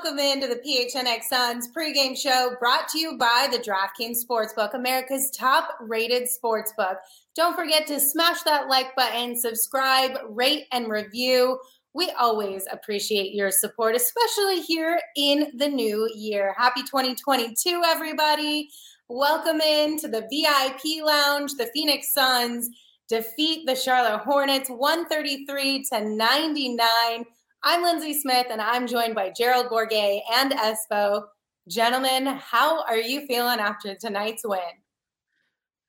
welcome 0.00 0.18
into 0.20 0.46
the 0.46 0.60
PHNX 0.64 1.24
Suns 1.24 1.68
pregame 1.76 2.16
show 2.16 2.54
brought 2.60 2.86
to 2.88 3.00
you 3.00 3.18
by 3.18 3.48
the 3.50 3.58
DraftKings 3.58 4.18
Sportsbook, 4.24 4.74
America's 4.74 5.28
top 5.30 5.76
rated 5.80 6.28
sportsbook. 6.28 6.98
Don't 7.34 7.56
forget 7.56 7.84
to 7.88 7.98
smash 7.98 8.42
that 8.42 8.68
like 8.68 8.94
button, 8.94 9.34
subscribe, 9.34 10.12
rate, 10.28 10.66
and 10.70 10.88
review. 10.88 11.58
We 11.94 12.10
always 12.10 12.68
appreciate 12.70 13.34
your 13.34 13.50
support, 13.50 13.96
especially 13.96 14.60
here 14.60 15.00
in 15.16 15.50
the 15.56 15.68
new 15.68 16.08
year. 16.14 16.54
Happy 16.56 16.82
2022, 16.82 17.82
everybody. 17.84 18.68
Welcome 19.08 19.60
into 19.60 20.06
the 20.06 20.28
VIP 20.30 21.04
lounge. 21.04 21.54
The 21.54 21.70
Phoenix 21.74 22.12
Suns 22.12 22.70
defeat 23.08 23.66
the 23.66 23.74
Charlotte 23.74 24.20
Hornets 24.20 24.70
133 24.70 25.84
to 25.90 26.08
99. 26.08 27.24
I'm 27.64 27.82
Lindsay 27.82 28.18
Smith, 28.18 28.46
and 28.50 28.60
I'm 28.60 28.86
joined 28.86 29.16
by 29.16 29.32
Gerald 29.36 29.66
Bourguet 29.66 30.20
and 30.32 30.52
Espo. 30.52 31.24
Gentlemen, 31.68 32.26
how 32.26 32.84
are 32.84 32.96
you 32.96 33.26
feeling 33.26 33.58
after 33.58 33.96
tonight's 33.96 34.42
win? 34.44 34.60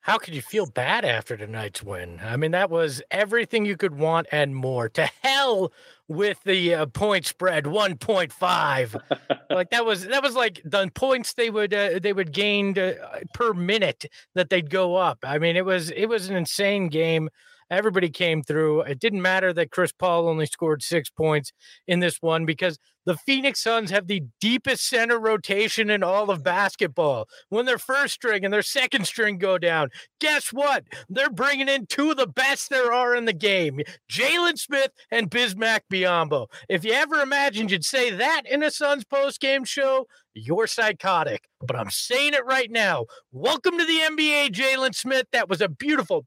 How 0.01 0.17
could 0.17 0.33
you 0.33 0.41
feel 0.41 0.65
bad 0.65 1.05
after 1.05 1.37
tonight's 1.37 1.83
win? 1.83 2.19
I 2.23 2.37
mean, 2.37 2.51
that 2.51 2.71
was 2.71 3.03
everything 3.11 3.65
you 3.65 3.77
could 3.77 3.93
want 3.93 4.25
and 4.31 4.55
more. 4.55 4.89
To 4.89 5.07
hell 5.21 5.71
with 6.07 6.41
the 6.43 6.73
uh, 6.73 6.85
point 6.87 7.27
spread, 7.27 7.67
one 7.67 7.97
point 7.97 8.33
five. 8.33 8.95
like 9.51 9.69
that 9.69 9.85
was 9.85 10.07
that 10.07 10.23
was 10.23 10.35
like 10.35 10.61
the 10.65 10.89
points 10.95 11.33
they 11.33 11.51
would 11.51 11.73
uh, 11.73 11.99
they 11.99 12.13
would 12.13 12.31
gain 12.31 12.77
uh, 12.79 12.93
per 13.35 13.53
minute 13.53 14.05
that 14.33 14.49
they'd 14.49 14.71
go 14.71 14.95
up. 14.95 15.19
I 15.21 15.37
mean, 15.37 15.55
it 15.55 15.65
was 15.65 15.91
it 15.91 16.07
was 16.07 16.29
an 16.29 16.35
insane 16.35 16.87
game. 16.87 17.29
Everybody 17.71 18.09
came 18.09 18.41
through. 18.41 18.81
It 18.81 18.99
didn't 18.99 19.21
matter 19.21 19.53
that 19.53 19.71
Chris 19.71 19.91
Paul 19.91 20.27
only 20.27 20.45
scored 20.45 20.81
six 20.81 21.09
points 21.09 21.51
in 21.87 21.99
this 21.99 22.17
one 22.21 22.45
because 22.45 22.79
the 23.05 23.17
Phoenix 23.17 23.61
Suns 23.61 23.91
have 23.91 24.07
the 24.07 24.23
deepest 24.39 24.87
center 24.87 25.19
rotation 25.19 25.89
in 25.89 26.03
all 26.03 26.29
of 26.29 26.43
basketball. 26.43 27.27
When 27.49 27.65
their 27.65 27.77
first 27.77 28.13
string 28.13 28.45
and 28.45 28.53
their 28.53 28.61
second 28.61 29.05
string 29.05 29.37
go 29.37 29.57
down, 29.57 29.89
guess 30.19 30.49
what? 30.53 30.83
They're 31.09 31.29
bringing 31.29 31.69
in 31.69 31.87
two 31.87 32.11
of 32.11 32.17
the 32.17 32.27
best 32.27 32.69
there 32.69 32.93
are 32.93 33.15
in 33.15 33.25
the 33.25 33.33
game 33.33 33.81
Jalen 34.11 34.57
Smith 34.57 34.91
and 35.11 35.31
Bismack 35.31 35.81
Biyombo. 35.91 36.47
If 36.67 36.83
you 36.83 36.93
ever 36.93 37.21
imagined 37.21 37.71
you'd 37.71 37.85
say 37.85 38.11
that 38.11 38.43
in 38.49 38.63
a 38.63 38.71
Suns 38.71 39.05
post 39.05 39.39
game 39.39 39.63
show, 39.63 40.05
you're 40.33 40.67
psychotic. 40.67 41.47
But 41.65 41.75
I'm 41.75 41.89
saying 41.89 42.33
it 42.33 42.45
right 42.45 42.69
now. 42.71 43.05
Welcome 43.31 43.77
to 43.77 43.85
the 43.85 44.01
NBA, 44.09 44.49
Jalen 44.51 44.95
Smith. 44.95 45.27
That 45.31 45.49
was 45.49 45.61
a 45.61 45.69
beautiful, 45.69 46.25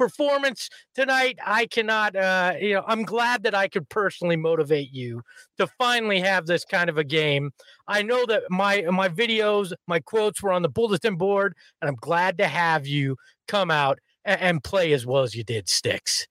performance 0.00 0.70
tonight. 0.94 1.38
I 1.44 1.66
cannot, 1.66 2.16
uh, 2.16 2.54
you 2.58 2.72
know, 2.72 2.84
I'm 2.86 3.02
glad 3.02 3.42
that 3.42 3.54
I 3.54 3.68
could 3.68 3.86
personally 3.90 4.36
motivate 4.36 4.90
you 4.90 5.20
to 5.58 5.66
finally 5.66 6.20
have 6.20 6.46
this 6.46 6.64
kind 6.64 6.88
of 6.88 6.96
a 6.96 7.04
game. 7.04 7.50
I 7.86 8.00
know 8.00 8.24
that 8.24 8.44
my 8.48 8.80
my 8.90 9.10
videos, 9.10 9.74
my 9.86 10.00
quotes 10.00 10.42
were 10.42 10.52
on 10.52 10.62
the 10.62 10.70
bulletin 10.70 11.16
board, 11.16 11.54
and 11.82 11.90
I'm 11.90 11.96
glad 11.96 12.38
to 12.38 12.48
have 12.48 12.86
you 12.86 13.16
come 13.46 13.70
out 13.70 13.98
and, 14.24 14.40
and 14.40 14.64
play 14.64 14.94
as 14.94 15.04
well 15.04 15.22
as 15.22 15.34
you 15.34 15.44
did, 15.44 15.68
Sticks. 15.68 16.26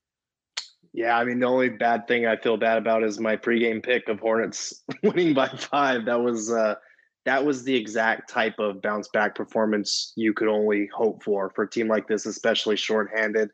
Yeah, 0.92 1.16
I 1.16 1.24
mean 1.24 1.40
the 1.40 1.46
only 1.46 1.70
bad 1.70 2.08
thing 2.08 2.26
I 2.26 2.38
feel 2.38 2.58
bad 2.58 2.80
about 2.80 3.04
is 3.04 3.20
my 3.20 3.38
pregame 3.38 3.84
pick 3.84 4.10
of 4.10 4.20
Hornets 4.20 4.84
winning 5.04 5.36
by 5.36 5.48
five. 5.50 6.06
That 6.06 6.22
was 6.22 6.52
uh, 6.52 6.74
that 7.26 7.46
was 7.46 7.64
the 7.64 7.76
exact 7.76 8.30
type 8.30 8.60
of 8.60 8.82
bounce 8.82 9.08
back 9.10 9.36
performance 9.36 10.14
you 10.16 10.34
could 10.34 10.48
only 10.48 10.90
hope 10.94 11.24
for 11.24 11.50
for 11.52 11.64
a 11.64 11.70
team 11.70 11.88
like 11.88 12.08
this, 12.08 12.26
especially 12.26 12.76
shorthanded. 12.76 13.50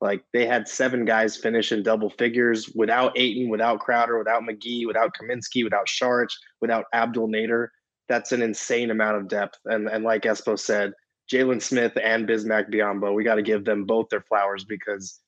Like 0.00 0.22
they 0.32 0.46
had 0.46 0.68
seven 0.68 1.04
guys 1.04 1.36
finish 1.36 1.72
in 1.72 1.82
double 1.82 2.10
figures 2.10 2.70
without 2.74 3.18
Ayton, 3.18 3.48
without 3.48 3.80
Crowder, 3.80 4.18
without 4.18 4.42
McGee, 4.42 4.86
without 4.86 5.10
Kaminsky, 5.20 5.64
without 5.64 5.88
Saric, 5.88 6.28
without 6.60 6.84
Abdel 6.92 7.28
Nader. 7.28 7.68
That's 8.08 8.32
an 8.32 8.40
insane 8.40 8.90
amount 8.90 9.16
of 9.16 9.28
depth. 9.28 9.58
And 9.64 9.88
and 9.88 10.04
like 10.04 10.22
Espo 10.22 10.58
said, 10.58 10.92
Jalen 11.30 11.60
Smith 11.60 11.92
and 12.02 12.28
Bismack 12.28 12.72
Biyombo, 12.72 13.14
we 13.14 13.24
got 13.24 13.34
to 13.34 13.42
give 13.42 13.64
them 13.64 13.84
both 13.84 14.08
their 14.10 14.22
flowers 14.22 14.64
because 14.64 15.18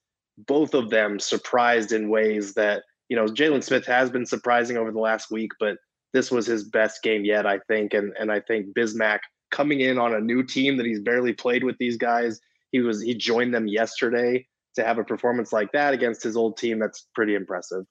both 0.46 0.74
of 0.74 0.90
them 0.90 1.18
surprised 1.18 1.92
in 1.92 2.08
ways 2.08 2.54
that 2.54 2.84
you 3.08 3.16
know 3.16 3.26
Jalen 3.26 3.64
Smith 3.64 3.86
has 3.86 4.10
been 4.10 4.24
surprising 4.24 4.76
over 4.76 4.92
the 4.92 5.00
last 5.00 5.30
week, 5.32 5.50
but 5.58 5.76
this 6.12 6.30
was 6.30 6.46
his 6.46 6.64
best 6.64 7.02
game 7.02 7.24
yet, 7.24 7.46
I 7.46 7.58
think. 7.68 7.94
And 7.94 8.12
and 8.18 8.30
I 8.30 8.40
think 8.40 8.74
Bismack 8.74 9.20
coming 9.50 9.80
in 9.80 9.98
on 9.98 10.14
a 10.14 10.20
new 10.20 10.42
team 10.42 10.76
that 10.76 10.86
he's 10.86 11.00
barely 11.00 11.32
played 11.32 11.64
with 11.64 11.76
these 11.78 11.96
guys. 11.96 12.40
He 12.72 12.80
was 12.80 13.02
he 13.02 13.14
joined 13.14 13.54
them 13.54 13.66
yesterday 13.66 14.46
to 14.76 14.84
have 14.84 14.98
a 14.98 15.04
performance 15.04 15.52
like 15.52 15.72
that 15.72 15.94
against 15.94 16.22
his 16.22 16.36
old 16.36 16.56
team, 16.56 16.78
that's 16.78 17.08
pretty 17.14 17.34
impressive. 17.34 17.84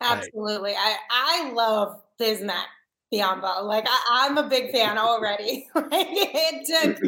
Absolutely. 0.00 0.74
I, 0.76 0.96
I 1.10 1.52
love 1.52 2.00
Bismack 2.20 2.66
Biyombo. 3.12 3.64
Like 3.64 3.86
I, 3.88 4.26
am 4.26 4.38
a 4.38 4.48
big 4.48 4.70
fan 4.70 4.98
already. 4.98 5.68
like 5.74 5.88
it 5.90 6.66
took 6.66 7.02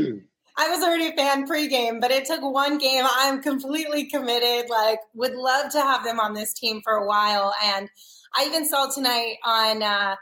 I 0.56 0.68
was 0.68 0.82
already 0.82 1.08
a 1.08 1.12
fan 1.12 1.46
pregame, 1.46 2.00
but 2.00 2.10
it 2.10 2.26
took 2.26 2.42
one 2.42 2.76
game. 2.76 3.04
I'm 3.10 3.40
completely 3.40 4.04
committed. 4.06 4.68
Like, 4.68 4.98
would 5.14 5.34
love 5.34 5.70
to 5.72 5.80
have 5.80 6.04
them 6.04 6.20
on 6.20 6.34
this 6.34 6.52
team 6.52 6.82
for 6.82 6.94
a 6.94 7.06
while. 7.06 7.54
And 7.64 7.88
I 8.36 8.44
even 8.46 8.66
saw 8.66 8.88
tonight 8.88 9.36
on 9.44 9.82
uh, 9.82 10.16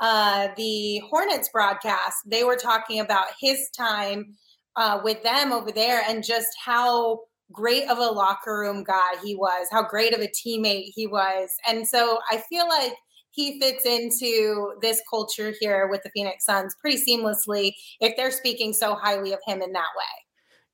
uh, 0.00 0.48
the 0.56 0.98
Hornets 1.10 1.50
broadcast, 1.52 2.16
they 2.26 2.44
were 2.44 2.56
talking 2.56 3.00
about 3.00 3.26
his 3.40 3.68
time 3.76 4.34
uh, 4.76 5.00
with 5.04 5.22
them 5.22 5.52
over 5.52 5.70
there 5.70 6.02
and 6.08 6.24
just 6.24 6.48
how 6.64 7.20
great 7.52 7.88
of 7.88 7.98
a 7.98 8.02
locker 8.06 8.58
room 8.58 8.84
guy 8.84 9.16
he 9.22 9.34
was, 9.34 9.68
how 9.70 9.82
great 9.82 10.14
of 10.14 10.20
a 10.20 10.28
teammate 10.28 10.92
he 10.94 11.06
was. 11.06 11.50
And 11.68 11.86
so 11.86 12.18
I 12.30 12.42
feel 12.48 12.68
like 12.68 12.94
he 13.30 13.60
fits 13.60 13.84
into 13.84 14.74
this 14.80 15.00
culture 15.08 15.52
here 15.60 15.88
with 15.88 16.02
the 16.02 16.10
Phoenix 16.10 16.44
Suns 16.44 16.74
pretty 16.80 17.00
seamlessly 17.06 17.72
if 18.00 18.16
they're 18.16 18.30
speaking 18.30 18.72
so 18.72 18.94
highly 18.94 19.32
of 19.32 19.40
him 19.46 19.62
in 19.62 19.72
that 19.72 19.88
way. 19.96 20.04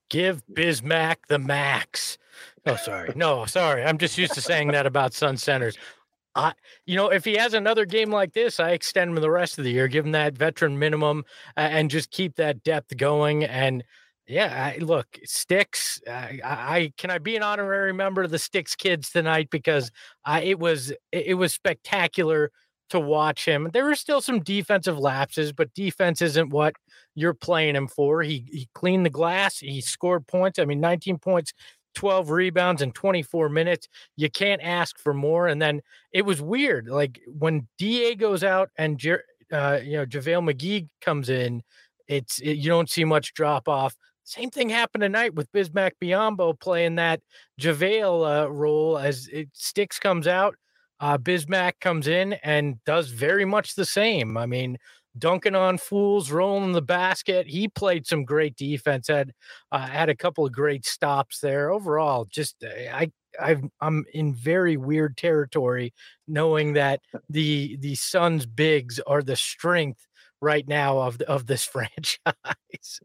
Give 0.08 0.42
Bismack 0.53 1.16
the 1.28 1.38
max. 1.38 2.16
Oh, 2.64 2.76
sorry. 2.76 3.12
No, 3.14 3.44
sorry. 3.47 3.84
I'm 3.84 3.98
just 3.98 4.16
used 4.18 4.34
to 4.34 4.41
saying 4.41 4.68
that 4.68 4.86
about 4.86 5.14
Sun 5.14 5.36
Centers. 5.36 5.76
I, 6.36 6.52
you 6.84 6.97
know, 6.97 7.08
if 7.08 7.24
he 7.24 7.34
has 7.36 7.54
another 7.54 7.86
game 7.86 8.10
like 8.10 8.34
this, 8.34 8.60
I 8.60 8.70
extend 8.72 9.10
him 9.10 9.16
the 9.16 9.30
rest 9.30 9.58
of 9.58 9.64
the 9.64 9.72
year, 9.72 9.88
give 9.88 10.04
him 10.04 10.12
that 10.12 10.36
veteran 10.36 10.78
minimum, 10.78 11.24
uh, 11.56 11.60
and 11.60 11.91
just 11.91 12.10
keep 12.10 12.36
that 12.36 12.62
depth 12.62 12.94
going. 12.97 13.42
And 13.44 13.82
yeah, 14.28 14.72
I, 14.76 14.78
look, 14.78 15.06
Sticks. 15.24 16.00
I, 16.06 16.41
I, 16.44 16.92
can 16.98 17.10
I 17.10 17.19
be 17.19 17.36
an 17.36 17.42
honorary 17.42 17.94
member 17.94 18.22
of 18.22 18.30
the 18.30 18.38
Sticks 18.38 18.74
kids 18.74 19.10
tonight 19.10 19.48
because 19.50 19.91
I, 20.24 20.42
it 20.42 20.58
was 20.58 20.92
it 21.10 21.34
was 21.34 21.54
spectacular 21.54 22.50
to 22.91 23.00
watch 23.00 23.44
him. 23.44 23.70
There 23.72 23.84
were 23.84 23.94
still 23.94 24.20
some 24.20 24.41
defensive 24.41 24.98
lapses, 24.98 25.53
but 25.53 25.74
defense 25.74 26.22
isn't 26.22 26.50
what 26.50 26.74
you're 27.14 27.34
playing 27.34 27.76
him 27.76 27.88
for. 27.88 28.22
He 28.22 28.44
he 28.48 28.68
cleaned 28.74 29.06
the 29.06 29.10
glass. 29.10 29.58
He 29.58 29.80
scored 29.80 30.26
points. 30.26 30.58
I 30.58 30.64
mean, 30.64 30.80
19 30.80 31.18
points, 31.18 31.53
12 31.96 32.30
rebounds 32.30 32.82
in 32.82 32.92
24 32.92 33.48
minutes. 33.48 33.88
You 34.16 34.30
can't 34.30 34.62
ask 34.62 34.98
for 34.98 35.12
more. 35.12 35.48
And 35.48 35.60
then 35.60 35.80
it 36.12 36.24
was 36.24 36.40
weird, 36.40 36.88
like 36.88 37.20
when 37.26 37.66
Da 37.78 38.14
goes 38.14 38.44
out 38.44 38.70
and 38.76 39.02
uh, 39.52 39.80
you 39.82 39.96
know 39.96 40.06
JaVale 40.06 40.52
McGee 40.52 40.88
comes 41.00 41.28
in. 41.28 41.62
It's 42.06 42.38
it, 42.38 42.52
you 42.52 42.68
don't 42.68 42.88
see 42.88 43.04
much 43.04 43.34
drop 43.34 43.68
off. 43.68 43.96
Same 44.22 44.50
thing 44.50 44.68
happened 44.68 45.02
tonight 45.02 45.34
with 45.34 45.50
Bismack 45.52 45.92
Biyombo 46.02 46.58
playing 46.58 46.96
that 46.96 47.20
JaVale 47.60 48.44
uh, 48.44 48.50
role 48.50 48.98
as 48.98 49.28
it 49.32 49.48
sticks 49.52 49.98
comes 49.98 50.26
out. 50.26 50.56
Uh, 50.98 51.18
Bismack 51.18 51.74
comes 51.80 52.08
in 52.08 52.34
and 52.42 52.82
does 52.84 53.08
very 53.10 53.44
much 53.44 53.74
the 53.74 53.84
same. 53.84 54.36
I 54.36 54.46
mean, 54.46 54.78
dunking 55.19 55.54
on 55.54 55.78
fools, 55.78 56.31
rolling 56.31 56.72
the 56.72 56.82
basket. 56.82 57.47
He 57.47 57.69
played 57.69 58.07
some 58.07 58.24
great 58.24 58.57
defense. 58.57 59.09
Had 59.09 59.33
uh, 59.72 59.86
had 59.86 60.09
a 60.09 60.16
couple 60.16 60.45
of 60.45 60.53
great 60.53 60.84
stops 60.84 61.41
there. 61.41 61.71
Overall, 61.71 62.27
just 62.27 62.63
uh, 62.65 62.68
I 62.92 63.10
i 63.41 63.57
am 63.83 64.04
in 64.15 64.34
very 64.34 64.77
weird 64.77 65.16
territory, 65.16 65.92
knowing 66.27 66.72
that 66.74 67.01
the 67.28 67.77
the 67.80 67.95
Suns 67.95 68.47
bigs 68.47 69.01
are 69.07 69.22
the 69.22 69.36
strength 69.36 70.07
right 70.41 70.66
now 70.66 70.98
of 70.98 71.21
of 71.22 71.47
this 71.47 71.65
franchise 71.72 73.01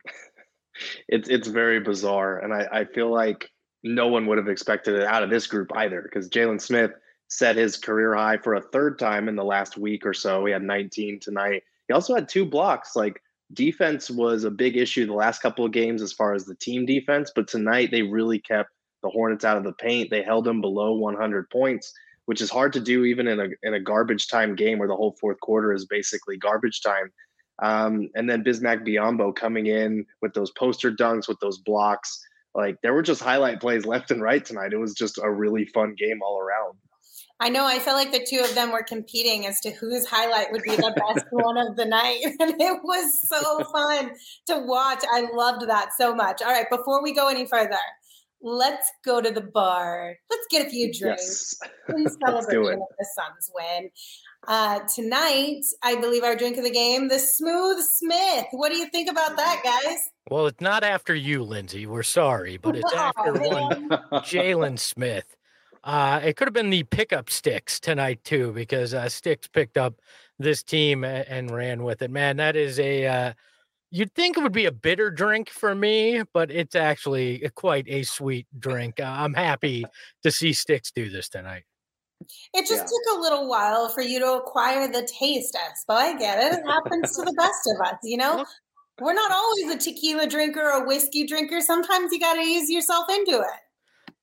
it's 1.08 1.30
it's 1.30 1.48
very 1.48 1.80
bizarre, 1.80 2.40
and 2.40 2.54
I, 2.54 2.68
I 2.72 2.86
feel 2.86 3.12
like 3.12 3.50
no 3.84 4.08
one 4.08 4.26
would 4.28 4.38
have 4.38 4.48
expected 4.48 4.96
it 4.96 5.04
out 5.04 5.24
of 5.24 5.30
this 5.30 5.48
group 5.48 5.72
either, 5.76 6.02
because 6.02 6.30
Jalen 6.30 6.62
Smith 6.62 6.92
set 7.28 7.56
his 7.56 7.78
career 7.78 8.16
high 8.16 8.38
for 8.38 8.56
a 8.56 8.62
third 8.62 9.00
time 9.00 9.30
in 9.30 9.36
the 9.36 9.44
last 9.44 9.78
week 9.78 10.06
or 10.06 10.14
so. 10.14 10.46
He 10.46 10.52
had 10.52 10.64
19 10.64 11.20
tonight. 11.20 11.64
He 11.92 11.94
also 11.94 12.16
had 12.16 12.30
two 12.30 12.46
blocks. 12.46 12.96
Like 12.96 13.22
defense 13.52 14.10
was 14.10 14.46
a 14.46 14.50
big 14.50 14.78
issue 14.78 15.06
the 15.06 15.12
last 15.12 15.42
couple 15.42 15.66
of 15.66 15.74
games 15.74 16.02
as 16.02 16.14
far 16.14 16.34
as 16.34 16.46
the 16.46 16.56
team 16.56 16.86
defense, 16.86 17.34
but 17.36 17.50
tonight 17.50 17.92
they 17.92 18.02
really 18.02 18.40
kept 18.40 18.70
the 19.04 19.10
Hornets 19.10 19.44
out 19.44 19.58
of 19.58 19.66
the 19.66 19.74
paint. 19.74 20.10
They 20.10 20.24
held 20.24 20.46
them 20.46 20.62
below 20.62 20.94
100 20.94 21.50
points, 21.50 21.92
which 22.28 22.40
is 22.40 22.50
hard 22.50 22.72
to 22.72 22.80
do 22.80 23.04
even 23.04 23.28
in 23.28 23.42
a 23.42 23.48
in 23.64 23.74
a 23.74 23.80
garbage 23.82 24.30
time 24.30 24.56
game 24.56 24.80
where 24.80 24.88
the 24.88 24.96
whole 24.96 25.18
fourth 25.20 25.42
quarter 25.42 25.74
is 25.74 25.86
basically 25.86 26.38
garbage 26.38 26.80
time. 26.82 27.12
Um, 27.62 28.10
and 28.16 28.30
then 28.30 28.46
Bismack 28.46 28.88
Biyombo 28.88 29.36
coming 29.36 29.66
in 29.66 30.06
with 30.22 30.34
those 30.34 30.52
poster 30.52 30.94
dunks, 30.94 31.28
with 31.28 31.42
those 31.42 31.58
blocks. 31.58 32.26
Like 32.56 32.78
there 32.84 32.94
were 32.94 33.04
just 33.04 33.22
highlight 33.22 33.60
plays 33.60 33.86
left 33.86 34.12
and 34.12 34.22
right 34.22 34.46
tonight. 34.46 34.72
It 34.72 34.80
was 34.80 34.94
just 34.94 35.20
a 35.22 35.30
really 35.30 35.66
fun 35.66 35.96
game 35.98 36.22
all 36.24 36.40
around. 36.40 36.78
I 37.42 37.50
know. 37.50 37.66
I 37.66 37.80
felt 37.80 37.98
like 37.98 38.12
the 38.12 38.24
two 38.24 38.40
of 38.40 38.54
them 38.54 38.72
were 38.72 38.84
competing 38.84 39.48
as 39.48 39.60
to 39.62 39.72
whose 39.72 40.06
highlight 40.06 40.52
would 40.52 40.62
be 40.62 40.76
the 40.76 40.94
best 41.16 41.26
one 41.32 41.58
of 41.58 41.76
the 41.76 41.86
night. 41.86 42.20
And 42.40 42.62
it 42.62 42.80
was 42.84 43.28
so 43.28 43.64
fun 43.72 44.12
to 44.46 44.60
watch. 44.60 45.04
I 45.12 45.28
loved 45.34 45.68
that 45.68 45.90
so 45.98 46.14
much. 46.14 46.44
All 46.44 46.52
right, 46.52 46.70
before 46.70 47.02
we 47.02 47.14
go 47.14 47.30
any 47.30 47.48
further, 47.48 47.78
let's 48.44 48.92
go 49.04 49.22
to 49.22 49.32
the 49.32 49.42
bar. 49.42 50.16
Let's 50.30 50.46
get 50.52 50.68
a 50.68 50.70
few 50.70 50.94
drinks 50.94 51.58
yes. 51.62 51.72
in 51.90 52.08
celebration 52.10 52.74
of 52.74 52.88
the 53.00 53.08
Suns 53.16 53.52
win. 53.56 53.90
Uh, 54.48 54.80
tonight, 54.94 55.62
I 55.84 55.96
believe 55.96 56.24
our 56.24 56.36
drink 56.36 56.58
of 56.58 56.64
the 56.64 56.72
game, 56.72 57.08
the 57.08 57.20
Smooth 57.20 57.84
Smith. 57.84 58.46
What 58.52 58.72
do 58.72 58.78
you 58.78 58.88
think 58.90 59.10
about 59.10 59.36
that, 59.38 59.62
guys? 59.64 59.98
Well, 60.30 60.46
it's 60.46 60.62
not 60.62 60.84
after 60.84 61.16
you, 61.16 61.44
Lindsay. 61.44 61.88
We're 61.88 62.04
sorry, 62.04 62.58
but 62.58 62.76
it's 62.76 62.94
after 62.94 63.34
one 63.34 63.90
Jalen 63.90 64.78
Smith. 64.78 65.36
Uh, 65.84 66.20
it 66.24 66.38
could 66.38 66.48
have 66.48 66.54
been 66.54 66.70
the 66.70 66.84
pickup 66.84 67.30
sticks 67.30 67.80
tonight 67.80 68.24
too, 68.24 68.52
because 68.54 68.94
uh, 68.94 69.10
Sticks 69.10 69.48
picked 69.48 69.78
up 69.78 69.96
this 70.38 70.62
team 70.64 71.04
and, 71.04 71.28
and 71.28 71.52
ran 71.52 71.84
with 71.84 72.02
it. 72.02 72.12
Man, 72.12 72.38
that 72.38 72.56
is 72.56 72.80
a. 72.80 73.08
Uh, 73.08 73.34
you'd 73.90 74.14
think 74.14 74.38
it 74.38 74.44
would 74.44 74.52
be 74.52 74.66
a 74.66 74.72
bitter 74.72 75.10
drink 75.10 75.50
for 75.50 75.74
me, 75.74 76.24
but 76.34 76.52
it's 76.52 76.76
actually 76.76 77.50
quite 77.56 77.86
a 77.88 78.04
sweet 78.04 78.48
drink. 78.60 79.00
Uh, 79.00 79.06
I'm 79.06 79.34
happy 79.34 79.84
to 80.24 80.32
see 80.32 80.54
Sticks 80.54 80.92
do 80.92 81.10
this 81.10 81.30
tonight. 81.30 81.64
It 82.54 82.68
just 82.68 82.72
yeah. 82.72 82.84
took 82.84 83.18
a 83.18 83.20
little 83.20 83.50
while 83.50 83.90
for 83.90 84.02
you 84.02 84.20
to 84.20 84.34
acquire 84.34 84.88
the 84.88 85.08
taste, 85.12 85.58
Espo. 85.58 85.96
I 85.96 86.18
get 86.18 86.38
it. 86.38 86.60
It 86.60 86.66
happens 86.68 87.16
to 87.16 87.24
the 87.24 87.34
best 87.34 87.68
of 87.76 87.88
us, 87.88 87.98
you 88.04 88.18
know? 88.18 88.46
We're 89.00 89.14
not 89.14 89.32
always 89.32 89.74
a 89.74 89.80
tequila 89.80 90.28
drinker 90.28 90.62
or 90.62 90.84
a 90.84 90.86
whiskey 90.86 91.26
drinker. 91.26 91.60
Sometimes 91.62 92.12
you 92.12 92.20
got 92.20 92.36
to 92.36 92.42
ease 92.42 92.70
yourself 92.70 93.08
into 93.10 93.40
it. 93.40 93.60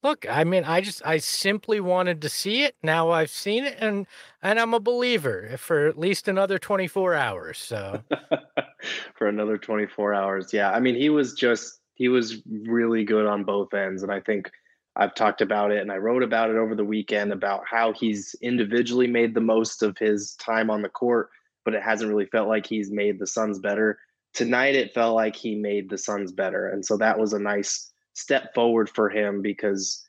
Look, 0.03 0.27
I 0.31 0.45
mean, 0.45 0.65
I 0.65 0.81
just 0.81 1.03
I 1.05 1.19
simply 1.19 1.81
wanted 1.81 2.23
to 2.23 2.29
see 2.29 2.63
it. 2.63 2.77
Now 2.83 3.11
I've 3.11 3.31
seen 3.31 3.65
it 3.65 3.77
and 3.81 4.07
and 4.43 4.61
I'm 4.61 4.75
a 4.75 4.81
believer 4.81 5.49
eh, 5.51 5.57
for 5.57 5.87
at 5.89 5.99
least 5.99 6.29
another 6.29 6.59
24 6.59 7.15
hours. 7.15 7.59
So 7.59 8.03
for 9.17 9.27
another 9.27 9.59
24 9.59 10.15
hours. 10.15 10.53
Yeah. 10.53 10.71
I 10.71 10.79
mean, 10.79 10.95
he 10.95 11.11
was 11.11 11.35
just 11.35 11.81
he 11.95 12.09
was 12.09 12.43
really 12.47 13.05
good 13.05 13.27
on 13.27 13.43
both 13.43 13.75
ends 13.75 14.05
and 14.05 14.13
I 14.13 14.21
think 14.21 14.51
I've 14.95 15.15
talked 15.15 15.41
about 15.41 15.73
it 15.73 15.81
and 15.81 15.91
I 15.91 15.97
wrote 15.97 16.23
about 16.23 16.51
it 16.51 16.57
over 16.57 16.75
the 16.75 16.85
weekend 16.85 17.33
about 17.33 17.63
how 17.69 17.93
he's 17.93 18.37
individually 18.41 19.07
made 19.09 19.35
the 19.35 19.41
most 19.41 19.83
of 19.83 19.99
his 19.99 20.35
time 20.37 20.71
on 20.71 20.83
the 20.83 20.89
court, 20.89 21.31
but 21.65 21.75
it 21.75 21.83
hasn't 21.83 22.11
really 22.11 22.27
felt 22.27 22.49
like 22.49 22.67
he's 22.67 22.91
made 22.91 23.19
the 23.19 23.27
Suns 23.27 23.59
better. 23.59 23.99
Tonight 24.33 24.75
it 24.75 24.95
felt 24.95 25.15
like 25.17 25.35
he 25.35 25.57
made 25.57 25.91
the 25.91 25.99
Suns 25.99 26.33
better. 26.33 26.69
And 26.69 26.85
so 26.85 26.97
that 26.99 27.19
was 27.19 27.33
a 27.33 27.39
nice 27.39 27.93
step 28.19 28.55
forward 28.55 28.91
for 28.91 29.09
him 29.09 29.41
because 29.43 30.05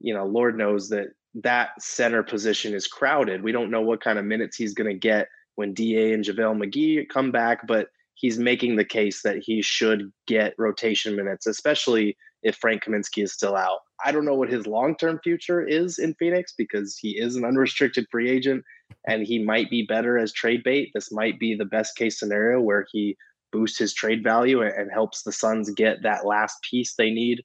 you 0.00 0.12
know 0.12 0.26
lord 0.26 0.58
knows 0.58 0.88
that 0.88 1.08
that 1.34 1.70
center 1.80 2.22
position 2.22 2.74
is 2.74 2.86
crowded. 2.86 3.42
We 3.42 3.52
don't 3.52 3.70
know 3.70 3.80
what 3.80 4.02
kind 4.02 4.18
of 4.18 4.24
minutes 4.24 4.56
he's 4.56 4.74
going 4.74 4.90
to 4.90 4.98
get 4.98 5.28
when 5.54 5.74
da 5.74 6.12
and 6.12 6.24
javale 6.24 6.56
mcgee 6.56 7.08
come 7.08 7.30
back 7.30 7.66
but 7.66 7.88
he's 8.14 8.38
making 8.38 8.76
the 8.76 8.84
case 8.84 9.22
that 9.22 9.38
he 9.38 9.62
should 9.62 10.12
get 10.26 10.54
rotation 10.58 11.16
minutes 11.16 11.46
especially 11.46 12.16
if 12.42 12.56
frank 12.56 12.84
kaminsky 12.84 13.22
is 13.22 13.32
still 13.32 13.56
out. 13.56 13.80
I 14.04 14.12
don't 14.12 14.24
know 14.24 14.34
what 14.34 14.50
his 14.50 14.66
long-term 14.66 15.20
future 15.22 15.62
is 15.62 15.98
in 15.98 16.14
phoenix 16.14 16.52
because 16.56 16.98
he 16.98 17.10
is 17.10 17.36
an 17.36 17.44
unrestricted 17.44 18.06
free 18.10 18.28
agent 18.28 18.64
and 19.06 19.24
he 19.24 19.38
might 19.42 19.70
be 19.70 19.86
better 19.86 20.18
as 20.18 20.32
trade 20.32 20.62
bait. 20.64 20.90
This 20.92 21.12
might 21.12 21.38
be 21.38 21.54
the 21.54 21.64
best 21.64 21.96
case 21.96 22.18
scenario 22.18 22.60
where 22.60 22.86
he 22.92 23.16
boosts 23.52 23.78
his 23.78 23.94
trade 23.94 24.24
value 24.24 24.62
and 24.62 24.90
helps 24.90 25.22
the 25.22 25.32
suns 25.32 25.70
get 25.70 26.02
that 26.02 26.26
last 26.26 26.56
piece 26.68 26.94
they 26.94 27.10
need 27.10 27.42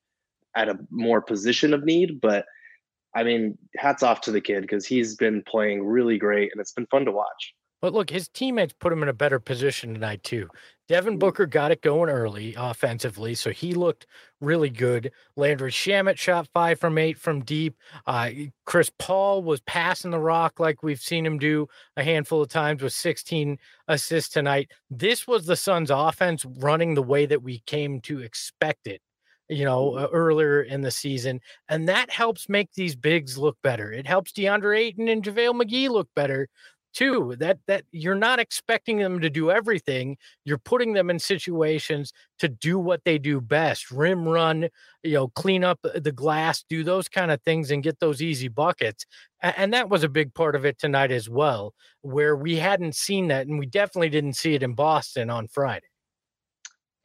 at 0.58 0.68
a 0.68 0.78
more 0.90 1.22
position 1.22 1.74
of 1.74 1.86
need. 1.86 2.20
But 2.20 2.46
I 3.16 3.24
mean, 3.24 3.58
hats 3.78 4.04
off 4.04 4.22
to 4.22 4.32
the 4.32 4.42
kid 4.42 4.62
because 4.62 4.86
he's 4.86 5.16
been 5.16 5.44
playing 5.44 5.86
really 5.86 6.18
great 6.18 6.52
and 6.52 6.60
it's 6.60 6.74
been 6.74 6.88
fun 6.88 7.06
to 7.06 7.12
watch. 7.12 7.54
But 7.80 7.94
look, 7.94 8.10
his 8.10 8.28
teammates 8.28 8.74
put 8.74 8.92
him 8.92 9.04
in 9.04 9.10
a 9.10 9.14
better 9.14 9.40
position 9.40 9.94
tonight, 9.94 10.24
too. 10.24 10.50
Devin 10.88 11.14
mm-hmm. 11.14 11.20
Booker 11.20 11.46
got 11.46 11.72
it 11.72 11.82
going 11.82 12.10
early 12.10 12.56
offensively, 12.58 13.36
so 13.36 13.52
he 13.52 13.74
looked 13.74 14.08
really 14.42 14.70
good. 14.70 15.12
Landry 15.36 15.70
Shamet 15.72 16.18
shot 16.18 16.48
five 16.54 16.80
from 16.80 16.98
eight 16.98 17.20
from 17.20 17.44
deep. 17.44 17.78
Uh, 18.08 18.32
Chris 18.66 18.90
Paul 18.98 19.44
was 19.44 19.62
passing 19.62 20.10
the 20.10 20.20
rock 20.20 20.60
like 20.60 20.82
we've 20.82 21.00
seen 21.00 21.26
him 21.26 21.38
do 21.38 21.68
a 21.96 22.04
handful 22.04 22.42
of 22.42 22.50
times 22.50 22.82
with 22.82 22.94
16 22.94 23.60
assists 23.88 24.34
tonight. 24.34 24.72
This 24.90 25.28
was 25.28 25.46
the 25.46 25.56
Suns' 25.56 25.92
offense 25.92 26.46
running 26.46 26.96
the 26.96 27.04
way 27.04 27.28
that 27.28 27.44
we 27.44 27.60
came 27.60 28.02
to 28.02 28.22
expect 28.22 28.88
it 28.88 29.02
you 29.50 29.66
know, 29.66 29.92
mm-hmm. 29.92 30.06
uh, 30.06 30.08
earlier 30.10 30.62
in 30.62 30.82
the 30.82 30.92
season. 30.92 31.42
And 31.70 31.88
that 31.90 32.10
helps 32.10 32.50
make 32.50 32.74
these 32.74 32.96
bigs 32.96 33.38
look 33.38 33.58
better. 33.62 33.92
It 33.92 34.08
helps 34.08 34.32
DeAndre 34.32 34.78
Ayton 34.80 35.08
and 35.08 35.24
JaVale 35.24 35.62
McGee 35.62 35.90
look 35.90 36.10
better 36.16 36.48
too. 36.94 37.36
That 37.38 37.60
that 37.68 37.84
you're 37.92 38.16
not 38.16 38.40
expecting 38.40 38.98
them 38.98 39.20
to 39.20 39.30
do 39.30 39.52
everything. 39.52 40.18
You're 40.46 40.58
putting 40.58 40.94
them 40.94 41.10
in 41.10 41.20
situations 41.20 42.12
to 42.40 42.50
do 42.50 42.80
what 42.80 43.04
they 43.06 43.20
do 43.20 43.40
best. 43.40 43.92
Rim 43.92 44.28
run, 44.28 44.70
you 45.04 45.14
know, 45.14 45.28
clean 45.30 45.64
up 45.64 45.80
the 45.84 46.12
glass, 46.12 46.64
do 46.68 46.84
those 46.84 47.08
kind 47.08 47.30
of 47.32 47.42
things 47.44 47.70
and 47.72 47.84
get 47.84 48.00
those 48.00 48.22
easy 48.22 48.48
buckets. 48.48 49.06
And 49.42 49.74
that 49.74 49.90
was 49.90 50.04
a 50.04 50.10
big 50.10 50.34
part 50.34 50.56
of 50.56 50.66
it 50.66 50.80
tonight 50.80 51.12
as 51.12 51.30
well, 51.30 51.74
where 52.02 52.36
we 52.36 52.56
hadn't 52.56 52.96
seen 52.96 53.28
that 53.28 53.48
and 53.48 53.60
we 53.60 53.68
definitely 53.68 54.10
didn't 54.10 54.34
see 54.34 54.56
it 54.56 54.64
in 54.64 54.74
Boston 54.74 55.30
on 55.30 55.48
Friday. 55.48 55.88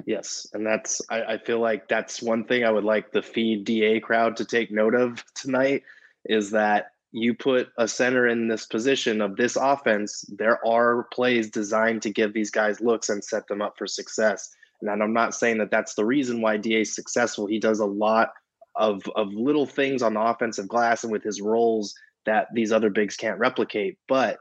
Yes, 0.06 0.46
and 0.52 0.66
that's 0.66 1.00
I, 1.10 1.22
I, 1.22 1.38
feel 1.38 1.60
like 1.60 1.88
that's 1.88 2.22
one 2.22 2.44
thing 2.44 2.64
I 2.64 2.70
would 2.70 2.84
like 2.84 3.12
the 3.12 3.22
feed 3.22 3.64
DA 3.64 4.00
crowd 4.00 4.37
to 4.37 4.44
take 4.44 4.70
note 4.70 4.94
of 4.94 5.25
tonight 5.34 5.82
is 6.25 6.50
that 6.50 6.93
you 7.12 7.34
put 7.34 7.69
a 7.78 7.87
center 7.87 8.26
in 8.26 8.49
this 8.49 8.64
position 8.64 9.20
of 9.20 9.37
this 9.37 9.56
offense, 9.56 10.25
there 10.37 10.64
are 10.66 11.04
plays 11.12 11.50
designed 11.50 12.00
to 12.02 12.10
give 12.10 12.32
these 12.32 12.50
guys 12.50 12.81
looks 12.81 13.10
and 13.10 13.22
set 13.22 13.46
them 13.49 13.60
up 13.60 13.76
for 13.76 13.87
success. 13.87 14.54
And 14.81 14.90
I'm 14.90 15.12
not 15.12 15.34
saying 15.34 15.58
that 15.58 15.70
that's 15.70 15.94
the 15.94 16.06
reason 16.06 16.40
why 16.40 16.56
DA 16.56 16.81
is 16.81 16.94
successful. 16.94 17.46
He 17.46 17.60
does 17.60 17.81
a 17.81 17.87
lot 17.87 18.32
of 18.75 19.02
of 19.14 19.28
little 19.34 19.66
things 19.66 20.02
on 20.02 20.14
the 20.14 20.20
offensive 20.20 20.66
glass 20.66 21.04
and 21.04 21.12
with 21.12 21.22
his 21.22 21.40
roles 21.40 21.94
that 22.25 22.49
these 22.54 22.72
other 22.72 22.90
bigs 22.90 23.16
can't 23.16 23.38
replicate, 23.38 23.99
but 24.08 24.38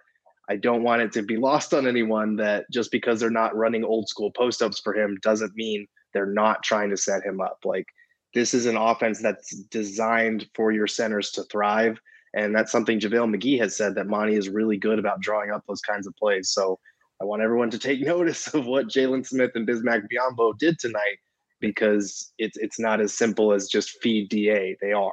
I 0.49 0.55
don't 0.55 0.83
want 0.83 1.01
it 1.01 1.11
to 1.13 1.21
be 1.21 1.37
lost 1.37 1.73
on 1.73 1.87
anyone 1.87 2.35
that 2.37 2.65
just 2.71 2.91
because 2.91 3.19
they're 3.19 3.29
not 3.29 3.55
running 3.55 3.83
old 3.83 4.09
school 4.09 4.31
post 4.31 4.61
ups 4.61 4.79
for 4.79 4.93
him 4.93 5.17
doesn't 5.21 5.55
mean 5.55 5.87
they're 6.13 6.25
not 6.25 6.63
trying 6.63 6.89
to 6.89 6.97
set 6.97 7.23
him 7.23 7.39
up. 7.39 7.59
Like 7.63 7.85
this 8.33 8.53
is 8.53 8.65
an 8.65 8.77
offense 8.77 9.21
that's 9.21 9.55
designed 9.65 10.47
for 10.55 10.71
your 10.71 10.87
centers 10.87 11.31
to 11.31 11.43
thrive. 11.43 11.99
And 12.33 12.55
that's 12.55 12.71
something 12.71 12.99
JaVale 12.99 13.35
McGee 13.35 13.59
has 13.59 13.75
said 13.75 13.95
that 13.95 14.07
Monty 14.07 14.35
is 14.35 14.49
really 14.49 14.77
good 14.77 14.99
about 14.99 15.19
drawing 15.19 15.51
up 15.51 15.63
those 15.67 15.81
kinds 15.81 16.07
of 16.07 16.15
plays. 16.15 16.49
So 16.49 16.79
I 17.21 17.25
want 17.25 17.41
everyone 17.41 17.69
to 17.71 17.79
take 17.79 18.01
notice 18.05 18.53
of 18.53 18.65
what 18.65 18.87
Jalen 18.87 19.25
Smith 19.25 19.51
and 19.55 19.67
Bismack 19.67 20.07
Biyombo 20.11 20.57
did 20.57 20.79
tonight 20.79 21.19
because 21.59 22.33
it's 22.37 22.57
it's 22.57 22.79
not 22.79 22.99
as 22.99 23.13
simple 23.13 23.53
as 23.53 23.67
just 23.67 24.01
feed 24.01 24.29
DA. 24.29 24.75
They 24.81 24.93
are. 24.93 25.11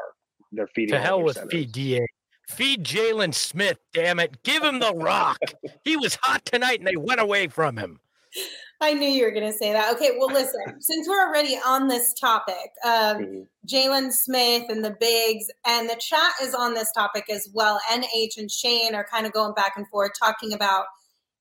They're 0.52 0.68
feeding. 0.68 0.94
To 0.94 1.00
hell 1.00 1.22
with 1.22 1.36
centers. 1.36 1.52
feed 1.52 1.72
DA. 1.72 2.06
Feed 2.48 2.84
Jalen 2.84 3.34
Smith, 3.34 3.78
damn 3.92 4.18
it. 4.18 4.42
Give 4.42 4.62
him 4.62 4.80
the 4.80 4.92
rock. 4.94 5.38
he 5.84 5.96
was 5.96 6.18
hot 6.22 6.44
tonight 6.44 6.78
and 6.78 6.86
they 6.86 6.96
went 6.96 7.20
away 7.20 7.46
from 7.48 7.76
him. 7.76 8.00
I 8.80 8.94
knew 8.94 9.08
you 9.08 9.24
were 9.24 9.32
going 9.32 9.50
to 9.50 9.56
say 9.56 9.72
that. 9.72 9.94
Okay, 9.94 10.12
well, 10.18 10.28
listen, 10.28 10.60
since 10.80 11.08
we're 11.08 11.26
already 11.26 11.58
on 11.66 11.88
this 11.88 12.14
topic, 12.14 12.70
um, 12.84 12.92
mm-hmm. 12.92 13.40
Jalen 13.66 14.12
Smith 14.12 14.64
and 14.68 14.84
the 14.84 14.96
bigs, 14.98 15.46
and 15.66 15.88
the 15.88 15.96
chat 15.96 16.32
is 16.42 16.54
on 16.54 16.74
this 16.74 16.90
topic 16.92 17.24
as 17.30 17.48
well. 17.52 17.80
NH 17.90 18.38
and 18.38 18.50
Shane 18.50 18.94
are 18.94 19.06
kind 19.10 19.26
of 19.26 19.32
going 19.32 19.54
back 19.54 19.72
and 19.76 19.88
forth 19.88 20.12
talking 20.18 20.52
about 20.52 20.86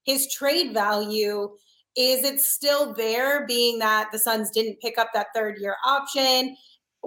his 0.03 0.31
trade 0.33 0.73
value. 0.73 1.49
Is 1.95 2.23
it 2.23 2.39
still 2.39 2.93
there, 2.93 3.45
being 3.45 3.79
that 3.79 4.09
the 4.11 4.19
Suns 4.19 4.49
didn't 4.49 4.81
pick 4.81 4.97
up 4.97 5.09
that 5.13 5.27
third 5.35 5.57
year 5.59 5.75
option? 5.85 6.55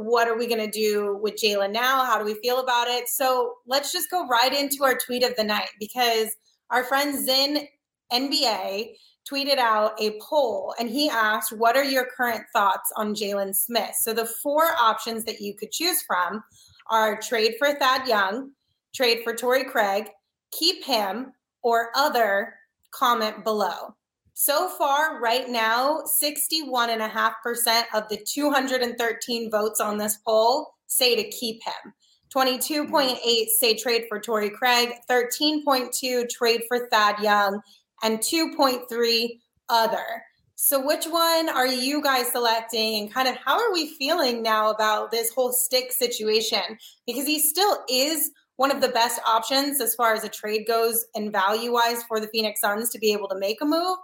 What 0.04 0.28
are 0.28 0.37
we 0.37 0.47
going 0.47 0.64
to 0.64 0.71
do 0.71 1.19
with 1.21 1.35
Jalen 1.35 1.73
now? 1.73 2.04
How 2.04 2.19
do 2.19 2.25
we 2.25 2.35
feel 2.35 2.61
about 2.61 2.88
it? 2.88 3.09
So 3.09 3.54
let's 3.66 3.92
just 3.92 4.11
go 4.11 4.26
right 4.26 4.52
into 4.52 4.85
our 4.85 4.97
tweet 4.97 5.23
of 5.23 5.37
the 5.37 5.45
night 5.45 5.71
because 5.78 6.28
our 6.71 6.85
friend 6.85 7.23
Zin 7.25 7.66
NBA 8.12 8.95
tweeted 9.30 9.59
out 9.59 10.00
a 10.00 10.19
poll 10.21 10.75
and 10.78 10.88
he 10.88 11.09
asked, 11.09 11.52
What 11.52 11.76
are 11.76 11.85
your 11.85 12.07
current 12.16 12.45
thoughts 12.52 12.90
on 12.97 13.14
Jalen 13.14 13.54
Smith? 13.54 13.95
So 14.00 14.12
the 14.12 14.26
four 14.26 14.64
options 14.80 15.25
that 15.25 15.40
you 15.40 15.54
could 15.54 15.71
choose 15.71 16.02
from 16.02 16.42
are 16.90 17.21
trade 17.21 17.54
for 17.59 17.73
Thad 17.75 18.09
Young, 18.09 18.50
trade 18.95 19.21
for 19.23 19.35
Torrey 19.35 19.64
Craig, 19.64 20.09
keep 20.52 20.85
him, 20.85 21.33
or 21.62 21.90
other 21.95 22.54
comment 22.92 23.45
below. 23.45 23.95
So 24.42 24.70
far, 24.70 25.20
right 25.20 25.50
now, 25.50 26.00
61.5% 26.00 27.82
of 27.92 28.09
the 28.09 28.16
213 28.16 29.50
votes 29.50 29.80
on 29.80 29.99
this 29.99 30.16
poll 30.26 30.73
say 30.87 31.14
to 31.14 31.28
keep 31.28 31.62
him. 31.62 31.92
22.8 32.35 33.47
say 33.59 33.75
trade 33.75 34.04
for 34.09 34.18
Torrey 34.18 34.49
Craig, 34.49 34.94
13.2 35.11 36.26
trade 36.30 36.62
for 36.68 36.88
Thad 36.90 37.18
Young, 37.23 37.61
and 38.02 38.20
2.3 38.20 39.28
other. 39.68 40.23
So, 40.54 40.87
which 40.87 41.04
one 41.04 41.50
are 41.50 41.66
you 41.66 42.00
guys 42.00 42.32
selecting, 42.32 42.99
and 42.99 43.12
kind 43.12 43.28
of 43.28 43.37
how 43.44 43.61
are 43.61 43.75
we 43.75 43.92
feeling 43.99 44.42
now 44.42 44.70
about 44.70 45.11
this 45.11 45.30
whole 45.35 45.52
stick 45.52 45.92
situation? 45.92 46.78
Because 47.06 47.26
he 47.26 47.40
still 47.40 47.76
is 47.90 48.30
one 48.56 48.70
of 48.70 48.80
the 48.80 48.88
best 48.88 49.20
options 49.26 49.82
as 49.82 49.94
far 49.94 50.14
as 50.14 50.25
a 50.25 50.30
trade 50.30 50.66
goes 50.66 51.04
and 51.14 51.30
value 51.30 51.73
wise 51.73 52.02
for 52.04 52.20
the 52.20 52.28
Phoenix 52.28 52.62
Suns 52.62 52.88
to 52.88 52.99
be 52.99 53.12
able 53.12 53.28
to 53.28 53.38
make 53.38 53.61
a 53.61 53.66
move. 53.66 53.99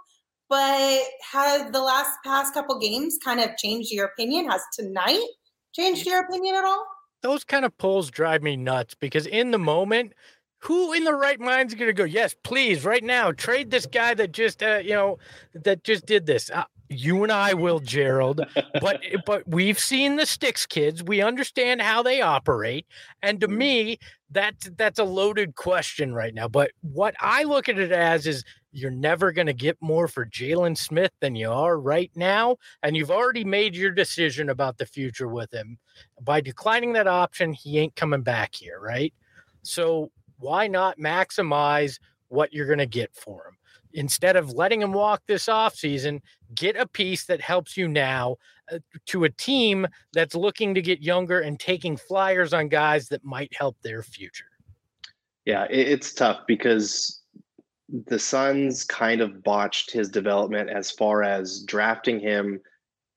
But 0.49 1.01
has 1.31 1.71
the 1.71 1.81
last 1.81 2.11
past 2.23 2.53
couple 2.53 2.79
games 2.79 3.17
kind 3.23 3.39
of 3.39 3.57
changed 3.57 3.91
your 3.91 4.05
opinion? 4.05 4.49
Has 4.49 4.61
tonight 4.73 5.25
changed 5.73 6.05
your 6.05 6.21
opinion 6.23 6.55
at 6.55 6.63
all? 6.63 6.85
Those 7.21 7.43
kind 7.43 7.65
of 7.65 7.77
polls 7.77 8.09
drive 8.09 8.41
me 8.43 8.55
nuts 8.55 8.95
because 8.95 9.27
in 9.27 9.51
the 9.51 9.59
moment, 9.59 10.13
who 10.59 10.93
in 10.93 11.03
the 11.03 11.13
right 11.13 11.39
mind 11.39 11.69
is 11.69 11.75
going 11.75 11.87
to 11.87 11.93
go 11.93 12.03
yes 12.03 12.35
please 12.43 12.83
right 12.83 13.03
now 13.03 13.31
trade 13.31 13.69
this 13.69 13.85
guy 13.85 14.13
that 14.13 14.31
just 14.31 14.63
uh, 14.63 14.79
you 14.83 14.93
know 14.93 15.17
that 15.53 15.83
just 15.83 16.05
did 16.05 16.25
this 16.25 16.49
uh, 16.49 16.63
you 16.89 17.23
and 17.23 17.31
i 17.31 17.53
will 17.53 17.79
gerald 17.79 18.41
but 18.79 19.01
but 19.25 19.47
we've 19.47 19.79
seen 19.79 20.15
the 20.15 20.25
sticks 20.25 20.65
kids. 20.65 21.03
We 21.03 21.21
understand 21.21 21.81
how 21.81 22.03
they 22.03 22.21
operate. 22.21 22.85
And 23.21 23.41
to 23.41 23.47
mm-hmm. 23.47 23.57
me 23.57 23.99
that's 24.31 24.69
that's 24.77 24.99
a 24.99 25.03
loaded 25.03 25.55
question 25.55 26.13
right 26.13 26.33
now. 26.33 26.47
But 26.47 26.71
what 26.81 27.15
i 27.19 27.43
look 27.43 27.69
at 27.69 27.79
it 27.79 27.91
as 27.91 28.27
is 28.27 28.43
you're 28.71 28.91
never 28.91 29.31
going 29.31 29.47
to 29.47 29.53
get 29.53 29.77
more 29.81 30.07
for 30.07 30.25
jalen 30.25 30.77
smith 30.77 31.11
than 31.19 31.35
you 31.35 31.49
are 31.49 31.79
right 31.79 32.11
now. 32.15 32.57
And 32.83 32.95
you've 32.95 33.11
already 33.11 33.43
made 33.43 33.75
your 33.75 33.91
decision 33.91 34.49
about 34.49 34.77
the 34.77 34.85
future 34.85 35.27
with 35.27 35.51
him. 35.53 35.77
By 36.21 36.41
declining 36.41 36.93
that 36.93 37.07
option 37.07 37.53
he 37.53 37.79
ain't 37.79 37.95
coming 37.95 38.21
back 38.21 38.55
here 38.55 38.79
right? 38.79 39.13
So 39.63 40.11
why 40.37 40.67
not 40.67 40.99
maximize 40.99 41.99
what 42.29 42.53
you're 42.53 42.67
going 42.67 42.77
to 42.77 42.85
get 42.85 43.15
for 43.15 43.47
him? 43.47 43.57
Instead 43.97 44.35
of 44.35 44.53
letting 44.53 44.79
him 44.79 44.93
walk 44.93 45.23
this 45.27 45.47
offseason, 45.47 46.21
get 46.53 46.75
a 46.75 46.85
piece 46.85 47.25
that 47.25 47.41
helps 47.41 47.75
you 47.75 47.87
now 47.87 48.35
uh, 48.71 48.77
to 49.07 49.23
a 49.23 49.29
team 49.29 49.87
that's 50.13 50.35
looking 50.35 50.75
to 50.75 50.83
get 50.83 51.01
younger 51.01 51.39
and 51.39 51.59
taking 51.59 51.97
flyers 51.97 52.53
on 52.53 52.67
guys 52.67 53.09
that 53.09 53.25
might 53.25 53.51
help 53.57 53.75
their 53.81 54.03
future. 54.03 54.45
Yeah, 55.45 55.65
it's 55.71 56.13
tough 56.13 56.41
because 56.47 57.23
the 58.05 58.19
Suns 58.19 58.83
kind 58.83 59.19
of 59.19 59.43
botched 59.43 59.89
his 59.89 60.09
development 60.09 60.69
as 60.69 60.91
far 60.91 61.23
as 61.23 61.63
drafting 61.63 62.19
him 62.19 62.59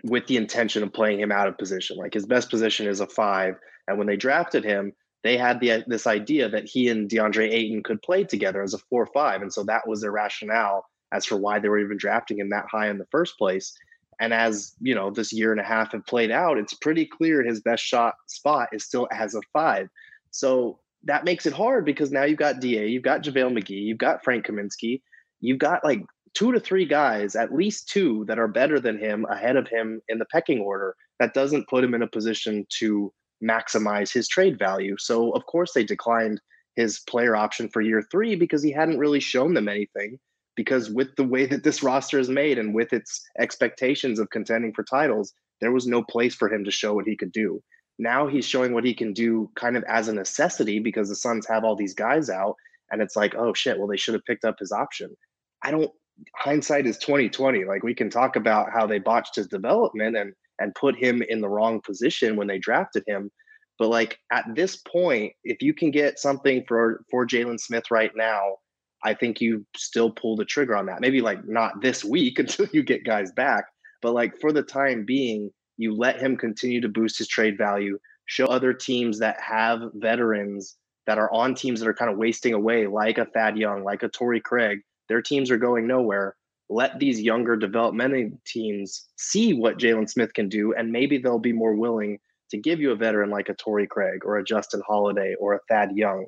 with 0.04 0.26
the 0.28 0.38
intention 0.38 0.82
of 0.82 0.94
playing 0.94 1.20
him 1.20 1.30
out 1.30 1.46
of 1.46 1.58
position. 1.58 1.98
Like 1.98 2.14
his 2.14 2.24
best 2.24 2.48
position 2.48 2.86
is 2.86 3.00
a 3.00 3.06
five. 3.06 3.56
And 3.86 3.98
when 3.98 4.06
they 4.06 4.16
drafted 4.16 4.64
him, 4.64 4.94
they 5.22 5.36
had 5.36 5.60
the 5.60 5.84
this 5.86 6.06
idea 6.06 6.48
that 6.48 6.66
he 6.66 6.88
and 6.88 7.08
DeAndre 7.08 7.52
Ayton 7.52 7.82
could 7.82 8.02
play 8.02 8.24
together 8.24 8.62
as 8.62 8.74
a 8.74 8.78
four 8.78 9.06
five, 9.06 9.42
and 9.42 9.52
so 9.52 9.64
that 9.64 9.86
was 9.86 10.00
their 10.00 10.12
rationale 10.12 10.84
as 11.12 11.24
for 11.24 11.36
why 11.36 11.58
they 11.58 11.68
were 11.68 11.78
even 11.78 11.96
drafting 11.96 12.38
him 12.38 12.50
that 12.50 12.66
high 12.70 12.88
in 12.88 12.98
the 12.98 13.06
first 13.10 13.36
place. 13.36 13.72
And 14.20 14.34
as 14.34 14.74
you 14.80 14.94
know, 14.94 15.10
this 15.10 15.32
year 15.32 15.50
and 15.50 15.60
a 15.60 15.64
half 15.64 15.92
have 15.92 16.06
played 16.06 16.30
out, 16.30 16.58
it's 16.58 16.74
pretty 16.74 17.06
clear 17.06 17.42
his 17.42 17.60
best 17.60 17.82
shot 17.82 18.14
spot 18.28 18.68
is 18.72 18.84
still 18.84 19.08
as 19.12 19.34
a 19.34 19.40
five. 19.52 19.88
So 20.30 20.78
that 21.04 21.24
makes 21.24 21.46
it 21.46 21.54
hard 21.54 21.84
because 21.84 22.12
now 22.12 22.24
you've 22.24 22.38
got 22.38 22.60
Da, 22.60 22.86
you've 22.86 23.02
got 23.02 23.22
JaVale 23.22 23.58
McGee, 23.58 23.82
you've 23.82 23.98
got 23.98 24.22
Frank 24.22 24.46
Kaminsky, 24.46 25.00
you've 25.40 25.58
got 25.58 25.82
like 25.84 26.02
two 26.34 26.52
to 26.52 26.60
three 26.60 26.84
guys, 26.84 27.34
at 27.34 27.54
least 27.54 27.88
two 27.88 28.24
that 28.28 28.38
are 28.38 28.48
better 28.48 28.78
than 28.78 28.98
him 28.98 29.26
ahead 29.30 29.56
of 29.56 29.66
him 29.68 30.00
in 30.08 30.18
the 30.18 30.26
pecking 30.26 30.60
order. 30.60 30.94
That 31.18 31.34
doesn't 31.34 31.68
put 31.68 31.82
him 31.82 31.94
in 31.94 32.02
a 32.02 32.06
position 32.06 32.66
to 32.78 33.12
maximize 33.42 34.12
his 34.12 34.28
trade 34.28 34.58
value. 34.58 34.96
So, 34.98 35.30
of 35.32 35.46
course, 35.46 35.72
they 35.72 35.84
declined 35.84 36.40
his 36.76 37.00
player 37.00 37.36
option 37.36 37.68
for 37.68 37.80
year 37.80 38.02
three 38.10 38.36
because 38.36 38.62
he 38.62 38.72
hadn't 38.72 38.98
really 38.98 39.20
shown 39.20 39.54
them 39.54 39.68
anything. 39.68 40.18
Because 40.56 40.90
with 40.90 41.14
the 41.16 41.24
way 41.24 41.46
that 41.50 41.64
this 41.64 41.82
roster 41.82 42.18
is 42.18 42.28
made 42.28 42.58
and 42.58 42.74
with 42.74 42.92
its 42.92 43.22
expectations 43.38 44.18
of 44.18 44.30
contending 44.30 44.72
for 44.72 44.84
titles, 44.84 45.32
there 45.60 45.72
was 45.72 45.86
no 45.86 46.02
place 46.02 46.34
for 46.34 46.52
him 46.52 46.64
to 46.64 46.70
show 46.70 46.94
what 46.94 47.06
he 47.06 47.16
could 47.16 47.32
do. 47.32 47.62
Now 47.98 48.26
he's 48.26 48.46
showing 48.46 48.72
what 48.72 48.84
he 48.84 48.94
can 48.94 49.12
do 49.12 49.50
kind 49.56 49.76
of 49.76 49.84
as 49.84 50.08
a 50.08 50.14
necessity 50.14 50.78
because 50.78 51.10
the 51.10 51.14
Suns 51.14 51.46
have 51.46 51.64
all 51.64 51.76
these 51.76 51.94
guys 51.94 52.30
out. 52.30 52.56
And 52.90 53.02
it's 53.02 53.14
like, 53.14 53.34
oh 53.34 53.52
shit, 53.52 53.78
well, 53.78 53.86
they 53.86 53.98
should 53.98 54.14
have 54.14 54.24
picked 54.24 54.44
up 54.44 54.56
his 54.58 54.72
option. 54.72 55.14
I 55.62 55.70
don't 55.70 55.90
hindsight 56.36 56.86
is 56.86 56.98
2020. 56.98 57.64
Like 57.64 57.82
we 57.82 57.94
can 57.94 58.10
talk 58.10 58.36
about 58.36 58.70
how 58.72 58.86
they 58.86 58.98
botched 58.98 59.36
his 59.36 59.48
development 59.48 60.16
and 60.16 60.32
and 60.60 60.74
put 60.74 60.96
him 60.96 61.22
in 61.28 61.40
the 61.40 61.48
wrong 61.48 61.80
position 61.80 62.36
when 62.36 62.46
they 62.46 62.58
drafted 62.58 63.02
him. 63.06 63.30
But 63.78 63.88
like 63.88 64.18
at 64.30 64.44
this 64.54 64.76
point, 64.76 65.32
if 65.42 65.62
you 65.62 65.74
can 65.74 65.90
get 65.90 66.18
something 66.18 66.64
for 66.68 67.02
for 67.10 67.26
Jalen 67.26 67.58
Smith 67.58 67.90
right 67.90 68.12
now, 68.14 68.56
I 69.02 69.14
think 69.14 69.40
you 69.40 69.66
still 69.76 70.10
pull 70.10 70.36
the 70.36 70.44
trigger 70.44 70.76
on 70.76 70.86
that. 70.86 71.00
Maybe 71.00 71.22
like 71.22 71.40
not 71.48 71.80
this 71.80 72.04
week 72.04 72.38
until 72.38 72.66
you 72.72 72.82
get 72.82 73.04
guys 73.04 73.32
back, 73.32 73.64
but 74.02 74.12
like 74.12 74.38
for 74.40 74.52
the 74.52 74.62
time 74.62 75.04
being, 75.06 75.50
you 75.78 75.96
let 75.96 76.20
him 76.20 76.36
continue 76.36 76.82
to 76.82 76.88
boost 76.88 77.18
his 77.18 77.26
trade 77.26 77.56
value, 77.56 77.98
show 78.26 78.44
other 78.44 78.74
teams 78.74 79.18
that 79.20 79.40
have 79.40 79.80
veterans 79.94 80.76
that 81.06 81.18
are 81.18 81.32
on 81.32 81.54
teams 81.54 81.80
that 81.80 81.88
are 81.88 81.94
kind 81.94 82.10
of 82.10 82.18
wasting 82.18 82.52
away, 82.52 82.86
like 82.86 83.16
a 83.16 83.24
Thad 83.24 83.56
Young, 83.56 83.82
like 83.82 84.02
a 84.02 84.08
Torrey 84.08 84.40
Craig. 84.40 84.80
Their 85.08 85.22
teams 85.22 85.50
are 85.50 85.56
going 85.56 85.86
nowhere 85.86 86.36
let 86.70 87.00
these 87.00 87.20
younger 87.20 87.56
developmental 87.56 88.30
teams 88.46 89.08
see 89.16 89.52
what 89.52 89.78
Jalen 89.78 90.08
Smith 90.08 90.32
can 90.32 90.48
do, 90.48 90.72
and 90.72 90.92
maybe 90.92 91.18
they'll 91.18 91.40
be 91.40 91.52
more 91.52 91.74
willing 91.74 92.18
to 92.50 92.56
give 92.56 92.80
you 92.80 92.92
a 92.92 92.96
veteran 92.96 93.28
like 93.28 93.48
a 93.48 93.54
Torrey 93.54 93.88
Craig 93.88 94.20
or 94.24 94.38
a 94.38 94.44
Justin 94.44 94.80
Holiday 94.86 95.34
or 95.40 95.54
a 95.54 95.60
Thad 95.68 95.90
Young. 95.96 96.26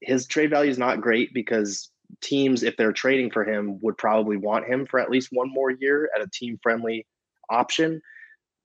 His 0.00 0.26
trade 0.26 0.50
value 0.50 0.70
is 0.70 0.78
not 0.78 1.00
great 1.00 1.34
because 1.34 1.90
teams, 2.22 2.62
if 2.62 2.76
they're 2.76 2.92
trading 2.92 3.30
for 3.30 3.44
him, 3.44 3.80
would 3.82 3.98
probably 3.98 4.36
want 4.36 4.68
him 4.68 4.86
for 4.86 5.00
at 5.00 5.10
least 5.10 5.28
one 5.32 5.52
more 5.52 5.70
year 5.70 6.08
at 6.14 6.22
a 6.22 6.30
team 6.32 6.58
friendly 6.62 7.06
option. 7.50 8.00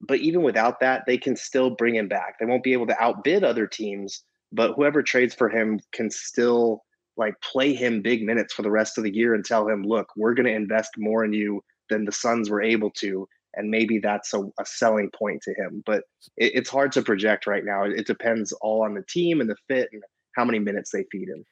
But 0.01 0.19
even 0.19 0.43
without 0.43 0.79
that, 0.81 1.03
they 1.07 1.17
can 1.17 1.35
still 1.35 1.71
bring 1.71 1.95
him 1.95 2.07
back. 2.07 2.35
They 2.39 2.45
won't 2.45 2.63
be 2.63 2.73
able 2.73 2.87
to 2.87 3.03
outbid 3.03 3.43
other 3.43 3.65
teams, 3.65 4.23
but 4.51 4.73
whoever 4.75 5.01
trades 5.01 5.33
for 5.33 5.49
him 5.49 5.79
can 5.93 6.11
still 6.11 6.83
like 7.17 7.33
play 7.41 7.73
him 7.73 8.01
big 8.01 8.23
minutes 8.23 8.53
for 8.53 8.61
the 8.61 8.71
rest 8.71 8.97
of 8.97 9.03
the 9.03 9.13
year 9.13 9.33
and 9.33 9.43
tell 9.43 9.67
him, 9.67 9.83
look, 9.83 10.07
we're 10.15 10.33
going 10.33 10.45
to 10.45 10.53
invest 10.53 10.91
more 10.97 11.25
in 11.25 11.33
you 11.33 11.63
than 11.89 12.05
the 12.05 12.11
Suns 12.11 12.49
were 12.49 12.61
able 12.61 12.91
to. 12.91 13.27
And 13.55 13.71
maybe 13.71 13.99
that's 13.99 14.33
a, 14.33 14.41
a 14.59 14.65
selling 14.65 15.09
point 15.17 15.41
to 15.43 15.53
him. 15.53 15.81
But 15.85 16.03
it, 16.37 16.53
it's 16.55 16.69
hard 16.69 16.91
to 16.93 17.01
project 17.01 17.47
right 17.47 17.65
now. 17.65 17.83
It 17.83 18.05
depends 18.05 18.51
all 18.53 18.83
on 18.83 18.93
the 18.93 19.03
team 19.09 19.41
and 19.41 19.49
the 19.49 19.55
fit 19.67 19.89
and 19.91 20.03
how 20.35 20.45
many 20.45 20.59
minutes 20.59 20.91
they 20.91 21.05
feed 21.11 21.29
him. 21.29 21.43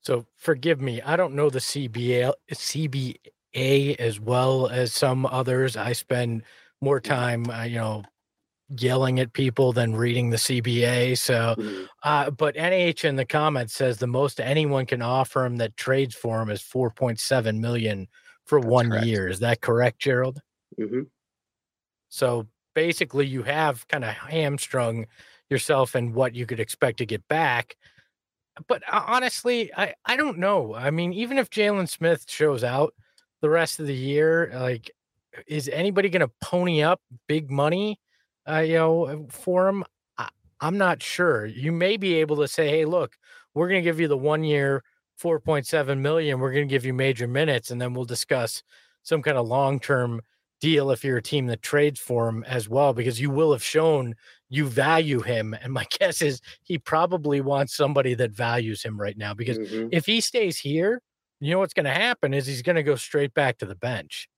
So 0.00 0.26
forgive 0.36 0.80
me, 0.80 1.00
I 1.00 1.14
don't 1.14 1.34
know 1.34 1.48
the 1.48 1.60
CBA 1.60 2.32
CBA 2.52 3.96
as 4.00 4.18
well 4.18 4.66
as 4.66 4.92
some 4.92 5.24
others. 5.26 5.76
I 5.76 5.92
spend 5.92 6.42
more 6.80 7.00
time, 7.00 7.48
uh, 7.48 7.62
you 7.62 7.76
know, 7.76 8.02
yelling 8.80 9.20
at 9.20 9.32
people 9.32 9.72
than 9.72 9.94
reading 9.94 10.30
the 10.30 10.36
CBA. 10.36 11.18
So, 11.18 11.54
mm-hmm. 11.58 11.84
uh, 12.02 12.30
but 12.30 12.56
NH 12.56 13.04
in 13.04 13.16
the 13.16 13.24
comments 13.24 13.74
says 13.74 13.98
the 13.98 14.06
most 14.06 14.40
anyone 14.40 14.86
can 14.86 15.02
offer 15.02 15.44
him 15.44 15.56
that 15.56 15.76
trades 15.76 16.14
for 16.14 16.40
him 16.40 16.50
is 16.50 16.62
4.7 16.62 17.58
million 17.58 18.08
for 18.44 18.60
That's 18.60 18.70
one 18.70 18.90
correct. 18.90 19.06
year. 19.06 19.28
Is 19.28 19.40
that 19.40 19.60
correct, 19.60 19.98
Gerald? 20.00 20.40
Mm-hmm. 20.78 21.02
So 22.08 22.46
basically, 22.74 23.26
you 23.26 23.42
have 23.42 23.86
kind 23.88 24.04
of 24.04 24.10
hamstrung 24.10 25.06
yourself 25.48 25.94
and 25.94 26.14
what 26.14 26.34
you 26.34 26.46
could 26.46 26.60
expect 26.60 26.98
to 26.98 27.06
get 27.06 27.26
back. 27.28 27.76
But 28.68 28.82
uh, 28.90 29.04
honestly, 29.06 29.72
I, 29.74 29.94
I 30.04 30.16
don't 30.16 30.38
know. 30.38 30.74
I 30.74 30.90
mean, 30.90 31.12
even 31.12 31.38
if 31.38 31.50
Jalen 31.50 31.88
Smith 31.88 32.26
shows 32.28 32.64
out 32.64 32.94
the 33.40 33.50
rest 33.50 33.80
of 33.80 33.86
the 33.86 33.94
year, 33.94 34.52
like, 34.54 34.90
is 35.46 35.68
anybody 35.68 36.08
going 36.08 36.20
to 36.20 36.30
pony 36.42 36.82
up 36.82 37.00
big 37.26 37.50
money? 37.50 37.98
Uh, 38.48 38.58
you 38.58 38.74
know, 38.74 39.04
uh, 39.04 39.16
for 39.28 39.68
him, 39.68 39.84
I, 40.18 40.28
I'm 40.60 40.78
not 40.78 41.02
sure. 41.02 41.46
You 41.46 41.72
may 41.72 41.96
be 41.96 42.14
able 42.14 42.36
to 42.36 42.48
say, 42.48 42.68
hey, 42.68 42.84
look, 42.84 43.16
we're 43.54 43.68
going 43.68 43.82
to 43.82 43.88
give 43.88 44.00
you 44.00 44.08
the 44.08 44.16
one 44.16 44.44
year 44.44 44.82
4.7 45.20 45.98
million. 45.98 46.40
We're 46.40 46.52
going 46.52 46.66
to 46.66 46.72
give 46.72 46.84
you 46.84 46.92
major 46.92 47.28
minutes, 47.28 47.70
and 47.70 47.80
then 47.80 47.94
we'll 47.94 48.04
discuss 48.04 48.62
some 49.02 49.22
kind 49.22 49.36
of 49.36 49.46
long 49.46 49.80
term 49.80 50.20
deal 50.60 50.90
if 50.92 51.04
you're 51.04 51.16
a 51.16 51.22
team 51.22 51.46
that 51.46 51.60
trades 51.60 51.98
for 51.98 52.28
him 52.28 52.44
as 52.44 52.68
well, 52.68 52.92
because 52.92 53.20
you 53.20 53.30
will 53.30 53.52
have 53.52 53.64
shown 53.64 54.14
you 54.48 54.66
value 54.66 55.20
him. 55.20 55.54
And 55.60 55.72
my 55.72 55.86
guess 55.98 56.22
is 56.22 56.40
he 56.62 56.78
probably 56.78 57.40
wants 57.40 57.74
somebody 57.74 58.14
that 58.14 58.30
values 58.30 58.82
him 58.82 59.00
right 59.00 59.16
now, 59.16 59.34
because 59.34 59.58
mm-hmm. 59.58 59.88
if 59.92 60.06
he 60.06 60.20
stays 60.20 60.58
here, 60.58 61.00
you 61.40 61.50
know 61.50 61.58
what's 61.58 61.74
going 61.74 61.86
to 61.86 61.90
happen 61.90 62.32
is 62.32 62.46
he's 62.46 62.62
going 62.62 62.76
to 62.76 62.84
go 62.84 62.94
straight 62.94 63.34
back 63.34 63.58
to 63.58 63.66
the 63.66 63.74
bench. 63.74 64.28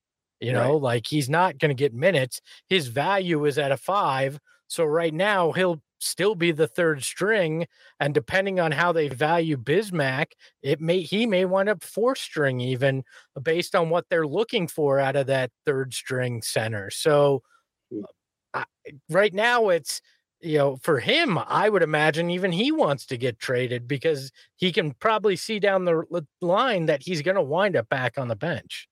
You 0.40 0.52
know, 0.52 0.72
right. 0.72 0.82
like 0.82 1.06
he's 1.06 1.30
not 1.30 1.58
going 1.58 1.70
to 1.70 1.74
get 1.74 1.94
minutes. 1.94 2.40
His 2.68 2.88
value 2.88 3.44
is 3.44 3.58
at 3.58 3.72
a 3.72 3.76
five. 3.76 4.38
So 4.66 4.84
right 4.84 5.14
now 5.14 5.52
he'll 5.52 5.80
still 6.00 6.34
be 6.34 6.52
the 6.52 6.66
third 6.66 7.02
string. 7.02 7.66
And 8.00 8.12
depending 8.12 8.60
on 8.60 8.72
how 8.72 8.92
they 8.92 9.08
value 9.08 9.56
Bismack, 9.56 10.32
it 10.62 10.80
may 10.80 11.00
he 11.00 11.26
may 11.26 11.44
wind 11.44 11.68
up 11.68 11.82
four 11.82 12.14
string 12.16 12.60
even 12.60 13.04
based 13.42 13.74
on 13.74 13.90
what 13.90 14.06
they're 14.10 14.26
looking 14.26 14.68
for 14.68 15.00
out 15.00 15.16
of 15.16 15.26
that 15.28 15.50
third 15.64 15.94
string 15.94 16.42
center. 16.42 16.90
So 16.90 17.42
mm. 17.92 18.04
I, 18.52 18.64
right 19.08 19.32
now 19.32 19.70
it's 19.70 20.00
you 20.44 20.58
know, 20.58 20.76
for 20.82 21.00
him, 21.00 21.38
I 21.38 21.70
would 21.70 21.82
imagine 21.82 22.28
even 22.28 22.52
he 22.52 22.70
wants 22.70 23.06
to 23.06 23.16
get 23.16 23.38
traded 23.38 23.88
because 23.88 24.30
he 24.56 24.72
can 24.72 24.92
probably 24.92 25.36
see 25.36 25.58
down 25.58 25.86
the 25.86 26.26
line 26.42 26.86
that 26.86 27.02
he's 27.02 27.22
going 27.22 27.36
to 27.36 27.42
wind 27.42 27.76
up 27.76 27.88
back 27.88 28.18
on 28.18 28.28
the 28.28 28.36
bench. 28.36 28.86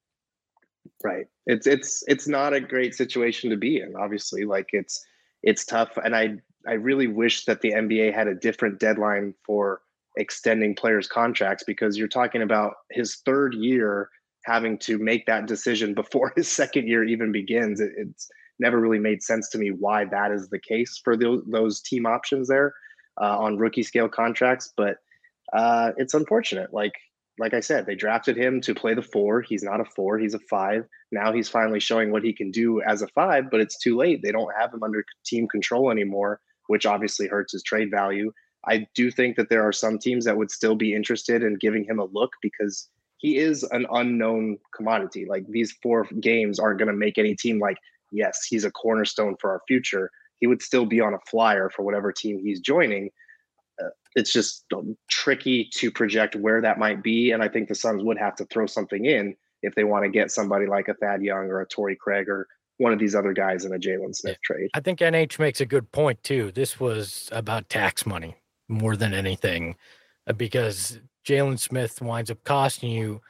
Right. 1.04 1.26
It's 1.46 1.66
it's 1.66 2.02
it's 2.06 2.28
not 2.28 2.54
a 2.54 2.60
great 2.60 2.94
situation 2.94 3.50
to 3.50 3.56
be 3.56 3.78
in. 3.80 3.94
Obviously, 3.96 4.44
like 4.44 4.68
it's 4.72 5.04
it's 5.42 5.64
tough, 5.64 5.96
and 6.02 6.14
I 6.14 6.36
I 6.66 6.74
really 6.74 7.08
wish 7.08 7.44
that 7.46 7.60
the 7.60 7.72
NBA 7.72 8.14
had 8.14 8.28
a 8.28 8.34
different 8.34 8.78
deadline 8.78 9.34
for 9.44 9.80
extending 10.16 10.74
players' 10.74 11.08
contracts 11.08 11.64
because 11.64 11.96
you're 11.96 12.08
talking 12.08 12.42
about 12.42 12.74
his 12.90 13.16
third 13.24 13.54
year 13.54 14.10
having 14.44 14.76
to 14.78 14.98
make 14.98 15.26
that 15.26 15.46
decision 15.46 15.94
before 16.02 16.32
his 16.36 16.48
second 16.48 16.86
year 16.88 17.04
even 17.04 17.32
begins. 17.32 17.80
It, 17.80 17.92
it's 17.96 18.28
never 18.58 18.78
really 18.78 18.98
made 18.98 19.22
sense 19.22 19.48
to 19.50 19.58
me 19.58 19.70
why 19.70 20.04
that 20.06 20.30
is 20.30 20.48
the 20.48 20.58
case 20.58 21.00
for 21.02 21.16
those, 21.16 21.42
those 21.50 21.80
team 21.80 22.06
options 22.06 22.48
there 22.48 22.74
uh, 23.20 23.38
on 23.38 23.56
rookie 23.56 23.82
scale 23.82 24.08
contracts. 24.08 24.72
But 24.76 24.98
uh, 25.52 25.92
it's 25.96 26.14
unfortunate. 26.14 26.72
Like 26.72 26.94
like 27.38 27.54
I 27.54 27.60
said, 27.60 27.86
they 27.86 27.94
drafted 27.94 28.36
him 28.36 28.60
to 28.62 28.74
play 28.74 28.94
the 28.94 29.02
four. 29.02 29.40
He's 29.40 29.62
not 29.62 29.80
a 29.80 29.84
four, 29.84 30.18
he's 30.18 30.34
a 30.34 30.38
five. 30.50 30.86
Now 31.10 31.32
he's 31.32 31.48
finally 31.48 31.80
showing 31.80 32.12
what 32.12 32.22
he 32.22 32.32
can 32.32 32.50
do 32.50 32.82
as 32.82 33.02
a 33.02 33.08
five, 33.08 33.50
but 33.50 33.60
it's 33.60 33.78
too 33.78 33.96
late. 33.96 34.20
They 34.22 34.32
don't 34.32 34.54
have 34.58 34.72
him 34.72 34.82
under 34.82 35.04
team 35.24 35.48
control 35.48 35.90
anymore, 35.90 36.40
which 36.66 36.86
obviously 36.86 37.28
hurts 37.28 37.52
his 37.52 37.62
trade 37.62 37.90
value. 37.90 38.32
I 38.66 38.86
do 38.94 39.10
think 39.10 39.36
that 39.36 39.48
there 39.48 39.66
are 39.66 39.72
some 39.72 39.98
teams 39.98 40.24
that 40.24 40.36
would 40.36 40.50
still 40.50 40.76
be 40.76 40.94
interested 40.94 41.42
in 41.42 41.56
giving 41.56 41.84
him 41.84 41.98
a 41.98 42.04
look 42.04 42.30
because 42.40 42.88
he 43.18 43.38
is 43.38 43.62
an 43.64 43.86
unknown 43.92 44.58
commodity. 44.74 45.26
Like 45.28 45.46
these 45.48 45.72
four 45.82 46.06
games 46.20 46.58
aren't 46.58 46.78
going 46.78 46.90
to 46.90 46.96
make 46.96 47.18
any 47.18 47.34
team 47.34 47.58
like, 47.58 47.76
yes, 48.10 48.44
he's 48.48 48.64
a 48.64 48.70
cornerstone 48.70 49.36
for 49.40 49.50
our 49.50 49.62
future. 49.66 50.10
He 50.38 50.46
would 50.46 50.62
still 50.62 50.86
be 50.86 51.00
on 51.00 51.14
a 51.14 51.20
flyer 51.30 51.70
for 51.70 51.84
whatever 51.84 52.12
team 52.12 52.40
he's 52.42 52.60
joining. 52.60 53.10
Uh, 53.80 53.88
it's 54.14 54.32
just 54.32 54.64
tricky 55.08 55.68
to 55.74 55.90
project 55.90 56.36
where 56.36 56.60
that 56.60 56.78
might 56.78 57.02
be. 57.02 57.30
And 57.30 57.42
I 57.42 57.48
think 57.48 57.68
the 57.68 57.74
Suns 57.74 58.02
would 58.02 58.18
have 58.18 58.36
to 58.36 58.44
throw 58.46 58.66
something 58.66 59.04
in 59.04 59.36
if 59.62 59.74
they 59.74 59.84
want 59.84 60.04
to 60.04 60.10
get 60.10 60.30
somebody 60.30 60.66
like 60.66 60.88
a 60.88 60.94
Thad 60.94 61.22
Young 61.22 61.46
or 61.46 61.60
a 61.60 61.66
Torrey 61.66 61.96
Craig 61.96 62.28
or 62.28 62.46
one 62.78 62.92
of 62.92 62.98
these 62.98 63.14
other 63.14 63.32
guys 63.32 63.64
in 63.64 63.72
a 63.72 63.78
Jalen 63.78 64.14
Smith 64.14 64.38
trade. 64.42 64.70
I 64.74 64.80
think 64.80 64.98
NH 64.98 65.38
makes 65.38 65.60
a 65.60 65.66
good 65.66 65.90
point 65.92 66.22
too. 66.22 66.50
This 66.52 66.80
was 66.80 67.28
about 67.32 67.68
tax 67.68 68.04
money 68.04 68.36
more 68.68 68.96
than 68.96 69.14
anything 69.14 69.76
uh, 70.26 70.32
because 70.32 71.00
Jalen 71.24 71.58
Smith 71.58 72.02
winds 72.02 72.30
up 72.30 72.42
costing 72.44 72.90
you 72.90 73.20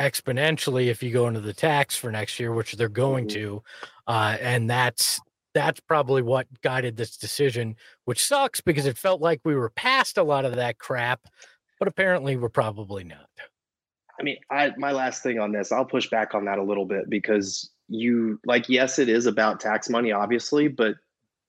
exponentially 0.00 0.86
if 0.86 1.02
you 1.02 1.12
go 1.12 1.28
into 1.28 1.40
the 1.40 1.52
tax 1.52 1.96
for 1.96 2.10
next 2.10 2.40
year, 2.40 2.52
which 2.52 2.72
they're 2.72 2.88
going 2.88 3.26
mm-hmm. 3.26 3.40
to. 3.40 3.62
Uh, 4.06 4.36
and 4.40 4.68
that's 4.68 5.20
that's 5.54 5.80
probably 5.80 6.22
what 6.22 6.46
guided 6.62 6.96
this 6.96 7.16
decision, 7.16 7.76
which 8.04 8.24
sucks 8.24 8.60
because 8.60 8.86
it 8.86 8.98
felt 8.98 9.20
like 9.20 9.40
we 9.44 9.54
were 9.54 9.70
past 9.70 10.18
a 10.18 10.22
lot 10.22 10.44
of 10.44 10.56
that 10.56 10.78
crap, 10.78 11.20
but 11.78 11.88
apparently 11.88 12.36
we're 12.36 12.48
probably 12.48 13.04
not. 13.04 13.28
I 14.18 14.22
mean, 14.22 14.36
I 14.50 14.72
my 14.76 14.92
last 14.92 15.22
thing 15.22 15.38
on 15.38 15.52
this, 15.52 15.72
I'll 15.72 15.84
push 15.84 16.08
back 16.08 16.34
on 16.34 16.44
that 16.44 16.58
a 16.58 16.62
little 16.62 16.84
bit 16.84 17.08
because 17.08 17.70
you 17.88 18.40
like 18.46 18.68
yes, 18.68 18.98
it 18.98 19.08
is 19.08 19.26
about 19.26 19.60
tax 19.60 19.88
money, 19.88 20.12
obviously, 20.12 20.68
but 20.68 20.94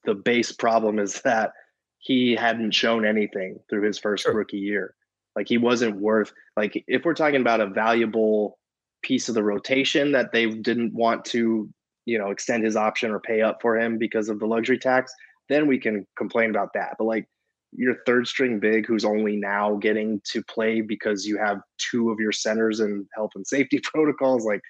the 0.06 0.16
base 0.16 0.52
problem 0.52 1.00
is 1.00 1.22
that 1.22 1.54
he 2.00 2.36
hadn't 2.36 2.72
shown 2.72 3.06
anything 3.06 3.60
through 3.70 3.84
his 3.84 3.98
first 3.98 4.24
sure. 4.24 4.34
rookie 4.34 4.58
year. 4.58 4.96
Like 5.36 5.48
he 5.48 5.58
wasn't 5.58 6.00
worth 6.00 6.34
like 6.58 6.84
if 6.88 7.06
we're 7.06 7.14
talking 7.14 7.42
about 7.42 7.62
a 7.62 7.68
valuable 7.68 8.60
piece 9.02 9.30
of 9.30 9.36
the 9.36 9.44
rotation 9.44 10.12
that 10.14 10.32
they 10.32 10.50
didn't 10.50 10.94
want 10.94 11.26
to 11.26 11.70
you 12.06 12.18
know 12.18 12.32
extend 12.32 12.64
his 12.64 12.76
option 12.76 13.12
or 13.12 13.20
pay 13.20 13.42
up 13.42 13.62
for 13.62 13.78
him 13.78 13.98
because 13.98 14.30
of 14.30 14.40
the 14.40 14.46
luxury 14.46 14.78
tax 14.78 15.14
then 15.50 15.68
we 15.68 15.78
can 15.78 16.06
complain 16.18 16.50
about 16.50 16.74
that. 16.74 16.96
But 16.98 17.06
like 17.06 17.28
your 17.72 17.98
third 18.06 18.28
string 18.28 18.60
big 18.60 18.86
who's 18.86 19.06
only 19.06 19.36
now 19.36 19.76
getting 19.76 20.22
to 20.32 20.44
play 20.44 20.82
because 20.82 21.26
you 21.26 21.38
have 21.38 21.60
two 21.78 22.12
of 22.12 22.20
your 22.20 22.32
centers 22.32 22.80
and 22.80 23.06
health 23.16 23.32
and 23.36 23.46
safety 23.48 23.80
protocols 23.84 24.46
like 24.46 24.62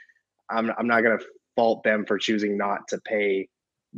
i'm, 0.49 0.71
I'm 0.77 0.87
not 0.87 1.01
to 1.01 1.19
fault 1.57 1.83
them 1.83 2.05
for 2.07 2.17
choosing 2.17 2.57
not 2.57 2.87
to 2.87 2.99
pay 3.05 3.49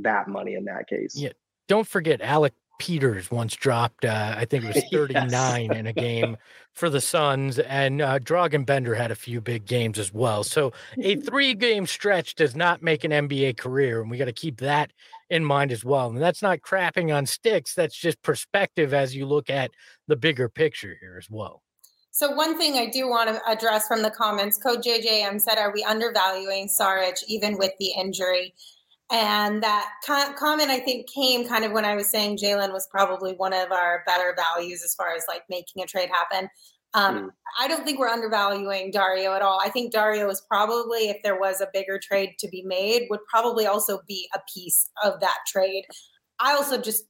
that 0.02 0.28
money 0.28 0.56
in 0.56 0.66
that 0.66 0.88
case. 0.90 1.14
Yeah 1.16 1.34
don't 1.68 1.88
forget 1.88 2.20
alec 2.20 2.54
Peters 2.78 3.32
once 3.32 3.56
dropped, 3.56 4.06
uh, 4.06 4.36
I 4.38 4.46
think 4.46 4.64
it 4.64 4.76
was 4.76 4.84
39 4.92 5.66
yes. 5.66 5.78
in 5.78 5.88
a 5.88 5.94
game 5.94 6.38
for 6.74 6.90
the 6.90 7.02
Suns, 7.02 7.58
and 7.60 8.02
uh, 8.02 8.20
Dragan 8.20 8.66
Bender 8.66 8.96
had 8.96 9.12
a 9.12 9.16
few 9.16 9.40
big 9.40 9.66
games 9.66 9.98
as 9.98 10.14
well. 10.14 10.44
So 10.44 10.74
a 10.98 11.16
three 11.22 11.54
game 11.54 11.86
stretch 11.88 12.36
does 12.36 12.56
not 12.56 12.84
make 12.84 13.04
an 13.04 13.12
NBA 13.12 13.58
career, 13.58 14.02
and 14.02 14.12
we 14.12 14.18
got 14.18 14.26
to 14.26 14.34
keep 14.34 14.60
that 14.60 14.92
in 15.30 15.44
mind 15.44 15.72
as 15.72 15.86
well. 15.86 16.10
And 16.10 16.22
that's 16.22 16.42
not 16.42 16.60
crapping 16.60 17.16
on 17.16 17.26
sticks, 17.26 17.74
that's 17.74 17.96
just 17.96 18.22
perspective 18.22 18.94
as 18.94 19.16
you 19.16 19.26
look 19.26 19.50
at 19.50 19.72
the 20.08 20.16
bigger 20.16 20.50
picture 20.50 20.98
here 21.00 21.18
as 21.18 21.30
well. 21.30 21.62
So 22.12 22.32
one 22.32 22.58
thing 22.58 22.76
I 22.76 22.90
do 22.90 23.10
want 23.10 23.30
to 23.30 23.42
address 23.46 23.90
from 23.90 24.02
the 24.02 24.10
comments, 24.10 24.58
Code 24.58 24.82
JJM 24.82 25.42
said, 25.42 25.58
"Are 25.58 25.74
we 25.74 25.84
undervaluing 25.84 26.70
Saric 26.70 27.22
even 27.28 27.58
with 27.58 27.74
the 27.78 27.92
injury?" 27.92 28.54
And 29.12 29.62
that 29.62 29.92
comment, 30.04 30.70
I 30.70 30.80
think, 30.80 31.08
came 31.08 31.48
kind 31.48 31.64
of 31.64 31.72
when 31.72 31.86
I 31.86 31.96
was 31.96 32.10
saying 32.10 32.38
Jalen 32.38 32.74
was 32.74 32.88
probably 32.90 33.34
one 33.34 33.54
of 33.54 33.72
our 33.72 34.04
better 34.08 34.36
values 34.36 34.84
as 34.84 34.96
far 34.96 35.14
as 35.16 35.24
like 35.28 35.44
making 35.50 35.84
a 35.84 35.86
trade 35.86 36.10
happen. 36.10 36.50
Um, 36.96 37.16
mm. 37.16 37.30
I 37.60 37.68
don't 37.68 37.86
think 37.86 38.00
we're 38.00 38.08
undervaluing 38.08 38.90
Dario 38.90 39.34
at 39.34 39.42
all. 39.42 39.60
I 39.64 39.70
think 39.70 39.92
Dario 39.92 40.30
is 40.30 40.42
probably, 40.50 41.10
if 41.10 41.18
there 41.24 41.40
was 41.40 41.62
a 41.62 41.68
bigger 41.72 42.00
trade 42.02 42.36
to 42.40 42.48
be 42.48 42.64
made, 42.64 43.08
would 43.10 43.20
probably 43.30 43.68
also 43.68 44.00
be 44.08 44.28
a 44.34 44.40
piece 44.52 44.90
of 45.04 45.20
that 45.20 45.38
trade. 45.46 45.84
I 46.40 46.54
also 46.54 46.82
just 46.82 47.06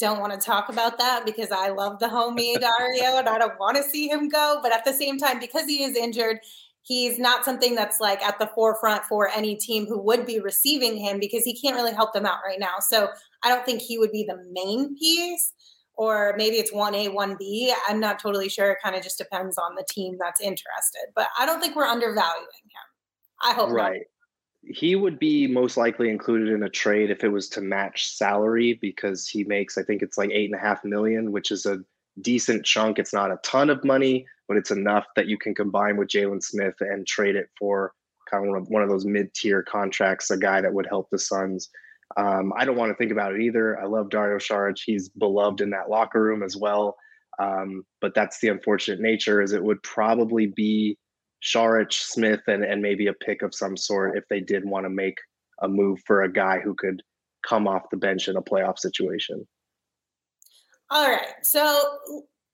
don't 0.00 0.18
want 0.18 0.32
to 0.32 0.44
talk 0.44 0.70
about 0.70 0.98
that 0.98 1.24
because 1.26 1.52
I 1.52 1.68
love 1.68 1.98
the 2.00 2.06
homie 2.06 2.58
Dario 2.60 3.18
and 3.18 3.28
I 3.28 3.38
don't 3.38 3.58
want 3.60 3.76
to 3.76 3.82
see 3.84 4.08
him 4.08 4.28
go. 4.28 4.58
But 4.62 4.72
at 4.72 4.84
the 4.84 4.94
same 4.94 5.18
time, 5.18 5.38
because 5.38 5.66
he 5.66 5.84
is 5.84 5.94
injured, 5.94 6.38
he's 6.82 7.18
not 7.18 7.44
something 7.44 7.74
that's 7.74 8.00
like 8.00 8.22
at 8.22 8.38
the 8.38 8.50
forefront 8.54 9.04
for 9.04 9.28
any 9.28 9.56
team 9.56 9.86
who 9.86 10.00
would 10.00 10.26
be 10.26 10.40
receiving 10.40 10.96
him 10.96 11.18
because 11.20 11.44
he 11.44 11.58
can't 11.58 11.76
really 11.76 11.92
help 11.92 12.12
them 12.12 12.26
out 12.26 12.38
right 12.46 12.58
now. 12.58 12.76
So 12.80 13.08
I 13.42 13.48
don't 13.48 13.64
think 13.64 13.82
he 13.82 13.98
would 13.98 14.12
be 14.12 14.24
the 14.24 14.38
main 14.52 14.96
piece, 14.96 15.52
or 15.94 16.34
maybe 16.36 16.56
it's 16.56 16.72
1A, 16.72 17.14
1B. 17.14 17.72
I'm 17.88 18.00
not 18.00 18.18
totally 18.18 18.48
sure. 18.48 18.70
It 18.70 18.78
kind 18.82 18.96
of 18.96 19.02
just 19.02 19.18
depends 19.18 19.58
on 19.58 19.74
the 19.74 19.84
team 19.90 20.16
that's 20.18 20.40
interested. 20.40 21.06
But 21.14 21.28
I 21.38 21.46
don't 21.46 21.60
think 21.60 21.76
we're 21.76 21.84
undervaluing 21.84 22.44
him. 22.44 23.42
I 23.42 23.52
hope 23.52 23.70
right. 23.70 23.92
Not. 23.92 24.74
He 24.74 24.94
would 24.94 25.18
be 25.18 25.46
most 25.46 25.78
likely 25.78 26.10
included 26.10 26.50
in 26.50 26.62
a 26.62 26.68
trade 26.68 27.10
if 27.10 27.24
it 27.24 27.30
was 27.30 27.48
to 27.50 27.62
match 27.62 28.06
salary 28.14 28.78
because 28.82 29.26
he 29.26 29.42
makes, 29.44 29.78
I 29.78 29.82
think 29.82 30.02
it's 30.02 30.18
like 30.18 30.30
eight 30.30 30.50
and 30.50 30.58
a 30.58 30.62
half 30.62 30.84
million, 30.84 31.32
which 31.32 31.50
is 31.50 31.64
a 31.64 31.78
decent 32.22 32.64
chunk. 32.64 32.98
It's 32.98 33.12
not 33.12 33.30
a 33.30 33.38
ton 33.42 33.70
of 33.70 33.84
money, 33.84 34.26
but 34.48 34.56
it's 34.56 34.70
enough 34.70 35.06
that 35.16 35.26
you 35.26 35.38
can 35.38 35.54
combine 35.54 35.96
with 35.96 36.08
Jalen 36.08 36.42
Smith 36.42 36.74
and 36.80 37.06
trade 37.06 37.36
it 37.36 37.48
for 37.58 37.92
kind 38.30 38.54
of 38.56 38.68
one 38.68 38.82
of, 38.82 38.88
those 38.88 39.04
mid 39.04 39.32
tier 39.34 39.62
contracts, 39.62 40.30
a 40.30 40.36
guy 40.36 40.60
that 40.60 40.72
would 40.72 40.86
help 40.86 41.08
the 41.10 41.18
Suns. 41.18 41.68
Um, 42.16 42.52
I 42.56 42.64
don't 42.64 42.76
want 42.76 42.90
to 42.90 42.96
think 42.96 43.12
about 43.12 43.34
it 43.34 43.40
either. 43.40 43.80
I 43.80 43.86
love 43.86 44.10
Dario 44.10 44.38
Saric. 44.38 44.78
He's 44.84 45.08
beloved 45.08 45.60
in 45.60 45.70
that 45.70 45.88
locker 45.88 46.22
room 46.22 46.42
as 46.42 46.56
well. 46.56 46.96
Um, 47.40 47.84
but 48.00 48.14
that's 48.14 48.40
the 48.40 48.48
unfortunate 48.48 49.00
nature 49.00 49.40
is 49.40 49.52
it 49.52 49.62
would 49.62 49.82
probably 49.82 50.46
be 50.46 50.98
Saric, 51.42 51.92
Smith, 51.92 52.40
and, 52.48 52.64
and 52.64 52.82
maybe 52.82 53.06
a 53.06 53.14
pick 53.14 53.42
of 53.42 53.54
some 53.54 53.76
sort 53.76 54.16
if 54.16 54.24
they 54.28 54.40
did 54.40 54.64
want 54.64 54.84
to 54.84 54.90
make 54.90 55.16
a 55.62 55.68
move 55.68 56.00
for 56.06 56.22
a 56.22 56.32
guy 56.32 56.58
who 56.58 56.74
could 56.74 57.02
come 57.46 57.66
off 57.66 57.90
the 57.90 57.96
bench 57.96 58.28
in 58.28 58.36
a 58.36 58.42
playoff 58.42 58.78
situation. 58.78 59.46
All 60.90 61.08
right. 61.08 61.34
So 61.42 61.98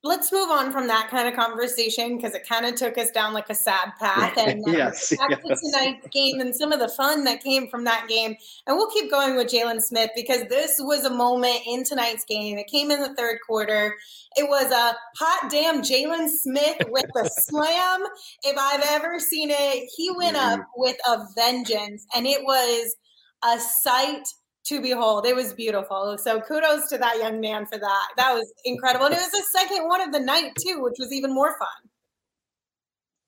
let's 0.03 0.31
move 0.31 0.49
on 0.49 0.71
from 0.71 0.87
that 0.87 1.09
kind 1.09 1.27
of 1.27 1.35
conversation 1.35 2.15
because 2.15 2.35
it 2.35 2.47
kind 2.47 2.65
of 2.65 2.75
took 2.75 2.97
us 2.97 3.09
down 3.11 3.33
like 3.33 3.49
a 3.49 3.55
sad 3.55 3.91
path 3.99 4.37
and 4.37 4.63
um, 4.65 4.73
yes, 4.73 5.13
back 5.17 5.29
yes. 5.43 5.61
to 5.61 5.71
tonight's 5.71 6.07
game 6.09 6.39
and 6.39 6.55
some 6.55 6.71
of 6.71 6.79
the 6.79 6.87
fun 6.87 7.23
that 7.23 7.43
came 7.43 7.67
from 7.67 7.83
that 7.83 8.07
game 8.07 8.35
and 8.67 8.77
we'll 8.77 8.89
keep 8.91 9.09
going 9.09 9.35
with 9.35 9.47
jalen 9.47 9.81
smith 9.81 10.11
because 10.15 10.43
this 10.49 10.75
was 10.79 11.03
a 11.03 11.09
moment 11.09 11.59
in 11.65 11.83
tonight's 11.83 12.23
game 12.25 12.57
it 12.57 12.67
came 12.67 12.91
in 12.91 13.01
the 13.01 13.13
third 13.15 13.37
quarter 13.45 13.95
it 14.35 14.47
was 14.47 14.71
a 14.71 14.95
hot 15.17 15.49
damn 15.51 15.81
jalen 15.81 16.29
smith 16.29 16.77
with 16.89 17.05
the 17.13 17.29
slam 17.37 18.03
if 18.43 18.55
i've 18.57 18.83
ever 18.89 19.19
seen 19.19 19.49
it 19.51 19.89
he 19.95 20.11
went 20.11 20.37
mm-hmm. 20.37 20.61
up 20.61 20.67
with 20.77 20.97
a 21.07 21.25
vengeance 21.35 22.05
and 22.15 22.27
it 22.27 22.43
was 22.43 22.95
a 23.43 23.59
sight 23.59 24.27
to 24.67 24.81
behold. 24.81 25.25
It 25.25 25.35
was 25.35 25.53
beautiful. 25.53 26.17
So 26.17 26.41
kudos 26.41 26.89
to 26.89 26.97
that 26.97 27.17
young 27.17 27.39
man 27.39 27.65
for 27.65 27.77
that. 27.77 28.07
That 28.17 28.33
was 28.33 28.51
incredible. 28.65 29.05
And 29.05 29.15
it 29.15 29.19
was 29.19 29.31
the 29.31 29.59
second 29.59 29.87
one 29.87 30.01
of 30.01 30.11
the 30.11 30.19
night 30.19 30.53
too, 30.59 30.81
which 30.81 30.95
was 30.99 31.11
even 31.13 31.33
more 31.33 31.57
fun. 31.57 31.89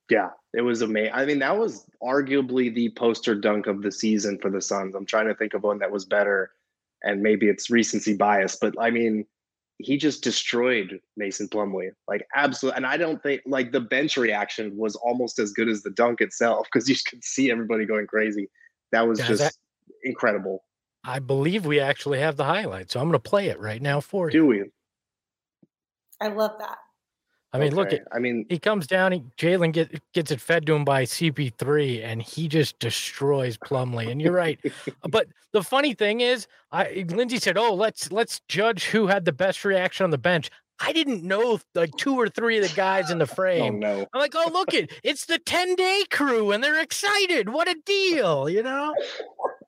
Yeah, 0.09 0.29
it 0.53 0.61
was 0.61 0.81
amazing. 0.81 1.13
I 1.13 1.25
mean, 1.25 1.39
that 1.39 1.57
was 1.57 1.85
arguably 2.01 2.73
the 2.73 2.89
poster 2.91 3.35
dunk 3.35 3.67
of 3.67 3.83
the 3.83 3.91
season 3.91 4.39
for 4.41 4.49
the 4.49 4.61
Suns. 4.61 4.95
I'm 4.95 5.05
trying 5.05 5.27
to 5.27 5.35
think 5.35 5.53
of 5.53 5.63
one 5.63 5.77
that 5.79 5.91
was 5.91 6.05
better, 6.05 6.51
and 7.03 7.21
maybe 7.21 7.47
it's 7.47 7.69
recency 7.69 8.15
bias, 8.15 8.57
but 8.59 8.73
I 8.79 8.89
mean, 8.89 9.25
he 9.77 9.97
just 9.97 10.23
destroyed 10.23 10.99
Mason 11.15 11.47
Plumlee. 11.47 11.91
Like 12.07 12.25
absolutely. 12.35 12.77
And 12.77 12.85
I 12.85 12.97
don't 12.97 13.21
think 13.23 13.41
like 13.45 13.71
the 13.71 13.79
bench 13.79 14.17
reaction 14.17 14.75
was 14.75 14.95
almost 14.97 15.39
as 15.39 15.51
good 15.51 15.69
as 15.69 15.83
the 15.83 15.91
dunk 15.91 16.21
itself 16.21 16.67
because 16.71 16.89
you 16.89 16.95
could 17.07 17.23
see 17.23 17.49
everybody 17.49 17.85
going 17.85 18.07
crazy. 18.07 18.49
That 18.91 19.07
was 19.07 19.19
just 19.19 19.41
that, 19.41 19.53
incredible. 20.03 20.63
I 21.03 21.19
believe 21.19 21.65
we 21.65 21.79
actually 21.79 22.19
have 22.19 22.35
the 22.35 22.43
highlight, 22.43 22.91
so 22.91 22.99
I'm 22.99 23.07
going 23.07 23.13
to 23.13 23.19
play 23.19 23.47
it 23.47 23.59
right 23.59 23.81
now 23.81 23.99
for 23.99 24.27
you. 24.27 24.31
Do 24.31 24.45
we? 24.45 24.63
I 26.21 26.27
love 26.27 26.51
that. 26.59 26.77
I 27.51 27.57
mean, 27.57 27.69
okay. 27.69 27.75
look 27.75 27.93
at. 27.93 28.01
I 28.11 28.19
mean, 28.19 28.45
he 28.49 28.59
comes 28.59 28.85
down. 28.85 29.11
He, 29.11 29.23
Jalen 29.37 29.73
get, 29.73 29.99
gets 30.13 30.29
it 30.29 30.39
fed 30.39 30.67
to 30.67 30.75
him 30.75 30.85
by 30.85 31.03
CP3, 31.03 32.03
and 32.03 32.21
he 32.21 32.47
just 32.47 32.77
destroys 32.77 33.57
Plumlee. 33.57 34.11
And 34.11 34.21
you're 34.21 34.33
right. 34.33 34.59
but 35.09 35.27
the 35.51 35.63
funny 35.63 35.95
thing 35.95 36.21
is, 36.21 36.45
I 36.71 37.05
Lindsay 37.09 37.39
said, 37.39 37.57
"Oh, 37.57 37.73
let's 37.73 38.11
let's 38.11 38.41
judge 38.47 38.85
who 38.85 39.07
had 39.07 39.25
the 39.25 39.31
best 39.31 39.65
reaction 39.65 40.03
on 40.03 40.11
the 40.11 40.17
bench." 40.19 40.51
I 40.81 40.93
didn't 40.93 41.23
know 41.23 41.59
like 41.75 41.91
two 41.97 42.15
or 42.15 42.29
three 42.29 42.57
of 42.57 42.69
the 42.69 42.75
guys 42.75 43.09
in 43.11 43.17
the 43.17 43.23
Oh 43.31 43.35
frame. 43.35 43.79
no. 43.79 44.05
I'm 44.13 44.19
like, 44.21 44.33
oh 44.35 44.49
look 44.51 44.73
it, 44.73 44.91
it's 45.03 45.25
the 45.25 45.39
10 45.39 45.75
day 45.75 46.03
crew, 46.09 46.51
and 46.51 46.63
they're 46.63 46.81
excited. 46.81 47.49
What 47.49 47.67
a 47.67 47.75
deal, 47.85 48.47
you 48.49 48.63
know? 48.63 48.93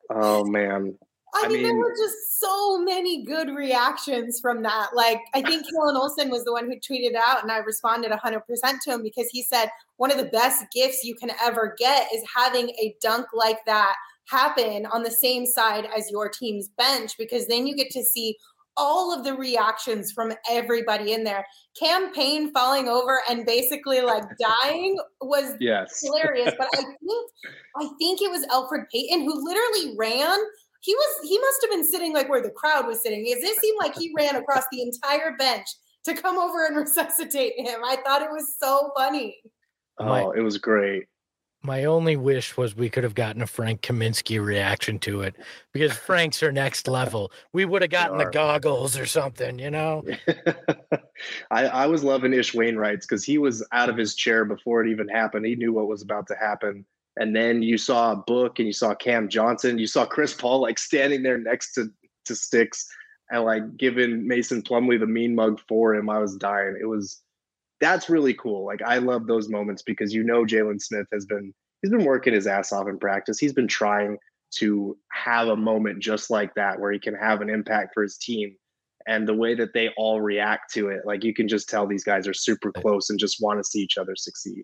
Oh 0.10 0.46
man. 0.46 0.98
I, 1.34 1.44
I 1.46 1.48
mean, 1.48 1.64
there 1.64 1.76
were 1.76 1.94
just 1.98 2.40
so 2.40 2.80
many 2.80 3.24
good 3.24 3.50
reactions 3.50 4.40
from 4.40 4.64
that. 4.64 4.90
Like, 4.94 5.20
I 5.34 5.42
think 5.42 5.66
Kellan 5.72 5.96
Olson 5.96 6.30
was 6.30 6.44
the 6.44 6.52
one 6.52 6.66
who 6.66 6.76
tweeted 6.78 7.16
out, 7.16 7.42
and 7.42 7.52
I 7.52 7.60
responded 7.60 8.12
100% 8.12 8.42
to 8.84 8.92
him 8.92 9.02
because 9.04 9.30
he 9.30 9.42
said 9.44 9.70
one 9.98 10.12
of 10.12 10.18
the 10.18 10.26
best 10.26 10.66
gifts 10.74 11.04
you 11.04 11.16
can 11.16 11.32
ever 11.42 11.76
get 11.78 12.08
is 12.14 12.24
having 12.36 12.70
a 12.72 12.96
dunk 13.02 13.28
like 13.34 13.64
that 13.66 13.96
happen 14.28 14.86
on 14.88 15.04
the 15.04 15.12
same 15.12 15.46
side 15.46 15.88
as 15.96 16.10
your 16.12 16.30
team's 16.30 16.70
bench 16.78 17.18
because 17.18 17.48
then 17.48 17.68
you 17.68 17.76
get 17.76 17.92
to 17.92 18.04
see 18.04 18.36
all 18.78 19.14
of 19.18 19.26
the 19.26 19.34
reactions 19.36 20.12
from 20.12 20.34
everybody 20.50 21.12
in 21.12 21.24
there. 21.24 21.46
Cam 21.78 22.14
Payne 22.14 22.52
falling 22.54 22.88
over 22.88 23.22
and 23.30 23.46
basically 23.46 24.02
like 24.02 24.24
dying 24.40 24.98
was 25.20 25.56
Yes. 25.60 26.02
hilarious. 26.02 26.54
But 26.58 26.68
I 26.74 26.78
think 27.06 27.32
I 27.78 27.90
think 28.00 28.22
it 28.22 28.32
was 28.32 28.46
Elfrid 28.48 28.86
Payton 28.92 29.22
who 29.22 29.46
literally 29.46 29.96
ran. 29.98 30.40
He 30.82 30.94
was 30.94 31.30
he 31.30 31.40
must 31.40 31.62
have 31.62 31.72
been 31.72 31.86
sitting 31.86 32.14
like 32.14 32.28
where 32.30 32.42
the 32.42 32.50
crowd 32.52 32.88
was 32.88 33.02
sitting. 33.02 33.24
Because 33.24 33.44
it 33.44 33.60
seemed 33.60 33.78
like 33.80 33.96
he 33.96 34.12
ran 34.18 34.36
across 34.36 34.66
the 34.72 34.82
entire 34.82 35.36
bench 35.38 35.68
to 36.06 36.14
come 36.16 36.38
over 36.38 36.66
and 36.66 36.76
resuscitate 36.78 37.54
him. 37.58 37.82
I 37.86 37.98
thought 37.98 38.22
it 38.22 38.32
was 38.32 38.56
so 38.60 38.92
funny. 38.98 39.38
Oh, 40.00 40.06
My- 40.06 40.24
Oh, 40.24 40.32
it 40.32 40.42
was 40.42 40.58
great. 40.58 41.06
My 41.64 41.86
only 41.86 42.16
wish 42.16 42.58
was 42.58 42.76
we 42.76 42.90
could 42.90 43.04
have 43.04 43.14
gotten 43.14 43.44
a 43.44 43.46
Frank 43.46 43.82
Kaminsky 43.82 44.44
reaction 44.44 44.98
to 45.02 45.22
it 45.22 45.36
because 45.74 45.94
Frank's 46.08 46.42
are 46.42 46.52
next 46.52 46.88
level. 46.88 47.32
We 47.54 47.66
would 47.66 47.84
have 47.84 47.92
gotten 47.92 48.18
the 48.18 48.32
goggles 48.32 48.98
or 48.98 49.06
something, 49.06 49.60
you 49.60 49.70
know? 49.70 50.04
I, 51.52 51.68
I 51.68 51.86
was 51.86 52.04
loving 52.04 52.34
Ish 52.34 52.56
Wainwright's 52.56 53.06
because 53.06 53.24
he 53.24 53.38
was 53.38 53.64
out 53.72 53.90
of 53.90 53.98
his 53.98 54.16
chair 54.16 54.44
before 54.44 54.84
it 54.84 54.90
even 54.90 55.08
happened. 55.08 55.46
He 55.46 55.56
knew 55.56 55.72
what 55.72 55.88
was 55.88 56.02
about 56.02 56.26
to 56.30 56.36
happen. 56.36 56.84
And 57.22 57.36
then 57.36 57.62
you 57.62 57.78
saw 57.78 58.14
a 58.14 58.16
Book 58.16 58.58
and 58.58 58.66
you 58.66 58.74
saw 58.74 58.96
Cam 58.96 59.30
Johnson. 59.30 59.78
You 59.78 59.86
saw 59.86 60.08
Chris 60.08 60.34
Paul 60.34 60.60
like 60.60 60.80
standing 60.80 61.22
there 61.22 61.38
next 61.38 61.74
to, 61.74 61.88
to 62.26 62.36
Sticks 62.36 62.88
and 63.30 63.44
like 63.44 63.78
giving 63.78 64.28
Mason 64.28 64.64
Plumlee 64.64 65.00
the 65.00 65.06
mean 65.06 65.36
mug 65.36 65.60
for 65.68 65.94
him. 65.94 66.10
I 66.10 66.18
was 66.18 66.36
dying. 66.36 66.76
It 66.82 66.86
was 66.86 67.22
that's 67.80 68.10
really 68.10 68.34
cool. 68.34 68.66
Like 68.66 68.82
I 68.82 68.98
love 68.98 69.28
those 69.28 69.50
moments 69.50 69.84
because 69.84 70.12
you 70.12 70.24
know 70.24 70.46
Jalen 70.46 70.82
Smith 70.82 71.06
has 71.14 71.28
been 71.28 71.54
he's 71.84 71.92
been 71.92 72.06
working 72.06 72.34
his 72.34 72.48
ass 72.48 72.74
off 72.74 72.88
in 72.88 72.98
practice. 72.98 73.38
He's 73.38 73.54
been 73.54 73.68
trying 73.68 74.18
to 74.56 74.98
have 75.12 75.50
a 75.50 75.56
moment 75.56 76.00
just 76.00 76.32
like 76.32 76.56
that 76.56 76.80
where 76.80 76.92
he 76.92 77.00
can 77.00 77.14
have 77.14 77.42
an 77.42 77.52
impact 77.52 77.94
for 77.94 78.02
his 78.02 78.18
team 78.18 78.56
and 79.08 79.28
the 79.28 79.34
way 79.34 79.54
that 79.54 79.74
they 79.74 79.90
all 79.96 80.22
react 80.22 80.74
to 80.74 80.90
it 80.90 81.02
like 81.06 81.24
you 81.24 81.34
can 81.34 81.48
just 81.48 81.70
tell 81.70 81.88
these 81.88 82.04
guys 82.04 82.28
are 82.28 82.34
super 82.34 82.72
close 82.72 83.10
and 83.10 83.18
just 83.18 83.42
want 83.42 83.58
to 83.58 83.64
see 83.64 83.80
each 83.80 83.98
other 83.98 84.16
succeed 84.16 84.64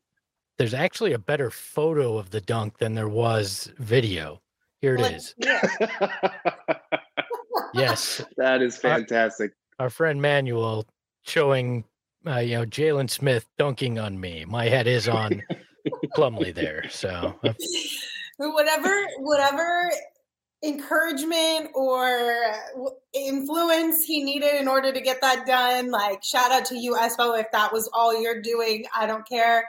There's 0.57 0.73
actually 0.73 1.13
a 1.13 1.19
better 1.19 1.51
photo 1.51 2.17
of 2.17 2.31
the 2.31 2.41
dunk 2.41 2.77
than 2.79 2.95
there 2.95 3.07
was 3.07 3.71
video. 3.77 4.41
Here 4.81 4.95
it 4.95 5.01
Like, 5.01 5.15
is. 5.15 5.35
yeah. 5.37 5.61
Yes. 7.73 8.23
that 8.37 8.61
is 8.61 8.77
fantastic 8.77 9.51
Our 9.79 9.89
friend 9.89 10.21
Manuel 10.21 10.87
showing, 11.23 11.83
uh, 12.25 12.37
you 12.39 12.57
know, 12.57 12.65
Jalen 12.65 13.09
Smith 13.09 13.45
dunking 13.57 13.99
on 13.99 14.19
me. 14.19 14.45
My 14.45 14.67
head 14.67 14.87
is 14.87 15.07
on 15.07 15.43
Plumlee 16.15 16.53
there. 16.53 16.89
So 16.89 17.35
uh, 17.43 17.53
whatever 18.37 18.95
whatever 19.19 19.91
encouragement 20.63 21.69
or 21.75 22.39
influence 23.13 24.03
he 24.03 24.23
needed 24.23 24.55
in 24.55 24.67
order 24.67 24.91
to 24.91 24.99
get 24.99 25.21
that 25.21 25.45
done 25.45 25.91
like 25.91 26.23
shout 26.23 26.51
out 26.51 26.65
to 26.65 26.75
you 26.75 26.95
espo 26.95 27.39
if 27.39 27.45
that 27.51 27.71
was 27.71 27.87
all 27.93 28.19
you're 28.19 28.41
doing 28.41 28.83
i 28.95 29.05
don't 29.05 29.27
care 29.29 29.67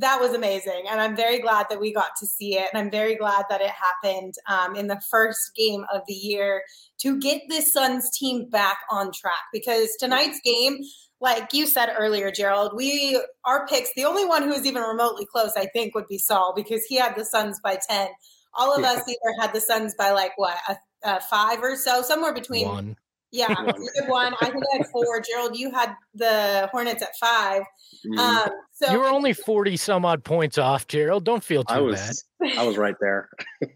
that 0.00 0.20
was 0.20 0.32
amazing 0.32 0.84
and 0.90 1.00
i'm 1.00 1.16
very 1.16 1.38
glad 1.38 1.66
that 1.68 1.80
we 1.80 1.92
got 1.92 2.10
to 2.18 2.26
see 2.26 2.56
it 2.56 2.68
and 2.72 2.82
i'm 2.82 2.90
very 2.90 3.14
glad 3.14 3.44
that 3.48 3.60
it 3.60 3.70
happened 3.70 4.34
um, 4.48 4.76
in 4.76 4.86
the 4.86 5.00
first 5.10 5.52
game 5.54 5.84
of 5.92 6.02
the 6.06 6.14
year 6.14 6.62
to 6.98 7.18
get 7.18 7.42
this 7.48 7.72
suns 7.72 8.10
team 8.16 8.48
back 8.48 8.78
on 8.90 9.10
track 9.12 9.44
because 9.52 9.90
tonight's 9.98 10.40
game 10.44 10.78
like 11.20 11.52
you 11.52 11.66
said 11.66 11.90
earlier, 11.96 12.30
Gerald, 12.30 12.72
we 12.74 13.20
our 13.44 13.66
picks. 13.66 13.90
The 13.94 14.04
only 14.04 14.26
one 14.26 14.42
who 14.42 14.50
was 14.50 14.66
even 14.66 14.82
remotely 14.82 15.26
close, 15.26 15.52
I 15.56 15.66
think, 15.66 15.94
would 15.94 16.06
be 16.08 16.18
Saul 16.18 16.52
because 16.54 16.84
he 16.84 16.96
had 16.96 17.16
the 17.16 17.24
Suns 17.24 17.58
by 17.62 17.78
ten. 17.88 18.08
All 18.54 18.76
of 18.76 18.84
us 18.84 19.02
either 19.08 19.40
had 19.40 19.52
the 19.52 19.60
Suns 19.60 19.94
by 19.94 20.10
like 20.10 20.32
what 20.36 20.56
a, 20.68 20.76
a 21.04 21.20
five 21.20 21.62
or 21.62 21.76
so, 21.76 22.02
somewhere 22.02 22.34
between. 22.34 22.66
one. 22.66 22.96
Yeah, 23.32 23.48
you 23.78 23.88
had 24.00 24.08
one. 24.08 24.34
I 24.40 24.50
think 24.50 24.64
I 24.72 24.78
had 24.78 24.86
four. 24.88 25.20
Gerald, 25.20 25.56
you 25.56 25.70
had 25.70 25.94
the 26.14 26.68
Hornets 26.72 27.02
at 27.02 27.16
five. 27.20 27.62
Mhm. 28.06 28.18
Um, 28.18 28.50
so 28.72 28.92
You 28.92 28.98
were 29.00 29.06
only 29.06 29.32
40 29.32 29.76
some 29.76 30.04
odd 30.04 30.22
points 30.24 30.58
off, 30.58 30.86
Gerald. 30.86 31.24
Don't 31.24 31.42
feel 31.42 31.64
too 31.64 31.74
i 31.74 31.76
bad. 31.78 31.84
was 31.84 32.24
i 32.58 32.66
was 32.66 32.76
right 32.76 32.94
there 33.00 33.28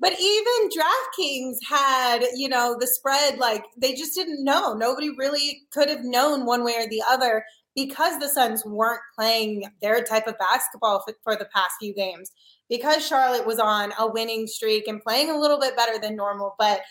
But 0.00 0.12
even 0.20 0.68
DraftKings 0.68 1.54
had, 1.66 2.24
you 2.34 2.46
know, 2.48 2.76
the 2.78 2.86
spread, 2.86 3.38
like 3.38 3.64
they 3.78 3.94
just 3.94 4.14
didn't 4.14 4.44
know. 4.44 4.74
Nobody 4.74 5.08
really 5.18 5.62
could 5.72 5.88
have 5.88 6.04
known 6.04 6.44
one 6.44 6.62
way 6.62 6.74
or 6.76 6.86
the 6.86 7.02
other 7.08 7.42
because 7.74 8.18
the 8.18 8.28
Suns 8.28 8.62
weren't 8.66 9.00
playing 9.18 9.64
their 9.80 10.02
type 10.04 10.26
of 10.26 10.36
basketball 10.38 11.02
for, 11.06 11.14
for 11.24 11.36
the 11.36 11.46
past 11.54 11.72
few 11.80 11.94
games. 11.94 12.30
Because 12.68 13.06
Charlotte 13.06 13.46
was 13.46 13.58
on 13.58 13.92
a 13.98 14.06
winning 14.06 14.46
streak 14.46 14.86
and 14.88 15.00
playing 15.02 15.30
a 15.30 15.38
little 15.38 15.58
bit 15.58 15.74
better 15.74 15.98
than 15.98 16.16
normal. 16.16 16.54
But 16.58 16.82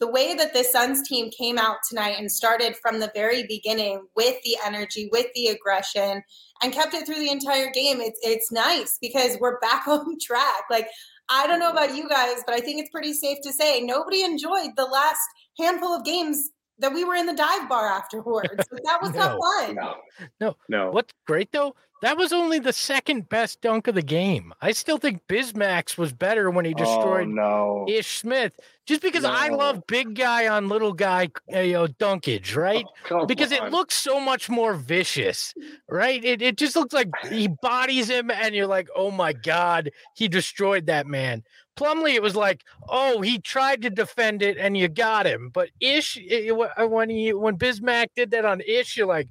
the 0.00 0.10
way 0.10 0.34
that 0.34 0.54
the 0.54 0.64
Suns 0.64 1.06
team 1.06 1.30
came 1.30 1.58
out 1.58 1.76
tonight 1.88 2.16
and 2.18 2.32
started 2.32 2.74
from 2.76 2.98
the 2.98 3.12
very 3.14 3.46
beginning 3.46 4.06
with 4.16 4.36
the 4.42 4.56
energy, 4.64 5.08
with 5.12 5.26
the 5.34 5.48
aggression, 5.48 6.22
and 6.62 6.72
kept 6.72 6.94
it 6.94 7.06
through 7.06 7.18
the 7.18 7.30
entire 7.30 7.70
game, 7.70 8.00
it's 8.00 8.18
it's 8.22 8.50
nice 8.50 8.98
because 9.00 9.36
we're 9.40 9.60
back 9.60 9.86
on 9.88 10.18
track. 10.20 10.64
Like 10.70 10.88
I 11.28 11.46
don't 11.46 11.60
know 11.60 11.70
about 11.70 11.94
you 11.94 12.08
guys, 12.08 12.38
but 12.46 12.54
I 12.54 12.60
think 12.60 12.80
it's 12.80 12.90
pretty 12.90 13.12
safe 13.12 13.38
to 13.42 13.52
say 13.52 13.80
nobody 13.80 14.24
enjoyed 14.24 14.70
the 14.76 14.86
last 14.86 15.20
handful 15.58 15.94
of 15.94 16.04
games 16.04 16.50
that 16.78 16.94
we 16.94 17.04
were 17.04 17.14
in 17.14 17.26
the 17.26 17.34
dive 17.34 17.68
bar 17.68 17.86
afterwards. 17.86 18.50
Like, 18.72 18.82
that 18.84 19.00
was 19.02 19.10
not 19.14 19.38
fun. 19.38 19.74
no 19.74 19.94
No. 20.40 20.56
no 20.68 20.90
What's 20.90 21.12
great 21.26 21.52
though, 21.52 21.74
that 22.02 22.16
was 22.16 22.32
only 22.32 22.58
the 22.58 22.72
second 22.72 23.28
best 23.28 23.60
dunk 23.60 23.86
of 23.88 23.94
the 23.94 24.02
game. 24.02 24.52
I 24.60 24.72
still 24.72 24.98
think 24.98 25.22
Bismack's 25.28 25.98
was 25.98 26.12
better 26.12 26.50
when 26.50 26.64
he 26.64 26.72
oh 26.74 26.78
destroyed 26.78 27.28
no 27.28 27.84
Ish 27.88 28.18
Smith, 28.18 28.52
just 28.86 29.02
because 29.02 29.24
I 29.24 29.48
love 29.48 29.86
big 29.86 30.14
guy 30.14 30.48
on 30.48 30.68
little 30.68 30.92
guy, 30.92 31.28
eh, 31.50 31.58
uh, 31.58 31.62
you 31.62 31.72
know, 31.74 31.86
dunkage, 31.86 32.56
right? 32.56 32.84
Oh, 33.10 33.26
because 33.26 33.52
it 33.52 33.62
looks 33.70 33.94
so 33.94 34.20
much 34.20 34.48
more 34.50 34.74
vicious, 34.74 35.54
right? 35.88 36.22
It, 36.24 36.42
it 36.42 36.56
just 36.56 36.76
looks 36.76 36.94
like 36.94 37.08
he 37.30 37.48
bodies 37.62 38.08
him, 38.08 38.30
and 38.30 38.54
you're 38.54 38.66
like, 38.66 38.88
oh 38.94 39.10
my 39.10 39.32
god, 39.32 39.90
he 40.14 40.28
destroyed 40.28 40.86
that 40.86 41.06
man. 41.06 41.42
Plumlee, 41.76 42.14
it 42.14 42.22
was 42.22 42.36
like, 42.36 42.62
oh, 42.88 43.22
he 43.22 43.38
tried 43.38 43.82
to 43.82 43.90
defend 43.90 44.42
it, 44.42 44.58
and 44.58 44.76
you 44.76 44.88
got 44.88 45.24
him. 45.26 45.50
But 45.52 45.70
Ish, 45.80 46.18
eh, 46.18 46.20
eh, 46.30 46.52
it- 46.52 46.70
it- 46.78 46.90
when 46.90 47.08
he 47.10 47.32
when 47.32 47.56
Bismack 47.56 48.08
did 48.14 48.30
that 48.32 48.44
on 48.44 48.60
Ish, 48.60 48.96
you're 48.96 49.06
like, 49.06 49.28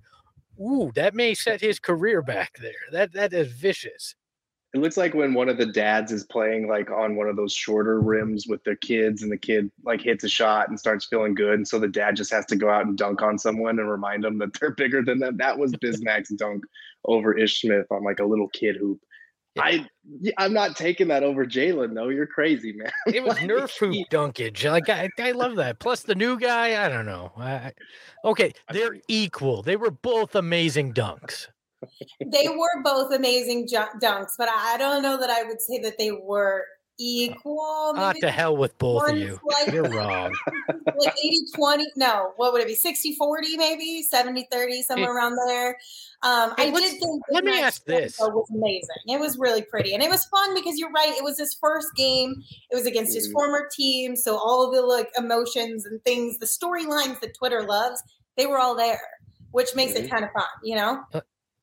ooh, 0.60 0.92
that 0.96 1.16
may 1.16 1.34
set 1.34 1.62
his 1.62 1.80
career 1.80 2.22
back 2.22 2.58
there. 2.60 2.72
That 2.92 3.14
that 3.14 3.34
is 3.34 3.52
vicious. 3.52 4.16
It 4.74 4.82
looks 4.82 4.98
like 4.98 5.16
when 5.16 5.34
one 5.34 5.50
of 5.50 5.58
the 5.58 5.66
dads 5.66 6.12
is 6.12 6.26
playing 6.26 6.68
like 6.68 6.92
on 6.92 7.16
one 7.16 7.28
of 7.28 7.36
those 7.36 7.54
shorter 7.54 8.00
rims 8.00 8.46
with 8.48 8.64
their 8.64 8.76
kids, 8.76 9.24
and 9.24 9.32
the 9.32 9.38
kid 9.38 9.72
like 9.84 10.02
hits 10.02 10.24
a 10.24 10.30
shot 10.30 10.70
and 10.70 10.80
starts 10.80 11.08
feeling 11.08 11.34
good, 11.34 11.56
and 11.56 11.68
so 11.68 11.80
the 11.80 11.88
dad 11.88 12.16
just 12.16 12.32
has 12.32 12.46
to 12.48 12.56
go 12.56 12.70
out 12.70 12.86
and 12.86 12.98
dunk 12.98 13.22
on 13.22 13.40
someone 13.40 13.80
and 13.80 13.90
remind 13.90 14.24
them 14.24 14.38
that 14.38 14.54
they're 14.60 14.72
bigger 14.72 15.02
than 15.02 15.20
them. 15.20 15.38
That 15.38 15.58
was 15.58 15.72
Bismack's 15.74 16.30
dunk 16.30 16.64
over 17.06 17.36
Ish 17.36 17.62
Smith 17.62 17.88
on 17.90 18.04
like 18.04 18.20
a 18.20 18.26
little 18.26 18.50
kid 18.50 18.76
hoop. 18.76 19.00
Yeah. 19.56 19.64
I 19.64 19.88
I'm 20.38 20.54
not 20.54 20.76
taking 20.76 21.08
that 21.10 21.24
over 21.24 21.46
Jalen 21.46 21.94
though. 21.94 22.10
You're 22.10 22.28
crazy, 22.28 22.74
man. 22.74 22.92
It 23.08 23.24
was 23.24 23.36
Like, 23.36 23.44
Nerf 23.48 23.78
hoop 23.78 23.94
he- 23.94 24.06
dunkage. 24.12 24.70
Like 24.70 24.90
I, 24.90 25.10
I 25.20 25.32
love 25.32 25.56
that. 25.58 25.80
Plus 25.80 26.02
the 26.02 26.16
new 26.16 26.40
guy, 26.40 26.84
I 26.84 26.90
don't 26.90 27.06
know. 27.06 27.32
I, 27.38 27.52
I- 27.52 27.74
okay, 28.26 28.52
they're 28.72 28.98
equal. 29.08 29.62
They 29.62 29.76
were 29.76 29.92
both 29.92 30.36
amazing 30.36 30.94
dunks. 30.94 31.48
They 32.26 32.48
were 32.50 32.84
both 32.84 33.14
amazing 33.14 33.68
ju- 33.68 34.00
dunks, 34.02 34.32
but 34.38 34.50
I 34.50 34.76
don't 34.78 35.02
know 35.02 35.18
that 35.18 35.30
I 35.30 35.44
would 35.44 35.62
say 35.62 35.80
that 35.80 35.98
they 35.98 36.12
were 36.12 36.66
equal. 37.00 37.94
Ah, 37.96 38.14
to 38.14 38.30
hell 38.30 38.56
with 38.58 38.78
both 38.78 39.10
of 39.10 39.18
you. 39.18 39.40
slight- 39.50 39.74
You're 39.74 39.90
wrong. 39.90 40.32
like 40.98 41.14
80 41.24 41.38
20 41.56 41.86
no 41.96 42.34
what 42.36 42.52
would 42.52 42.62
it 42.62 42.68
be 42.68 42.76
60 42.76 43.16
40 43.16 43.56
maybe 43.58 44.04
70 44.04 44.48
30 44.52 44.82
somewhere 44.82 45.16
around 45.16 45.38
there 45.48 45.70
um 46.24 46.54
i 46.58 46.70
let's- 46.74 46.92
did 46.92 47.00
think 47.00 47.22
let 47.32 47.44
me 47.46 47.60
ask 47.62 47.86
this. 47.86 48.18
tempo 48.18 48.34
was 48.36 48.50
amazing 48.50 48.88
it 49.08 49.20
was 49.20 49.38
really 49.38 49.62
pretty 49.62 49.94
and 49.94 50.04
it 50.04 50.10
was 50.10 50.26
fun 50.26 50.54
because 50.54 50.78
you're 50.78 50.92
right 50.92 51.14
it 51.18 51.24
was 51.24 51.38
his 51.38 51.54
first 51.62 51.88
game 51.96 52.36
it 52.70 52.76
was 52.76 52.86
against 52.86 53.14
his 53.16 53.30
Mhm. 53.30 53.34
former 53.34 53.70
team 53.74 54.16
so 54.16 54.36
all 54.38 54.68
of 54.68 54.74
the 54.76 54.82
like 54.82 55.10
emotions 55.18 55.86
and 55.86 56.04
things 56.04 56.38
the 56.40 56.46
storylines 56.46 57.20
that 57.22 57.34
twitter 57.38 57.64
loves 57.64 58.02
they 58.36 58.46
were 58.46 58.58
all 58.60 58.76
there 58.76 59.00
which 59.52 59.74
makes 59.76 59.94
it 59.94 60.06
Mhm. 60.08 60.10
kind 60.12 60.24
of 60.26 60.32
fun 60.32 60.44
you 60.64 60.76
know 60.76 61.02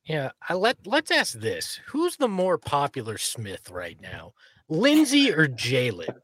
Yeah, 0.05 0.31
I 0.49 0.55
let 0.55 0.87
let's 0.87 1.11
ask 1.11 1.33
this: 1.35 1.81
Who's 1.89 2.17
the 2.17 2.29
more 2.29 2.59
popular 2.59 3.19
Smith 3.19 3.69
right 3.71 4.01
now? 4.01 4.35
Lindsay 4.69 5.33
or 5.33 5.47
Jalen? 5.49 6.15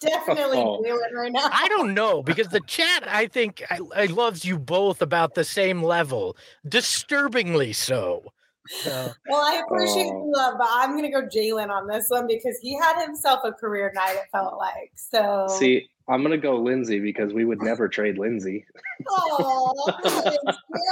Definitely 0.00 0.58
Oh. 0.58 0.82
Jalen 0.84 1.12
right 1.14 1.32
now. 1.32 1.48
I 1.52 1.68
don't 1.68 1.94
know 2.00 2.22
because 2.22 2.48
the 2.48 2.60
chat, 2.60 3.04
I 3.06 3.26
think, 3.26 3.62
I, 3.70 3.78
I 3.94 4.04
loves 4.06 4.44
you 4.44 4.58
both 4.58 5.02
about 5.02 5.34
the 5.34 5.44
same 5.44 5.82
level, 5.82 6.36
disturbingly 6.68 7.72
so. 7.74 8.24
So, 8.66 9.10
Well, 9.28 9.42
I 9.44 9.60
appreciate 9.66 10.06
Oh. 10.06 10.30
the 10.32 10.38
uh, 10.38 10.42
love, 10.42 10.54
but 10.58 10.68
I'm 10.70 10.96
gonna 10.96 11.10
go 11.10 11.22
Jalen 11.22 11.68
on 11.68 11.86
this 11.86 12.06
one 12.08 12.26
because 12.26 12.58
he 12.62 12.74
had 12.78 13.04
himself 13.04 13.40
a 13.44 13.52
career 13.52 13.92
night. 13.94 14.14
It 14.16 14.24
felt 14.32 14.56
like 14.56 14.90
so. 14.94 15.46
See, 15.58 15.86
I'm 16.08 16.22
gonna 16.22 16.38
go 16.38 16.56
Lindsay 16.56 16.98
because 16.98 17.34
we 17.34 17.44
would 17.44 17.60
never 17.62 17.88
trade 17.88 18.16
Lindsay. 18.16 18.64
Aw, 19.06 19.98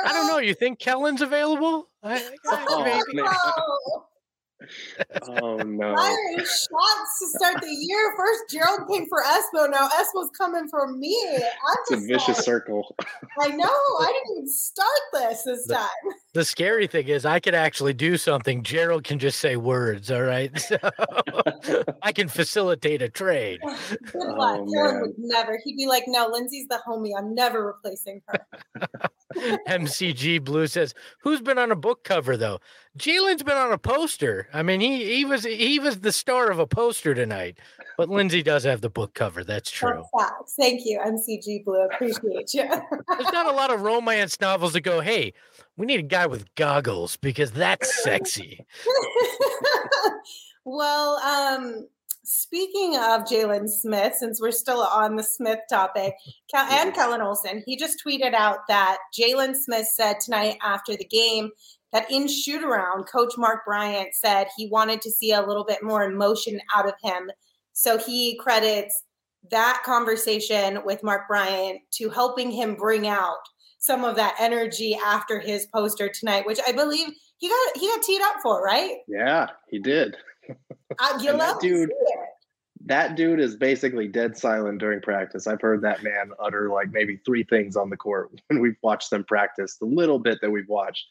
I 0.05 0.13
don't 0.13 0.27
know. 0.27 0.37
You 0.39 0.53
think 0.53 0.81
Kellan's 0.81 1.23
available? 1.23 1.89
I, 2.03 2.17
I- 2.17 2.65
Oh, 2.69 2.85
maybe. 2.85 3.23
Man. 4.63 5.21
Oh, 5.23 5.39
Oh 5.43 5.57
no. 5.59 5.95
firing 5.95 6.39
shots 6.39 7.19
to 7.21 7.39
start 7.39 7.61
the 7.61 7.69
year. 7.69 8.15
First, 8.17 8.43
Gerald 8.51 8.89
came 8.91 9.07
for 9.09 9.23
Espo. 9.23 9.71
Now 9.71 9.89
Espo's 9.89 10.31
coming 10.37 10.69
for 10.69 10.87
me. 10.89 11.17
I'm 11.37 11.77
It's 11.91 11.93
a 11.93 11.97
vicious 12.07 12.29
like, 12.39 12.45
circle. 12.45 12.95
I 13.41 13.49
know. 13.57 13.65
I 13.67 14.07
didn't 14.13 14.37
even 14.39 14.49
start 14.49 14.89
this 15.13 15.43
this 15.45 15.67
The- 15.67 15.75
time. 15.75 15.89
The 16.35 16.47
scary 16.47 16.87
thing 16.87 17.09
is, 17.09 17.27
I 17.27 17.41
could 17.41 17.55
actually 17.55 17.93
do 17.93 18.17
something. 18.17 18.63
Gerald 18.63 19.05
can 19.05 19.19
just 19.19 19.39
say 19.39 19.57
words. 19.57 20.11
All 20.11 20.23
right, 20.23 20.51
so 20.59 20.79
I 22.01 22.11
can 22.11 22.27
facilitate 22.29 23.03
a 23.03 23.11
trade. 23.11 23.61
Good 23.91 23.99
oh, 24.15 24.35
luck. 24.39 24.61
Oh, 24.63 24.73
Gerald 24.73 24.95
man. 24.95 25.01
would 25.03 25.15
never. 25.19 25.59
He'd 25.63 25.77
be 25.77 25.87
like, 25.87 26.05
"No, 26.07 26.29
Lindsay's 26.33 26.67
the 26.69 26.81
homie. 26.89 27.11
I'm 27.19 27.35
never 27.35 27.67
replacing 27.67 28.23
her." 28.29 28.39
MCG 29.69 30.43
Blue 30.43 30.67
says, 30.67 30.95
"Who's 31.21 31.41
been 31.41 31.59
on 31.59 31.71
a 31.71 31.77
book 31.77 32.05
cover 32.05 32.37
though? 32.37 32.61
Jalen's 32.99 33.43
been 33.43 33.57
on 33.57 33.73
a 33.73 33.79
poster. 33.79 34.49
I 34.53 34.63
mean, 34.63 34.81
he 34.81 35.17
he 35.17 35.25
was 35.25 35.45
he 35.45 35.79
was 35.79 36.01
the 36.01 36.13
star 36.13 36.51
of 36.51 36.59
a 36.59 36.67
poster 36.67 37.15
tonight. 37.15 37.59
But 37.97 38.09
Lindsay 38.09 38.43
does 38.43 38.65
have 38.65 38.81
the 38.81 38.91
book 38.91 39.15
cover. 39.15 39.45
That's 39.45 39.71
true. 39.71 40.05
That's 40.15 40.29
facts. 40.29 40.55
Thank 40.59 40.83
you, 40.85 40.99
MCG 40.99 41.65
Blue. 41.65 41.83
Appreciate 41.93 42.55
you. 42.55 42.69
There's 43.09 43.33
not 43.33 43.47
a 43.47 43.53
lot 43.53 43.73
of 43.73 43.83
romance 43.83 44.41
novels 44.41 44.73
that 44.73 44.81
go, 44.81 45.01
hey, 45.01 45.33
we 45.77 45.87
need 45.87 46.01
a 46.01 46.03
guy 46.03 46.27
with 46.27 46.53
goggles 46.55 47.17
because 47.17 47.53
that's 47.53 48.03
sexy. 48.03 48.65
well, 50.65 51.17
um, 51.19 51.87
speaking 52.25 52.97
of 52.97 53.23
Jalen 53.23 53.69
Smith, 53.69 54.15
since 54.15 54.41
we're 54.41 54.53
still 54.53 54.83
on 54.83 55.17
the 55.17 55.23
Smith 55.23 55.61
topic, 55.69 56.15
Kel- 56.53 56.71
and 56.71 56.95
Kellan 56.95 57.21
Olson, 57.21 57.63
he 57.67 57.77
just 57.77 58.03
tweeted 58.05 58.35
out 58.35 58.59
that 58.69 58.99
Jalen 59.19 59.57
Smith 59.57 59.89
said 59.93 60.21
tonight 60.21 60.59
after 60.63 60.97
the 60.97 61.05
game 61.05 61.51
that 61.93 62.11
in 62.11 62.29
shoot 62.29 62.63
around, 62.63 63.05
Coach 63.05 63.35
Mark 63.37 63.65
Bryant 63.67 64.15
said 64.15 64.47
he 64.57 64.69
wanted 64.69 65.03
to 65.03 65.11
see 65.11 65.33
a 65.33 65.43
little 65.43 65.65
bit 65.65 65.83
more 65.83 66.05
emotion 66.05 66.61
out 66.75 66.87
of 66.87 66.95
him. 67.03 67.31
So 67.73 67.99
he 67.99 68.39
credits 68.39 69.05
that 69.51 69.83
conversation 69.85 70.81
with 70.85 71.03
Mark 71.03 71.29
Bryant 71.29 71.81
to 71.95 72.09
helping 72.09 72.51
him 72.51 72.75
bring 72.75 73.09
out 73.09 73.41
some 73.79 74.05
of 74.05 74.15
that 74.17 74.37
energy 74.39 74.97
after 75.05 75.41
his 75.41 75.67
poster 75.75 76.09
tonight, 76.09 76.47
which 76.47 76.61
I 76.67 76.73
believe 76.73 77.09
he 77.39 77.49
got 77.49 77.77
he 77.77 77.89
got 77.89 78.03
teed 78.03 78.23
up 78.23 78.37
for, 78.43 78.63
right? 78.63 78.99
Yeah, 79.09 79.49
he 79.69 79.81
did. 79.81 80.17
Uh, 80.99 81.19
you 81.21 81.31
And 81.31 81.41
that 81.41 81.61
dude- 81.61 81.93
That 82.87 83.15
dude 83.17 83.39
is 83.39 83.55
basically 83.55 84.09
dead 84.09 84.37
silent 84.37 84.79
during 84.81 85.01
practice. 85.01 85.47
I've 85.47 85.61
heard 85.61 85.83
that 85.83 86.03
man 86.03 86.33
utter 86.43 86.69
like 86.69 86.91
maybe 86.91 87.19
three 87.25 87.45
things 87.45 87.77
on 87.77 87.91
the 87.91 87.97
court 87.97 88.31
when 88.49 88.61
we've 88.61 88.77
watched 88.83 89.11
them 89.11 89.25
practice, 89.25 89.77
the 89.77 89.87
little 89.87 90.19
bit 90.19 90.41
that 90.43 90.51
we've 90.51 90.69
watched. 90.69 91.07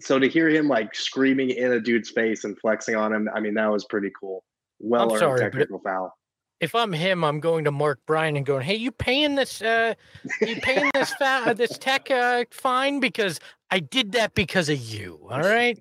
So 0.00 0.18
to 0.18 0.28
hear 0.28 0.50
him 0.50 0.68
like 0.68 0.94
screaming 0.94 1.48
in 1.50 1.72
a 1.72 1.80
dude's 1.80 2.10
face 2.10 2.44
and 2.44 2.58
flexing 2.58 2.96
on 2.96 3.14
him, 3.14 3.30
I 3.34 3.40
mean, 3.40 3.54
that 3.54 3.70
was 3.70 3.86
pretty 3.86 4.10
cool. 4.20 4.44
Well 4.78 5.10
earned 5.10 5.20
sorry, 5.20 5.40
technical 5.40 5.78
foul. 5.78 6.14
If 6.60 6.74
I'm 6.74 6.92
him, 6.92 7.24
I'm 7.24 7.40
going 7.40 7.64
to 7.64 7.70
Mark 7.70 8.00
Bryan 8.06 8.36
and 8.36 8.44
going, 8.44 8.62
hey, 8.62 8.74
you 8.76 8.90
paying 8.90 9.36
this 9.36 9.62
uh 9.62 9.94
you 10.42 10.56
paying 10.56 10.90
this 10.94 11.14
fa- 11.14 11.54
this 11.56 11.78
tech 11.78 12.10
uh 12.10 12.44
fine? 12.50 13.00
Because 13.00 13.40
I 13.70 13.78
did 13.80 14.12
that 14.12 14.34
because 14.34 14.68
of 14.68 14.78
you. 14.78 15.18
All 15.30 15.40
right. 15.40 15.78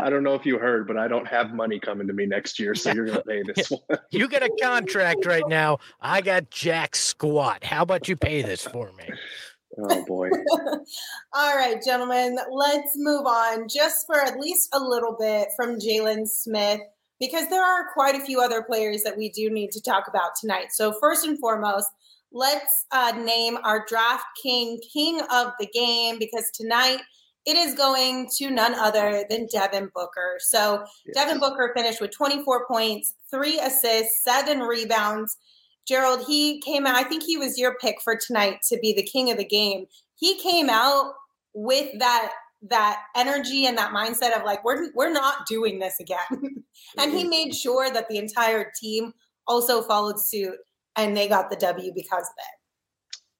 I 0.00 0.10
don't 0.10 0.22
know 0.22 0.34
if 0.34 0.46
you 0.46 0.58
heard, 0.58 0.86
but 0.86 0.96
I 0.96 1.08
don't 1.08 1.26
have 1.26 1.52
money 1.52 1.78
coming 1.78 2.06
to 2.06 2.12
me 2.12 2.26
next 2.26 2.58
year, 2.58 2.74
so 2.74 2.92
you're 2.92 3.06
gonna 3.06 3.22
pay 3.22 3.42
this 3.42 3.70
one. 3.70 3.80
You 4.10 4.28
get 4.28 4.42
a 4.42 4.50
contract 4.62 5.26
right 5.26 5.46
now. 5.48 5.78
I 6.00 6.20
got 6.20 6.50
Jack 6.50 6.94
squat. 6.96 7.64
How 7.64 7.82
about 7.82 8.08
you 8.08 8.16
pay 8.16 8.42
this 8.42 8.62
for 8.62 8.92
me? 8.92 9.08
Oh 9.78 10.04
boy. 10.04 10.30
All 11.32 11.56
right, 11.56 11.82
gentlemen, 11.84 12.38
let's 12.50 12.92
move 12.96 13.26
on 13.26 13.68
just 13.68 14.06
for 14.06 14.20
at 14.20 14.38
least 14.38 14.68
a 14.72 14.78
little 14.78 15.16
bit 15.18 15.48
from 15.56 15.80
Jalen 15.80 16.28
Smith 16.28 16.80
because 17.18 17.48
there 17.48 17.64
are 17.64 17.92
quite 17.92 18.14
a 18.14 18.24
few 18.24 18.40
other 18.40 18.62
players 18.62 19.02
that 19.02 19.16
we 19.16 19.30
do 19.30 19.50
need 19.50 19.72
to 19.72 19.80
talk 19.80 20.08
about 20.08 20.32
tonight. 20.40 20.68
So, 20.70 20.92
first 20.92 21.26
and 21.26 21.38
foremost, 21.38 21.88
let's 22.32 22.86
uh, 22.92 23.12
name 23.16 23.58
our 23.64 23.84
draft 23.88 24.24
king, 24.42 24.80
king 24.92 25.20
of 25.32 25.52
the 25.58 25.66
game, 25.66 26.18
because 26.18 26.50
tonight 26.52 27.00
it 27.46 27.56
is 27.56 27.74
going 27.74 28.28
to 28.36 28.50
none 28.50 28.74
other 28.74 29.24
than 29.28 29.46
Devin 29.52 29.90
Booker. 29.94 30.38
So, 30.38 30.84
Devin 31.12 31.38
Booker 31.38 31.72
finished 31.76 32.00
with 32.00 32.10
24 32.10 32.66
points, 32.66 33.14
three 33.30 33.58
assists, 33.58 34.24
seven 34.24 34.60
rebounds. 34.60 35.36
Gerald, 35.86 36.24
he 36.26 36.60
came 36.62 36.86
out, 36.86 36.96
I 36.96 37.04
think 37.04 37.22
he 37.22 37.36
was 37.36 37.58
your 37.58 37.76
pick 37.80 38.00
for 38.02 38.16
tonight 38.16 38.60
to 38.70 38.78
be 38.78 38.94
the 38.94 39.02
king 39.02 39.30
of 39.30 39.36
the 39.36 39.44
game. 39.44 39.86
He 40.16 40.40
came 40.40 40.70
out 40.70 41.12
with 41.52 41.98
that 41.98 42.32
that 42.70 43.02
energy 43.14 43.66
and 43.66 43.76
that 43.76 43.92
mindset 43.92 44.34
of 44.34 44.42
like 44.44 44.64
we're 44.64 44.90
we're 44.94 45.12
not 45.12 45.46
doing 45.46 45.78
this 45.78 46.00
again. 46.00 46.18
and 46.98 47.12
he 47.12 47.20
mm-hmm. 47.20 47.28
made 47.28 47.54
sure 47.54 47.90
that 47.90 48.08
the 48.08 48.16
entire 48.16 48.72
team 48.80 49.12
also 49.46 49.82
followed 49.82 50.18
suit 50.18 50.56
and 50.96 51.16
they 51.16 51.28
got 51.28 51.50
the 51.50 51.56
W 51.56 51.92
because 51.94 52.22
of 52.22 52.34
it. 52.38 52.63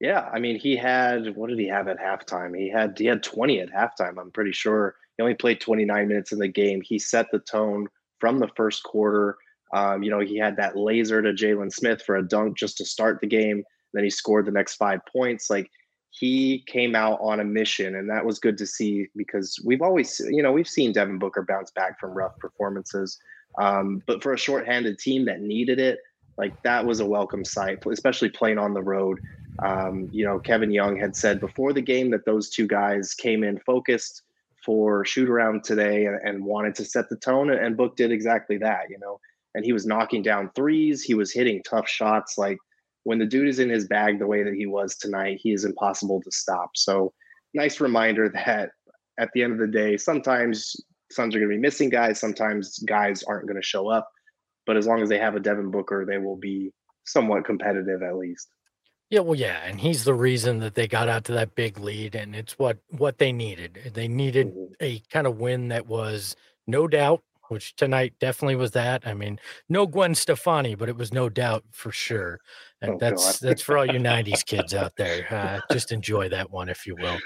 Yeah, 0.01 0.29
I 0.33 0.39
mean, 0.39 0.59
he 0.59 0.77
had 0.77 1.37
what 1.37 1.49
did 1.49 1.59
he 1.59 1.69
have 1.69 1.89
at 1.89 1.99
halftime? 1.99 2.59
He 2.59 2.69
had 2.69 2.99
he 2.99 3.07
had 3.07 3.23
20 3.23 3.61
at 3.61 3.71
halftime. 3.71 4.19
I'm 4.19 4.31
pretty 4.31 4.53
sure 4.53 4.97
he 5.17 5.23
only 5.23 5.35
played 5.35 5.61
29 5.61 6.09
minutes 6.09 6.33
in 6.33 6.39
the 6.39 6.49
game. 6.49 6.81
He 6.83 6.99
set 6.99 7.27
the 7.31 7.39
tone 7.39 7.89
from 8.19 8.39
the 8.39 8.49
first 8.57 8.83
quarter. 8.83 9.37
Um, 9.73 10.03
you 10.03 10.11
know, 10.11 10.21
he 10.21 10.37
had 10.37 10.57
that 10.57 10.77
laser 10.77 11.23
to 11.23 11.33
Jalen 11.33 11.73
Smith 11.73 12.03
for 12.03 12.17
a 12.17 12.27
dunk 12.27 12.57
just 12.57 12.77
to 12.79 12.85
start 12.85 13.21
the 13.21 13.27
game. 13.27 13.65
Then 13.93 14.05
he 14.05 14.11
scored 14.11 14.47
the 14.47 14.53
next 14.53 14.75
five 14.75 15.01
points. 15.11 15.49
Like 15.49 15.71
he 16.11 16.65
came 16.67 16.95
out 16.95 17.19
on 17.21 17.41
a 17.41 17.45
mission, 17.45 17.97
and 17.97 18.09
that 18.11 18.25
was 18.25 18.39
good 18.39 18.59
to 18.59 18.67
see 18.67 19.09
because 19.17 19.61
we've 19.65 19.83
always, 19.83 20.21
you 20.31 20.43
know, 20.43 20.53
we've 20.53 20.69
seen 20.69 20.93
Devin 20.93 21.19
Booker 21.19 21.43
bounce 21.43 21.71
back 21.71 21.99
from 21.99 22.11
rough 22.11 22.39
performances. 22.39 23.19
Um, 23.59 24.03
but 24.07 24.23
for 24.23 24.33
a 24.33 24.39
shorthanded 24.39 24.99
team 24.99 25.25
that 25.27 25.41
needed 25.41 25.79
it, 25.79 25.99
like 26.37 26.61
that 26.63 26.85
was 26.85 27.01
a 27.01 27.07
welcome 27.07 27.45
sight, 27.45 27.79
especially 27.87 28.29
playing 28.29 28.59
on 28.59 28.75
the 28.75 28.83
road. 28.83 29.21
Um, 29.63 30.09
you 30.13 30.25
know, 30.25 30.39
Kevin 30.39 30.71
Young 30.71 30.99
had 30.99 31.17
said 31.17 31.41
before 31.41 31.73
the 31.73 31.83
game 31.83 32.11
that 32.11 32.25
those 32.25 32.51
two 32.51 32.67
guys 32.67 33.15
came 33.15 33.45
in 33.45 33.59
focused 33.61 34.23
for 34.65 35.05
shoot 35.05 35.29
around 35.29 35.63
today 35.63 36.07
and, 36.07 36.19
and 36.25 36.45
wanted 36.45 36.75
to 36.77 36.85
set 36.85 37.09
the 37.09 37.17
tone, 37.17 37.51
and 37.51 37.77
Book 37.77 37.97
did 37.97 38.11
exactly 38.11 38.59
that. 38.59 38.91
You 38.91 38.99
know, 38.99 39.21
and 39.55 39.65
he 39.65 39.73
was 39.73 39.87
knocking 39.87 40.23
down 40.23 40.51
threes, 40.55 41.03
he 41.03 41.15
was 41.15 41.33
hitting 41.33 41.63
tough 41.63 41.89
shots. 41.89 42.37
Like 42.37 42.59
when 43.05 43.19
the 43.19 43.27
dude 43.27 43.49
is 43.49 43.59
in 43.59 43.69
his 43.69 43.87
bag 43.87 44.19
the 44.19 44.27
way 44.27 44.43
that 44.43 44.55
he 44.55 44.67
was 44.67 44.97
tonight, 44.97 45.39
he 45.41 45.53
is 45.53 45.65
impossible 45.65 46.21
to 46.23 46.31
stop. 46.31 46.71
So, 46.75 47.13
nice 47.53 47.81
reminder 47.81 48.29
that 48.31 48.71
at 49.19 49.31
the 49.35 49.43
end 49.43 49.53
of 49.53 49.59
the 49.59 49.69
day, 49.69 49.97
sometimes 49.97 50.77
Suns 51.13 51.35
are 51.35 51.39
going 51.39 51.51
to 51.51 51.57
be 51.57 51.61
missing 51.61 51.91
guys, 51.91 52.19
sometimes 52.19 52.79
guys 52.81 53.23
aren't 53.23 53.47
going 53.47 53.61
to 53.61 53.67
show 53.67 53.89
up. 53.89 54.09
But 54.67 54.77
as 54.77 54.87
long 54.87 55.03
as 55.03 55.09
they 55.09 55.19
have 55.19 55.37
a 55.37 55.41
Devin 55.41 55.71
Booker, 55.71 56.05
they 56.09 56.19
will 56.19 56.37
be 56.37 56.73
somewhat 57.05 57.45
competitive 57.45 58.03
at 58.03 58.17
least. 58.17 58.49
Yeah, 59.15 59.21
well, 59.21 59.39
yeah, 59.39 59.61
and 59.65 59.81
he's 59.81 60.03
the 60.03 60.13
reason 60.13 60.59
that 60.59 60.75
they 60.75 60.89
got 60.89 61.09
out 61.09 61.23
to 61.27 61.33
that 61.35 61.55
big 61.55 61.79
lead, 61.79 62.17
and 62.17 62.35
it's 62.35 62.59
what 62.59 62.79
what 62.89 63.19
they 63.19 63.31
needed. 63.31 63.93
They 63.95 64.09
needed 64.09 64.49
Mhm. 64.49 64.75
a 64.81 64.99
kind 65.09 65.29
of 65.29 65.39
win 65.39 65.69
that 65.69 65.87
was 65.87 66.35
no 66.67 66.89
doubt, 66.89 67.23
which 67.49 67.77
tonight 67.77 68.15
definitely 68.19 68.57
was 68.57 68.73
that. 68.73 69.07
I 69.07 69.15
mean, 69.15 69.39
no 69.69 69.87
Gwen 69.87 70.17
Stefani, 70.17 70.75
but 70.75 70.89
it 70.89 70.97
was 70.97 71.13
no 71.13 71.29
doubt 71.29 71.63
for 71.71 71.93
sure. 71.93 72.41
And 72.81 72.95
Oh, 72.95 72.99
that's 72.99 73.39
that's 73.39 73.63
for 73.63 73.79
all 73.79 73.87
you 73.87 74.01
'90s 74.01 74.43
kids 74.43 74.75
out 74.75 74.97
there. 74.97 75.33
Uh, 75.33 75.61
just 75.71 75.93
enjoy 75.93 76.29
that 76.31 76.51
one 76.51 76.69
if 76.69 76.85
you 76.85 76.97
will. 76.97 77.21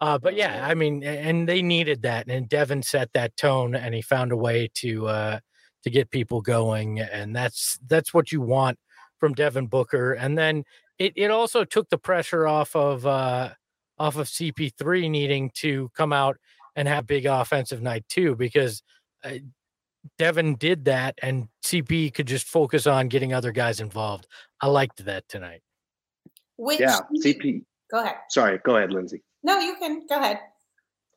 Uh, 0.00 0.18
but 0.18 0.34
yeah, 0.34 0.66
I 0.66 0.74
mean, 0.74 1.02
and 1.02 1.48
they 1.48 1.62
needed 1.62 2.02
that, 2.02 2.28
and 2.28 2.48
Devin 2.50 2.82
set 2.82 3.14
that 3.14 3.36
tone, 3.38 3.74
and 3.74 3.94
he 3.94 4.02
found 4.02 4.32
a 4.32 4.36
way 4.36 4.68
to 4.74 5.06
uh, 5.08 5.40
to 5.84 5.90
get 5.90 6.10
people 6.10 6.42
going, 6.42 7.00
and 7.00 7.34
that's 7.34 7.78
that's 7.86 8.12
what 8.12 8.30
you 8.30 8.42
want 8.42 8.78
from 9.18 9.34
Devin 9.34 9.66
Booker, 9.68 10.12
and 10.12 10.36
then 10.38 10.64
it, 11.00 11.14
it 11.16 11.30
also 11.30 11.64
took 11.64 11.88
the 11.88 11.98
pressure 11.98 12.46
off 12.46 12.76
of 12.76 13.04
uh 13.06 13.50
off 13.98 14.16
of 14.16 14.28
CP3 14.28 15.10
needing 15.10 15.50
to 15.56 15.90
come 15.96 16.12
out 16.12 16.36
and 16.76 16.86
have 16.86 17.06
big 17.06 17.26
offensive 17.26 17.82
night 17.82 18.04
too 18.08 18.36
because 18.36 18.82
uh, 19.24 19.32
Devin 20.18 20.54
did 20.54 20.84
that 20.86 21.18
and 21.22 21.48
CP 21.64 22.14
could 22.14 22.26
just 22.26 22.46
focus 22.46 22.86
on 22.86 23.08
getting 23.08 23.34
other 23.34 23.52
guys 23.52 23.80
involved. 23.80 24.26
I 24.62 24.68
liked 24.68 25.04
that 25.04 25.28
tonight. 25.28 25.60
Which 26.56 26.80
Yeah, 26.80 27.00
CP. 27.22 27.64
go 27.90 28.02
ahead. 28.02 28.16
Sorry, 28.30 28.58
go 28.64 28.76
ahead, 28.76 28.92
Lindsay. 28.92 29.22
No, 29.42 29.58
you 29.58 29.74
can 29.76 30.06
go 30.08 30.18
ahead. 30.18 30.38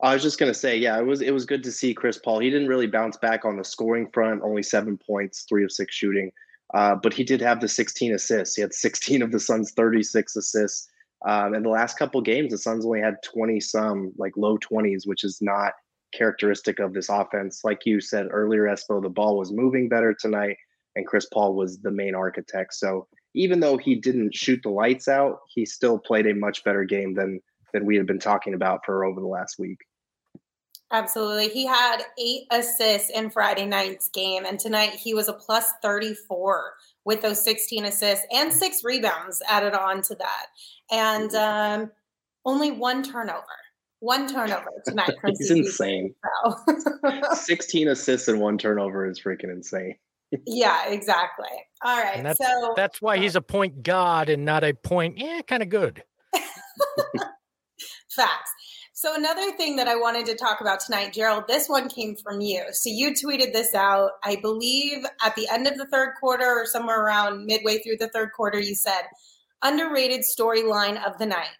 I 0.01 0.13
was 0.13 0.23
just 0.23 0.37
gonna 0.37 0.53
say, 0.53 0.77
yeah, 0.77 0.99
it 0.99 1.05
was 1.05 1.21
it 1.21 1.31
was 1.31 1.45
good 1.45 1.63
to 1.63 1.71
see 1.71 1.93
Chris 1.93 2.17
Paul. 2.17 2.39
He 2.39 2.49
didn't 2.49 2.67
really 2.67 2.87
bounce 2.87 3.15
back 3.17 3.45
on 3.45 3.57
the 3.57 3.63
scoring 3.63 4.09
front, 4.13 4.41
only 4.41 4.63
seven 4.63 4.97
points, 4.97 5.45
three 5.47 5.63
of 5.63 5.71
six 5.71 5.95
shooting, 5.95 6.31
uh, 6.73 6.95
but 6.95 7.13
he 7.13 7.23
did 7.23 7.41
have 7.41 7.61
the 7.61 7.67
16 7.67 8.13
assists. 8.13 8.55
He 8.55 8.61
had 8.61 8.73
16 8.73 9.21
of 9.21 9.31
the 9.31 9.39
Suns' 9.39 9.71
36 9.71 10.35
assists. 10.35 10.89
Um, 11.25 11.53
in 11.53 11.63
the 11.63 11.69
last 11.69 11.97
couple 11.97 12.19
games, 12.21 12.51
the 12.51 12.57
Suns 12.57 12.85
only 12.85 12.99
had 12.99 13.15
20 13.23 13.59
some, 13.59 14.11
like 14.17 14.33
low 14.35 14.57
20s, 14.57 15.05
which 15.05 15.23
is 15.23 15.39
not 15.41 15.73
characteristic 16.13 16.79
of 16.79 16.93
this 16.93 17.09
offense. 17.09 17.61
Like 17.63 17.85
you 17.85 18.01
said 18.01 18.27
earlier, 18.31 18.63
Espo, 18.63 19.01
the 19.01 19.09
ball 19.09 19.37
was 19.37 19.51
moving 19.51 19.87
better 19.87 20.13
tonight, 20.13 20.57
and 20.95 21.07
Chris 21.07 21.27
Paul 21.33 21.55
was 21.55 21.79
the 21.79 21.91
main 21.91 22.15
architect. 22.15 22.73
So 22.73 23.07
even 23.35 23.59
though 23.59 23.77
he 23.77 23.95
didn't 23.95 24.35
shoot 24.35 24.61
the 24.63 24.69
lights 24.69 25.07
out, 25.07 25.39
he 25.47 25.65
still 25.65 25.97
played 25.97 26.27
a 26.27 26.35
much 26.35 26.63
better 26.63 26.83
game 26.83 27.13
than 27.13 27.39
than 27.73 27.85
we 27.87 27.95
had 27.97 28.05
been 28.05 28.19
talking 28.19 28.53
about 28.53 28.85
for 28.85 29.03
over 29.03 29.19
the 29.19 29.25
last 29.25 29.57
week. 29.57 29.79
Absolutely. 30.93 31.49
He 31.49 31.65
had 31.65 32.03
eight 32.19 32.43
assists 32.51 33.09
in 33.09 33.31
Friday 33.31 33.65
night's 33.65 34.09
game, 34.09 34.45
and 34.45 34.59
tonight 34.59 34.91
he 34.91 35.15
was 35.15 35.27
a 35.27 35.33
plus 35.33 35.71
34 35.81 36.73
with 37.03 37.21
those 37.21 37.43
16 37.43 37.85
assists 37.85 38.25
and 38.31 38.53
six 38.53 38.83
rebounds 38.83 39.41
added 39.49 39.73
on 39.73 40.03
to 40.03 40.15
that. 40.15 40.45
And 40.91 41.33
um, 41.33 41.91
only 42.45 42.71
one 42.71 43.01
turnover. 43.03 43.43
One 43.99 44.27
turnover 44.27 44.69
tonight. 44.85 45.15
He's 45.25 45.49
insane. 45.51 46.13
So. 46.45 46.55
16 47.33 47.87
assists 47.87 48.27
and 48.27 48.39
one 48.39 48.57
turnover 48.59 49.09
is 49.09 49.19
freaking 49.19 49.51
insane. 49.51 49.95
yeah, 50.45 50.89
exactly. 50.89 51.49
All 51.83 51.97
right. 51.97 52.17
And 52.17 52.25
that's, 52.25 52.37
so 52.37 52.73
that's 52.75 53.01
why 53.01 53.17
he's 53.17 53.35
a 53.35 53.41
point 53.41 53.81
god 53.81 54.29
and 54.29 54.45
not 54.45 54.63
a 54.63 54.73
point, 54.73 55.17
yeah, 55.17 55.41
kind 55.47 55.63
of 55.63 55.69
good. 55.69 56.03
Facts. 58.15 58.51
So 59.03 59.13
another 59.15 59.51
thing 59.57 59.75
that 59.75 59.89
I 59.89 59.97
wanted 59.97 60.25
to 60.27 60.35
talk 60.35 60.61
about 60.61 60.79
tonight, 60.79 61.11
Gerald, 61.11 61.43
this 61.49 61.67
one 61.67 61.89
came 61.89 62.15
from 62.15 62.39
you. 62.39 62.63
So 62.71 62.89
you 62.89 63.11
tweeted 63.11 63.51
this 63.51 63.75
out, 63.75 64.11
I 64.23 64.37
believe 64.37 65.03
at 65.21 65.35
the 65.35 65.45
end 65.51 65.67
of 65.67 65.77
the 65.77 65.87
third 65.87 66.13
quarter 66.21 66.45
or 66.45 66.65
somewhere 66.65 67.03
around 67.03 67.45
midway 67.45 67.79
through 67.79 67.97
the 67.99 68.07
third 68.07 68.29
quarter, 68.33 68.61
you 68.61 68.75
said, 68.75 69.01
underrated 69.61 70.21
storyline 70.21 71.05
of 71.05 71.17
the 71.17 71.25
night. 71.25 71.51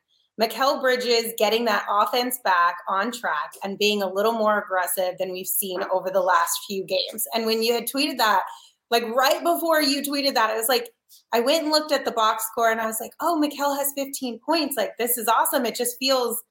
Mikal 0.42 0.80
Bridges 0.80 1.34
getting 1.38 1.66
that 1.66 1.86
offense 1.92 2.40
back 2.46 2.76
on 2.88 3.12
track 3.12 3.52
and 3.62 3.78
being 3.78 4.02
a 4.02 4.10
little 4.10 4.32
more 4.32 4.60
aggressive 4.60 5.16
than 5.20 5.34
we've 5.34 5.46
seen 5.46 5.82
over 5.92 6.10
the 6.10 6.22
last 6.22 6.60
few 6.66 6.86
games. 6.86 7.26
And 7.34 7.46
when 7.46 7.62
you 7.62 7.74
had 7.74 7.90
tweeted 7.94 8.20
that, 8.20 8.44
like 8.90 9.04
right 9.14 9.44
before 9.44 9.82
you 9.82 10.02
tweeted 10.02 10.36
that, 10.36 10.50
I 10.50 10.56
was 10.56 10.70
like, 10.70 10.92
I 11.34 11.42
went 11.42 11.64
and 11.64 11.74
looked 11.74 11.92
at 11.92 12.06
the 12.06 12.12
box 12.14 12.46
score 12.50 12.72
and 12.72 12.80
I 12.80 12.86
was 12.86 13.02
like, 13.02 13.12
oh, 13.20 13.38
Mikal 13.44 13.78
has 13.78 13.92
15 13.98 14.40
points. 14.46 14.78
Like, 14.78 14.96
this 14.98 15.18
is 15.18 15.28
awesome. 15.28 15.66
It 15.66 15.76
just 15.76 15.98
feels 16.00 16.42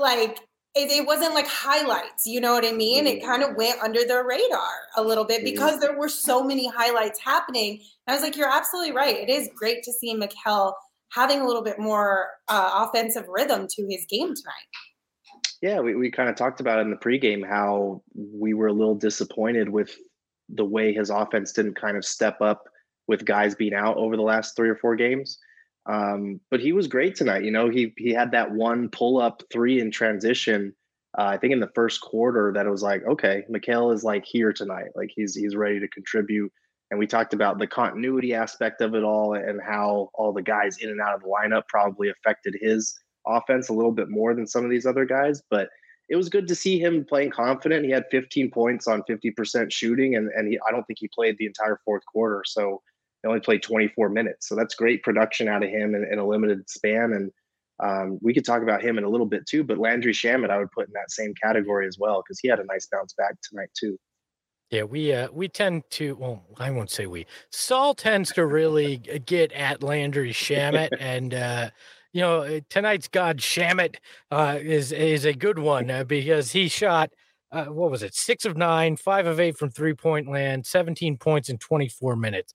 like 0.00 0.40
it, 0.74 0.90
it, 0.90 1.06
wasn't 1.06 1.34
like 1.34 1.46
highlights, 1.46 2.26
you 2.26 2.40
know 2.40 2.52
what 2.52 2.66
I 2.66 2.72
mean? 2.72 3.06
It 3.06 3.24
kind 3.24 3.42
of 3.42 3.54
went 3.56 3.80
under 3.80 4.00
the 4.00 4.24
radar 4.24 4.72
a 4.96 5.02
little 5.02 5.24
bit 5.24 5.44
because 5.44 5.78
there 5.78 5.96
were 5.96 6.08
so 6.08 6.42
many 6.42 6.68
highlights 6.68 7.20
happening. 7.20 7.80
And 8.06 8.12
I 8.12 8.14
was 8.14 8.22
like, 8.22 8.36
you're 8.36 8.52
absolutely 8.52 8.92
right. 8.92 9.16
It 9.16 9.30
is 9.30 9.48
great 9.54 9.84
to 9.84 9.92
see 9.92 10.16
Mikal 10.16 10.72
having 11.12 11.40
a 11.40 11.46
little 11.46 11.62
bit 11.62 11.78
more 11.78 12.26
uh, 12.48 12.86
offensive 12.88 13.26
rhythm 13.28 13.68
to 13.70 13.86
his 13.88 14.04
game 14.08 14.34
tonight. 14.34 14.68
Yeah, 15.62 15.80
we, 15.80 15.94
we 15.94 16.10
kind 16.10 16.28
of 16.28 16.34
talked 16.34 16.60
about 16.60 16.80
in 16.80 16.90
the 16.90 16.96
pregame 16.96 17.48
how 17.48 18.02
we 18.14 18.52
were 18.52 18.66
a 18.66 18.72
little 18.72 18.96
disappointed 18.96 19.68
with 19.68 19.96
the 20.48 20.64
way 20.64 20.92
his 20.92 21.08
offense 21.08 21.52
didn't 21.52 21.80
kind 21.80 21.96
of 21.96 22.04
step 22.04 22.40
up 22.40 22.64
with 23.06 23.24
guys 23.24 23.54
being 23.54 23.74
out 23.74 23.96
over 23.96 24.16
the 24.16 24.22
last 24.22 24.56
three 24.56 24.68
or 24.68 24.76
four 24.76 24.96
games. 24.96 25.38
Um, 25.86 26.40
but 26.50 26.60
he 26.60 26.72
was 26.72 26.86
great 26.86 27.14
tonight. 27.14 27.44
You 27.44 27.50
know, 27.50 27.68
he 27.68 27.92
he 27.96 28.12
had 28.12 28.30
that 28.32 28.50
one 28.50 28.88
pull 28.88 29.20
up 29.20 29.42
three 29.52 29.80
in 29.80 29.90
transition. 29.90 30.74
Uh, 31.16 31.26
I 31.26 31.36
think 31.36 31.52
in 31.52 31.60
the 31.60 31.70
first 31.74 32.00
quarter 32.00 32.52
that 32.54 32.66
it 32.66 32.70
was 32.70 32.82
like, 32.82 33.04
okay, 33.06 33.44
Mikal 33.50 33.94
is 33.94 34.02
like 34.02 34.24
here 34.24 34.52
tonight. 34.52 34.88
Like 34.94 35.10
he's 35.14 35.34
he's 35.34 35.54
ready 35.54 35.80
to 35.80 35.88
contribute. 35.88 36.50
And 36.90 36.98
we 36.98 37.06
talked 37.06 37.34
about 37.34 37.58
the 37.58 37.66
continuity 37.66 38.34
aspect 38.34 38.80
of 38.80 38.94
it 38.94 39.02
all 39.02 39.34
and 39.34 39.60
how 39.60 40.10
all 40.14 40.32
the 40.32 40.42
guys 40.42 40.78
in 40.78 40.90
and 40.90 41.00
out 41.00 41.14
of 41.14 41.22
the 41.22 41.28
lineup 41.28 41.62
probably 41.68 42.08
affected 42.08 42.56
his 42.60 42.96
offense 43.26 43.68
a 43.68 43.72
little 43.72 43.92
bit 43.92 44.10
more 44.10 44.34
than 44.34 44.46
some 44.46 44.64
of 44.64 44.70
these 44.70 44.86
other 44.86 45.04
guys. 45.04 45.42
But 45.50 45.68
it 46.08 46.16
was 46.16 46.28
good 46.28 46.46
to 46.48 46.54
see 46.54 46.78
him 46.78 47.04
playing 47.04 47.30
confident. 47.30 47.84
He 47.84 47.90
had 47.90 48.04
15 48.10 48.50
points 48.50 48.86
on 48.86 49.02
50% 49.08 49.72
shooting, 49.72 50.16
and, 50.16 50.28
and 50.36 50.48
he, 50.48 50.58
I 50.68 50.70
don't 50.70 50.84
think 50.84 50.98
he 51.00 51.08
played 51.08 51.36
the 51.38 51.46
entire 51.46 51.80
fourth 51.84 52.04
quarter. 52.06 52.42
So 52.46 52.82
only 53.26 53.40
played 53.40 53.62
24 53.62 54.08
minutes. 54.08 54.48
So 54.48 54.54
that's 54.54 54.74
great 54.74 55.02
production 55.02 55.48
out 55.48 55.64
of 55.64 55.70
him 55.70 55.94
in, 55.94 56.06
in 56.10 56.18
a 56.18 56.26
limited 56.26 56.68
span. 56.68 57.12
And 57.12 57.32
um, 57.82 58.18
we 58.22 58.34
could 58.34 58.44
talk 58.44 58.62
about 58.62 58.82
him 58.82 58.98
in 58.98 59.04
a 59.04 59.08
little 59.08 59.26
bit 59.26 59.46
too, 59.46 59.64
but 59.64 59.78
Landry 59.78 60.12
Shamet, 60.12 60.50
I 60.50 60.58
would 60.58 60.70
put 60.70 60.86
in 60.86 60.92
that 60.92 61.10
same 61.10 61.34
category 61.42 61.86
as 61.86 61.98
well 61.98 62.22
because 62.22 62.38
he 62.40 62.48
had 62.48 62.60
a 62.60 62.64
nice 62.64 62.86
bounce 62.90 63.14
back 63.14 63.34
tonight 63.42 63.70
too. 63.78 63.98
Yeah, 64.70 64.84
we 64.84 65.12
uh, 65.12 65.28
we 65.32 65.48
tend 65.48 65.82
to 65.90 66.16
well, 66.16 66.42
I 66.58 66.70
won't 66.70 66.90
say 66.90 67.06
we. 67.06 67.26
Saul 67.50 67.94
tends 67.94 68.32
to 68.32 68.46
really 68.46 68.96
get 68.96 69.52
at 69.52 69.82
Landry 69.82 70.32
Shamet, 70.32 70.88
and 70.98 71.34
uh, 71.34 71.70
you 72.12 72.22
know 72.22 72.40
uh, 72.40 72.60
tonight's 72.70 73.06
God 73.06 73.38
Shamet 73.38 73.96
uh, 74.30 74.58
is 74.60 74.90
is 74.90 75.26
a 75.26 75.34
good 75.34 75.58
one 75.58 75.90
uh, 75.90 76.04
because 76.04 76.52
he 76.52 76.68
shot 76.68 77.10
uh, 77.52 77.66
what 77.66 77.90
was 77.90 78.02
it 78.02 78.14
six 78.14 78.44
of 78.44 78.56
nine, 78.56 78.96
five 78.96 79.26
of 79.26 79.38
eight 79.38 79.56
from 79.56 79.70
three 79.70 79.94
point 79.94 80.28
land, 80.28 80.66
seventeen 80.66 81.18
points 81.18 81.48
in 81.48 81.58
twenty 81.58 81.88
four 81.88 82.16
minutes. 82.16 82.52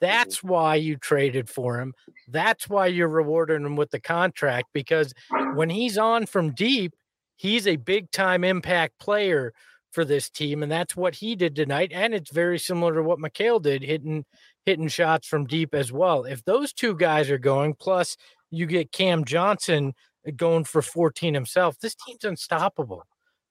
Mm-hmm. 0.00 0.06
That's 0.06 0.42
why 0.42 0.76
you 0.76 0.96
traded 0.96 1.48
for 1.48 1.80
him. 1.80 1.94
That's 2.28 2.68
why 2.68 2.86
you're 2.86 3.08
rewarding 3.08 3.64
him 3.64 3.76
with 3.76 3.90
the 3.90 4.00
contract 4.00 4.68
because 4.72 5.12
when 5.54 5.70
he's 5.70 5.98
on 5.98 6.26
from 6.26 6.52
deep, 6.52 6.94
he's 7.36 7.66
a 7.66 7.76
big 7.76 8.10
time 8.10 8.44
impact 8.44 8.98
player 8.98 9.52
for 9.96 10.04
this 10.04 10.28
team, 10.28 10.62
and 10.62 10.70
that's 10.70 10.94
what 10.94 11.14
he 11.14 11.34
did 11.34 11.56
tonight. 11.56 11.90
And 11.94 12.12
it's 12.12 12.30
very 12.30 12.58
similar 12.58 12.94
to 12.96 13.02
what 13.02 13.18
Mikal 13.18 13.62
did, 13.62 13.82
hitting 13.82 14.26
hitting 14.66 14.88
shots 14.88 15.26
from 15.26 15.46
deep 15.46 15.74
as 15.74 15.90
well. 15.90 16.24
If 16.24 16.44
those 16.44 16.72
two 16.72 16.94
guys 16.94 17.30
are 17.30 17.38
going, 17.38 17.74
plus 17.74 18.16
you 18.50 18.66
get 18.66 18.92
Cam 18.92 19.24
Johnson 19.24 19.94
uh, 20.26 20.32
going 20.36 20.64
for 20.64 20.82
14 20.82 21.32
himself, 21.32 21.78
this 21.78 21.94
team's 21.94 22.24
unstoppable. 22.24 23.04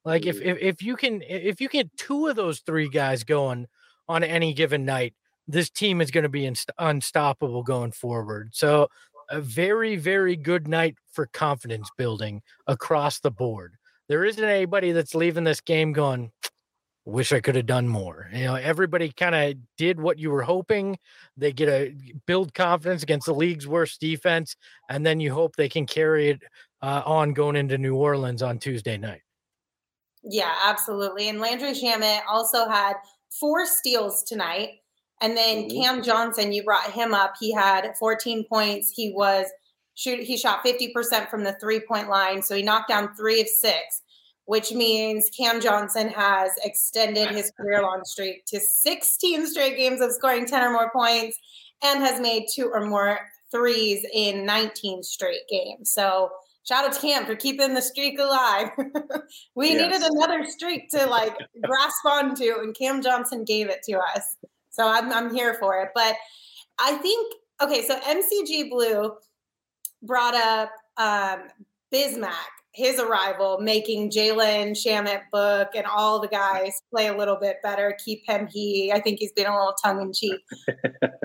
Like 0.04 0.28
if, 0.28 0.38
mm-hmm. 0.38 0.50
if 0.50 0.58
if 0.62 0.84
you 0.84 0.96
can 0.96 1.24
if 1.28 1.60
you 1.60 1.68
get 1.68 1.96
two 1.98 2.28
of 2.28 2.36
those 2.36 2.60
three 2.60 2.90
guys 2.90 3.24
going 3.24 3.66
on 4.08 4.24
any 4.24 4.54
given 4.54 4.86
night, 4.86 5.16
this 5.48 5.70
team 5.70 6.02
is 6.02 6.12
going 6.12 6.24
to 6.24 6.30
be 6.30 6.52
unstoppable 6.80 7.64
going 7.64 7.92
forward. 7.92 8.50
So, 8.54 8.90
a 9.30 9.42
very, 9.42 9.96
very 9.96 10.36
good 10.36 10.68
night 10.68 10.96
for 11.12 11.26
confidence 11.28 11.90
building 11.98 12.44
across 12.68 13.20
the 13.20 13.32
board. 13.32 13.74
There 14.08 14.24
isn't 14.24 14.44
anybody 14.44 14.92
that's 14.92 15.16
leaving 15.16 15.46
this 15.46 15.62
game 15.62 15.94
going, 15.94 16.32
wish 17.06 17.32
I 17.32 17.40
could 17.40 17.56
have 17.56 17.66
done 17.66 17.88
more. 17.88 18.30
You 18.34 18.46
know, 18.46 18.56
everybody 18.56 19.12
kind 19.12 19.36
of 19.36 19.56
did 19.78 20.00
what 20.00 20.20
you 20.20 20.32
were 20.32 20.42
hoping. 20.42 20.98
They 21.38 21.52
get 21.52 21.70
a 21.70 21.96
build 22.26 22.54
confidence 22.54 23.04
against 23.04 23.28
the 23.28 23.34
league's 23.34 23.68
worst 23.68 24.02
defense, 24.02 24.56
and 24.90 25.06
then 25.06 25.20
you 25.20 25.34
hope 25.34 25.56
they 25.56 25.70
can 25.70 25.86
carry 25.86 26.30
it 26.30 26.42
uh, 26.82 27.04
on 27.06 27.34
going 27.34 27.56
into 27.56 27.78
New 27.78 27.96
Orleans 27.96 28.42
on 28.42 28.60
Tuesday 28.60 28.98
night. 28.98 29.22
Yeah, 30.24 30.54
absolutely. 30.64 31.30
And 31.30 31.40
Landry 31.40 31.74
Shamet 31.74 32.22
also 32.28 32.68
had 32.68 32.96
four 33.40 33.66
steals 33.66 34.24
tonight. 34.24 34.80
And 35.22 35.36
then 35.36 35.64
mm-hmm. 35.70 35.82
Cam 35.82 36.04
Johnson, 36.04 36.52
you 36.52 36.64
brought 36.64 36.92
him 36.92 37.14
up. 37.14 37.36
He 37.40 37.54
had 37.54 37.94
14 37.98 38.46
points. 38.46 38.92
He 38.94 39.12
was 39.12 39.48
shoot. 39.96 40.20
He 40.22 40.38
shot 40.38 40.64
50% 40.64 41.30
from 41.30 41.44
the 41.44 41.54
three 41.60 41.80
point 41.80 42.10
line, 42.10 42.42
so 42.42 42.56
he 42.56 42.62
knocked 42.62 42.90
down 42.90 43.16
three 43.16 43.42
of 43.42 43.48
six, 43.48 44.02
which 44.46 44.72
means 44.72 45.30
Cam 45.36 45.62
Johnson 45.62 46.10
has 46.10 46.52
extended 46.64 47.30
his 47.30 47.52
career 47.52 47.82
long 47.82 48.04
streak 48.04 48.46
to 48.48 48.60
16 48.60 49.48
straight 49.48 49.78
games 49.78 50.02
of 50.02 50.12
scoring 50.12 50.46
10 50.46 50.64
or 50.64 50.72
more 50.72 50.92
points, 50.92 51.40
and 51.84 52.02
has 52.02 52.20
made 52.22 52.46
two 52.54 52.70
or 52.72 52.86
more 52.86 53.20
threes 53.52 54.06
in 54.14 54.46
19 54.46 55.02
straight 55.04 55.48
games. 55.50 55.90
So 55.92 56.30
shout 56.68 56.86
out 56.86 56.94
to 56.94 57.00
Cam 57.00 57.26
for 57.26 57.36
keeping 57.36 57.74
the 57.74 57.82
streak 57.82 58.20
alive. 58.20 58.70
we 59.56 59.72
yes. 59.72 59.82
needed 59.82 60.12
another 60.12 60.46
streak 60.46 60.90
to 60.90 61.06
like 61.06 61.36
grasp 61.64 62.06
onto, 62.06 62.60
and 62.60 62.76
Cam 62.76 63.02
Johnson 63.02 63.46
gave 63.46 63.70
it 63.70 63.82
to 63.84 63.98
us. 63.98 64.36
So 64.76 64.88
I'm, 64.88 65.12
I'm 65.12 65.34
here 65.34 65.56
for 65.56 65.82
it. 65.82 65.90
But 65.96 66.16
I 66.80 66.98
think, 66.98 67.34
okay, 67.62 67.84
so 67.84 67.98
MCG 68.00 68.70
Blue 68.70 69.14
brought 70.04 70.36
up 70.36 70.72
um, 70.98 71.48
Bismack, 71.94 72.34
his 72.74 73.00
arrival, 73.00 73.60
making 73.62 74.12
Jalen 74.12 74.72
Shamet 74.72 75.22
book 75.32 75.70
and 75.76 75.86
all 75.86 76.20
the 76.20 76.28
guys 76.28 76.82
play 76.92 77.08
a 77.08 77.18
little 77.18 77.38
bit 77.38 77.58
better, 77.64 77.98
keep 78.04 78.24
him 78.28 78.48
he. 78.52 78.92
I 78.92 79.00
think 79.00 79.20
he's 79.20 79.32
been 79.32 79.48
a 79.48 79.56
little 79.56 79.76
tongue 79.82 80.02
in 80.02 80.12
cheek. 80.12 80.42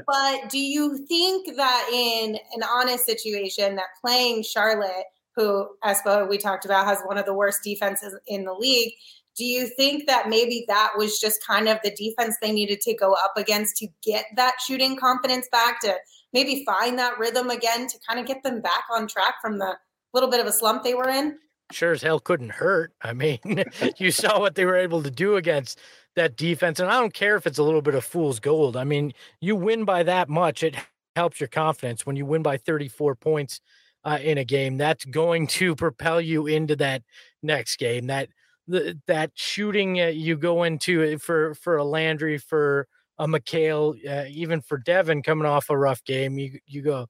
but 0.06 0.48
do 0.48 0.58
you 0.58 1.04
think 1.08 1.56
that 1.56 1.90
in 1.92 2.38
an 2.54 2.62
honest 2.62 3.04
situation, 3.04 3.74
that 3.76 3.86
playing 4.00 4.44
Charlotte, 4.44 5.06
who 5.34 5.68
Espo 5.84 6.28
we 6.28 6.38
talked 6.38 6.64
about 6.64 6.86
has 6.86 7.00
one 7.04 7.18
of 7.18 7.24
the 7.24 7.34
worst 7.34 7.64
defenses 7.64 8.16
in 8.28 8.44
the 8.44 8.54
league, 8.54 8.92
do 9.40 9.46
you 9.46 9.66
think 9.66 10.06
that 10.06 10.28
maybe 10.28 10.66
that 10.68 10.92
was 10.98 11.18
just 11.18 11.42
kind 11.46 11.66
of 11.66 11.78
the 11.82 11.90
defense 11.92 12.36
they 12.42 12.52
needed 12.52 12.82
to 12.82 12.94
go 12.94 13.14
up 13.14 13.32
against 13.38 13.78
to 13.78 13.88
get 14.04 14.26
that 14.36 14.56
shooting 14.66 14.98
confidence 14.98 15.48
back, 15.50 15.80
to 15.80 15.96
maybe 16.34 16.62
find 16.66 16.98
that 16.98 17.18
rhythm 17.18 17.48
again, 17.48 17.86
to 17.88 17.98
kind 18.06 18.20
of 18.20 18.26
get 18.26 18.42
them 18.42 18.60
back 18.60 18.84
on 18.92 19.08
track 19.08 19.36
from 19.40 19.58
the 19.58 19.78
little 20.12 20.28
bit 20.28 20.40
of 20.40 20.46
a 20.46 20.52
slump 20.52 20.82
they 20.82 20.92
were 20.92 21.08
in? 21.08 21.38
sure 21.72 21.92
as 21.92 22.02
hell 22.02 22.20
couldn't 22.20 22.50
hurt. 22.50 22.92
I 23.00 23.14
mean, 23.14 23.38
you 23.96 24.10
saw 24.10 24.40
what 24.40 24.56
they 24.56 24.66
were 24.66 24.76
able 24.76 25.02
to 25.04 25.10
do 25.10 25.36
against 25.36 25.78
that 26.16 26.36
defense. 26.36 26.80
And 26.80 26.90
I 26.90 27.00
don't 27.00 27.14
care 27.14 27.36
if 27.36 27.46
it's 27.46 27.58
a 27.58 27.62
little 27.62 27.80
bit 27.80 27.94
of 27.94 28.04
fool's 28.04 28.40
gold. 28.40 28.76
I 28.76 28.84
mean, 28.84 29.14
you 29.40 29.56
win 29.56 29.84
by 29.84 30.02
that 30.02 30.28
much, 30.28 30.62
it 30.62 30.76
helps 31.16 31.40
your 31.40 31.48
confidence. 31.48 32.04
When 32.04 32.16
you 32.16 32.26
win 32.26 32.42
by 32.42 32.56
34 32.58 33.14
points 33.14 33.60
uh, 34.04 34.18
in 34.20 34.36
a 34.36 34.44
game, 34.44 34.76
that's 34.76 35.04
going 35.04 35.46
to 35.46 35.76
propel 35.76 36.20
you 36.20 36.46
into 36.46 36.76
that 36.76 37.04
next 37.42 37.76
game. 37.76 38.08
That 38.08 38.28
the, 38.68 38.98
that 39.06 39.32
shooting 39.34 40.00
uh, 40.00 40.06
you 40.06 40.36
go 40.36 40.62
into 40.64 41.18
for 41.18 41.54
for 41.54 41.76
a 41.76 41.84
Landry, 41.84 42.38
for 42.38 42.86
a 43.18 43.26
Mikal, 43.26 43.96
uh, 44.08 44.26
even 44.28 44.60
for 44.60 44.78
Devin 44.78 45.22
coming 45.22 45.46
off 45.46 45.70
a 45.70 45.76
rough 45.76 46.02
game, 46.04 46.38
you 46.38 46.58
you 46.66 46.82
go, 46.82 47.06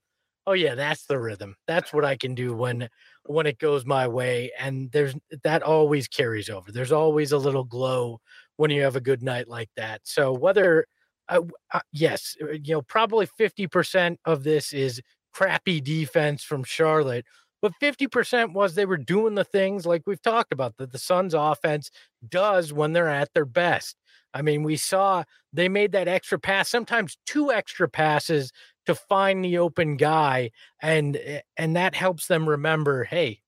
oh 0.46 0.52
yeah, 0.52 0.74
that's 0.74 1.06
the 1.06 1.18
rhythm. 1.18 1.56
That's 1.66 1.92
what 1.92 2.04
I 2.04 2.16
can 2.16 2.34
do 2.34 2.54
when 2.54 2.88
when 3.24 3.46
it 3.46 3.58
goes 3.58 3.86
my 3.86 4.08
way. 4.08 4.50
And 4.58 4.90
there's 4.92 5.14
that 5.44 5.62
always 5.62 6.08
carries 6.08 6.50
over. 6.50 6.72
There's 6.72 6.92
always 6.92 7.32
a 7.32 7.38
little 7.38 7.64
glow 7.64 8.20
when 8.56 8.70
you 8.70 8.82
have 8.82 8.96
a 8.96 9.00
good 9.00 9.22
night 9.22 9.48
like 9.48 9.70
that. 9.76 10.00
So 10.04 10.32
whether 10.32 10.86
uh, 11.28 11.42
uh, 11.72 11.80
yes, 11.92 12.36
uh, 12.42 12.52
you 12.52 12.74
know, 12.74 12.82
probably 12.82 13.26
50% 13.26 14.16
of 14.24 14.42
this 14.42 14.72
is 14.72 15.00
crappy 15.32 15.80
defense 15.80 16.42
from 16.42 16.64
Charlotte, 16.64 17.24
but 17.62 17.72
50% 17.80 18.52
was 18.52 18.74
they 18.74 18.86
were 18.86 18.96
doing 18.96 19.34
the 19.34 19.44
things 19.44 19.86
like 19.86 20.02
we've 20.06 20.22
talked 20.22 20.52
about 20.52 20.76
that 20.78 20.92
the 20.92 20.98
Suns 20.98 21.34
offense 21.34 21.90
does 22.26 22.72
when 22.72 22.92
they're 22.92 23.08
at 23.08 23.32
their 23.34 23.44
best. 23.44 23.96
I 24.32 24.42
mean, 24.42 24.62
we 24.62 24.76
saw 24.76 25.24
they 25.52 25.68
made 25.68 25.92
that 25.92 26.08
extra 26.08 26.38
pass, 26.38 26.68
sometimes 26.68 27.18
two 27.26 27.50
extra 27.50 27.88
passes 27.88 28.52
to 28.86 28.94
find 28.94 29.44
the 29.44 29.58
open 29.58 29.96
guy 29.96 30.50
and 30.80 31.16
eh, 31.16 31.40
and 31.56 31.76
that 31.76 31.94
helps 31.94 32.26
them 32.26 32.48
remember, 32.48 33.04
hey, 33.04 33.40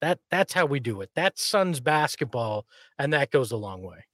that 0.00 0.18
that's 0.30 0.52
how 0.52 0.66
we 0.66 0.80
do 0.80 1.00
it. 1.00 1.10
That's 1.14 1.44
Suns 1.44 1.80
basketball 1.80 2.66
and 2.98 3.12
that 3.12 3.30
goes 3.30 3.52
a 3.52 3.56
long 3.56 3.82
way. 3.82 4.04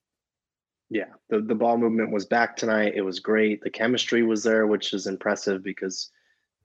Yeah, 0.90 1.07
the 1.28 1.40
the 1.40 1.55
ball 1.55 1.78
movement 1.78 2.12
was 2.12 2.26
back 2.26 2.57
tonight. 2.57 2.94
It 2.96 3.03
was 3.03 3.20
great. 3.20 3.62
The 3.62 3.70
chemistry 3.70 4.22
was 4.22 4.42
there, 4.42 4.66
which 4.66 4.92
is 4.92 5.07
impressive 5.07 5.62
because 5.62 6.11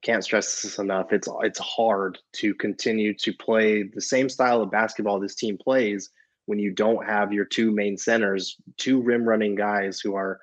can't 0.06 0.24
stress 0.24 0.62
this 0.62 0.78
enough. 0.78 1.12
It's 1.12 1.28
it's 1.42 1.60
hard 1.60 2.20
to 2.34 2.54
continue 2.54 3.14
to 3.16 3.34
play 3.34 3.84
the 3.84 4.02
same 4.02 4.30
style 4.30 4.62
of 4.62 4.70
basketball 4.70 5.20
this 5.20 5.36
team 5.36 5.58
plays 5.58 6.10
when 6.46 6.60
you 6.60 6.72
don't 6.72 7.04
have 7.06 7.34
your 7.34 7.46
two 7.46 7.72
main 7.72 7.98
centers, 7.98 8.56
two 8.78 9.02
rim 9.02 9.28
running 9.28 9.56
guys 9.56 10.00
who 10.00 10.16
are 10.16 10.40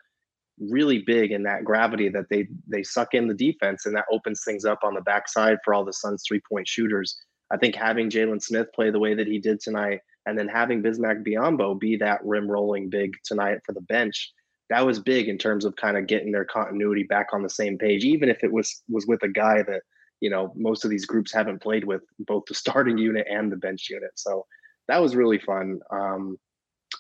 really 0.59 0.99
big 0.99 1.31
in 1.31 1.45
that 1.45 1.65
gravity 1.65 2.09
that 2.09 2.29
they 2.29 2.49
they 2.67 2.83
suck 2.83 3.15
in 3.15 3.29
the 3.29 3.35
defense 3.35 3.87
and 3.87 3.95
that 3.95 4.05
opens 4.11 4.43
things 4.45 4.65
up 4.65 4.81
on 4.83 4.95
the 4.95 5.01
backside 5.01 5.59
for 5.65 5.75
all 5.75 5.85
the 5.85 5.93
Suns 5.93 6.25
three 6.27 6.41
point 6.49 6.67
shooters. 6.67 7.17
I 7.53 7.57
think 7.57 7.77
having 7.77 8.11
Jalen 8.11 8.43
Smith 8.43 8.67
play 8.75 8.91
the 8.91 8.99
way 8.99 9.15
that 9.15 9.29
he 9.29 9.39
did 9.39 9.61
tonight, 9.61 10.01
and 10.27 10.37
then 10.37 10.49
having 10.49 10.83
Bismack 10.83 11.25
Biyombo 11.25 11.79
be 11.79 11.97
that 11.99 12.25
rim 12.25 12.51
rolling 12.51 12.91
big 12.91 13.13
tonight 13.25 13.59
for 13.65 13.73
the 13.73 13.81
bench, 13.83 14.33
that 14.71 14.87
was 14.87 14.99
big 14.99 15.29
in 15.29 15.39
terms 15.39 15.65
of 15.65 15.77
kind 15.77 15.97
of 15.97 16.07
getting 16.07 16.33
their 16.33 16.45
continuity 16.45 17.03
back 17.03 17.29
on 17.33 17.43
the 17.43 17.51
same 17.51 17.79
page, 17.79 18.05
even 18.05 18.29
if 18.29 18.43
it 18.43 18.53
was 18.53 18.83
was 18.89 19.07
with 19.07 19.23
a 19.23 19.29
guy 19.29 19.63
that 19.63 19.83
you 20.21 20.31
know 20.31 20.53
most 20.57 20.85
of 20.85 20.91
these 20.91 21.07
groups 21.07 21.33
haven't 21.33 21.63
played 21.63 21.85
with, 21.85 22.03
both 22.21 22.45
the 22.49 22.55
starting 22.63 22.99
unit 22.99 23.27
and 23.31 23.51
the 23.51 23.57
bench 23.57 23.89
unit. 23.91 24.13
So 24.15 24.47
that 24.89 25.01
was 25.01 25.17
really 25.17 25.39
fun. 25.39 25.81
Um, 25.91 26.39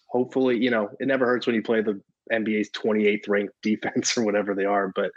hopefully, 0.08 0.58
you 0.58 0.70
know, 0.70 0.90
it 1.00 1.06
never 1.06 1.26
hurts 1.26 1.46
when 1.46 1.56
you 1.56 1.62
play 1.62 1.80
the 1.80 2.00
NBA's 2.32 2.70
28th 2.70 3.28
ranked 3.28 3.54
defense 3.62 4.16
or 4.16 4.24
whatever 4.24 4.54
they 4.54 4.64
are, 4.64 4.92
but 4.94 5.10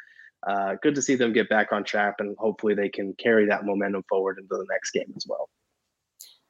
uh, 0.48 0.76
good 0.82 0.96
to 0.96 1.02
see 1.02 1.16
them 1.16 1.34
get 1.34 1.50
back 1.50 1.72
on 1.72 1.84
track, 1.84 2.16
and 2.20 2.36
hopefully 2.38 2.76
they 2.76 2.90
can 2.90 3.14
carry 3.14 3.48
that 3.48 3.66
momentum 3.66 4.04
forward 4.08 4.38
into 4.38 4.56
the 4.56 4.66
next 4.70 4.92
game 4.92 5.12
as 5.16 5.26
well. 5.28 5.50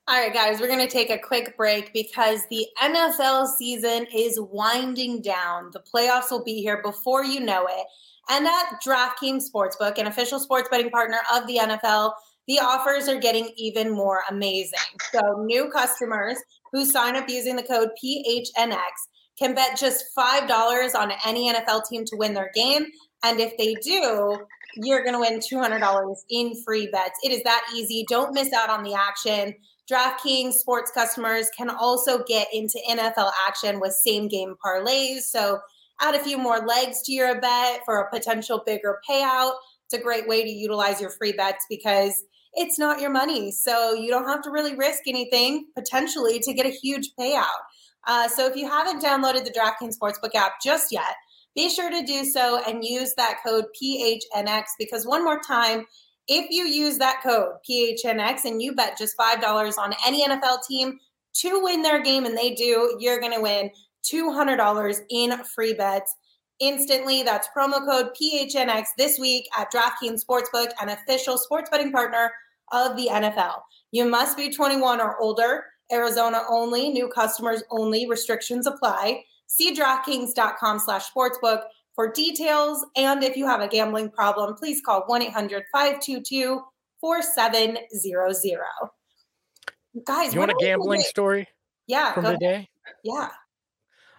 All 0.07 0.21
right, 0.21 0.31
guys, 0.31 0.59
we're 0.59 0.67
going 0.67 0.87
to 0.87 0.87
take 0.87 1.09
a 1.09 1.17
quick 1.17 1.57
break 1.57 1.91
because 1.91 2.41
the 2.51 2.67
NFL 2.79 3.47
season 3.57 4.05
is 4.15 4.39
winding 4.39 5.23
down. 5.23 5.71
The 5.73 5.79
playoffs 5.79 6.29
will 6.29 6.43
be 6.43 6.61
here 6.61 6.79
before 6.83 7.25
you 7.25 7.39
know 7.39 7.65
it. 7.67 7.87
And 8.29 8.45
at 8.45 8.79
DraftKings 8.85 9.45
Sportsbook, 9.51 9.97
an 9.97 10.05
official 10.05 10.39
sports 10.39 10.69
betting 10.69 10.91
partner 10.91 11.17
of 11.33 11.47
the 11.47 11.57
NFL, 11.57 12.11
the 12.47 12.59
offers 12.59 13.07
are 13.07 13.19
getting 13.19 13.49
even 13.57 13.89
more 13.89 14.21
amazing. 14.29 14.77
So, 15.11 15.43
new 15.43 15.71
customers 15.71 16.37
who 16.71 16.85
sign 16.85 17.15
up 17.15 17.27
using 17.27 17.55
the 17.55 17.63
code 17.63 17.89
PHNX 18.03 18.77
can 19.39 19.55
bet 19.55 19.75
just 19.75 20.05
$5 20.15 20.95
on 20.95 21.13
any 21.25 21.51
NFL 21.51 21.89
team 21.89 22.05
to 22.05 22.15
win 22.15 22.35
their 22.35 22.51
game. 22.53 22.85
And 23.23 23.39
if 23.39 23.57
they 23.57 23.73
do, 23.73 24.37
you're 24.75 25.03
going 25.03 25.13
to 25.13 25.19
win 25.19 25.39
$200 25.39 26.15
in 26.29 26.53
free 26.63 26.89
bets. 26.91 27.17
It 27.23 27.31
is 27.31 27.41
that 27.41 27.63
easy. 27.73 28.05
Don't 28.07 28.35
miss 28.35 28.53
out 28.53 28.69
on 28.69 28.83
the 28.83 28.93
action. 28.93 29.55
DraftKings 29.91 30.53
sports 30.53 30.91
customers 30.91 31.47
can 31.55 31.69
also 31.69 32.23
get 32.23 32.47
into 32.53 32.79
NFL 32.89 33.31
action 33.47 33.79
with 33.79 33.93
same 33.93 34.27
game 34.27 34.55
parlays. 34.63 35.21
So 35.21 35.59
add 36.01 36.15
a 36.15 36.23
few 36.23 36.37
more 36.37 36.59
legs 36.65 37.01
to 37.03 37.11
your 37.11 37.39
bet 37.39 37.81
for 37.85 37.99
a 37.99 38.09
potential 38.09 38.63
bigger 38.65 38.99
payout. 39.07 39.53
It's 39.85 39.93
a 39.93 40.03
great 40.03 40.27
way 40.27 40.43
to 40.43 40.49
utilize 40.49 40.99
your 40.99 41.11
free 41.11 41.33
bets 41.33 41.65
because 41.69 42.23
it's 42.53 42.79
not 42.79 42.99
your 42.99 43.11
money. 43.11 43.51
So 43.51 43.93
you 43.93 44.09
don't 44.09 44.27
have 44.27 44.41
to 44.43 44.49
really 44.49 44.75
risk 44.75 45.01
anything 45.07 45.67
potentially 45.75 46.39
to 46.39 46.53
get 46.53 46.65
a 46.65 46.69
huge 46.69 47.11
payout. 47.19 47.45
Uh, 48.07 48.27
so 48.27 48.47
if 48.47 48.55
you 48.55 48.67
haven't 48.67 49.03
downloaded 49.03 49.43
the 49.45 49.51
DraftKings 49.51 49.97
Sportsbook 49.97 50.35
app 50.35 50.53
just 50.63 50.91
yet, 50.91 51.15
be 51.55 51.69
sure 51.69 51.89
to 51.89 52.03
do 52.03 52.25
so 52.25 52.61
and 52.67 52.83
use 52.83 53.13
that 53.15 53.37
code 53.45 53.65
PHNX 53.81 54.63
because 54.77 55.05
one 55.05 55.23
more 55.23 55.39
time, 55.39 55.85
if 56.27 56.49
you 56.49 56.65
use 56.65 56.97
that 56.97 57.21
code 57.23 57.53
PHNX 57.69 58.45
and 58.45 58.61
you 58.61 58.73
bet 58.73 58.97
just 58.97 59.17
$5 59.17 59.77
on 59.77 59.93
any 60.05 60.27
NFL 60.27 60.65
team 60.67 60.99
to 61.35 61.63
win 61.63 61.81
their 61.81 62.01
game 62.01 62.25
and 62.25 62.37
they 62.37 62.53
do, 62.53 62.97
you're 62.99 63.19
going 63.19 63.33
to 63.33 63.41
win 63.41 63.69
$200 64.11 64.99
in 65.09 65.43
free 65.43 65.73
bets 65.73 66.15
instantly. 66.59 67.23
That's 67.23 67.47
promo 67.55 67.85
code 67.85 68.11
PHNX 68.19 68.85
this 68.97 69.19
week 69.19 69.47
at 69.57 69.71
DraftKings 69.71 70.23
Sportsbook, 70.25 70.69
an 70.81 70.89
official 70.89 71.37
sports 71.37 71.69
betting 71.69 71.91
partner 71.91 72.31
of 72.71 72.95
the 72.95 73.09
NFL. 73.11 73.61
You 73.91 74.05
must 74.05 74.37
be 74.37 74.51
21 74.51 75.01
or 75.01 75.19
older, 75.19 75.65
Arizona 75.91 76.41
only, 76.49 76.89
new 76.89 77.07
customers 77.07 77.63
only, 77.69 78.07
restrictions 78.09 78.65
apply. 78.65 79.23
See 79.47 79.75
DraftKings.com 79.75 80.79
slash 80.79 81.05
sportsbook 81.11 81.63
for 81.95 82.11
details, 82.11 82.85
and 82.95 83.23
if 83.23 83.37
you 83.37 83.47
have 83.47 83.61
a 83.61 83.67
gambling 83.67 84.09
problem, 84.09 84.55
please 84.55 84.81
call 84.81 85.03
1 85.07 85.21
800 85.23 85.63
522 85.71 86.61
4700. 86.99 88.59
Guys, 90.05 90.33
you 90.33 90.39
want 90.39 90.51
a 90.51 90.55
gambling 90.59 91.01
story? 91.01 91.47
Yeah. 91.87 92.13
From 92.13 92.25
the 92.25 92.37
day? 92.37 92.69
Yeah. 93.03 93.29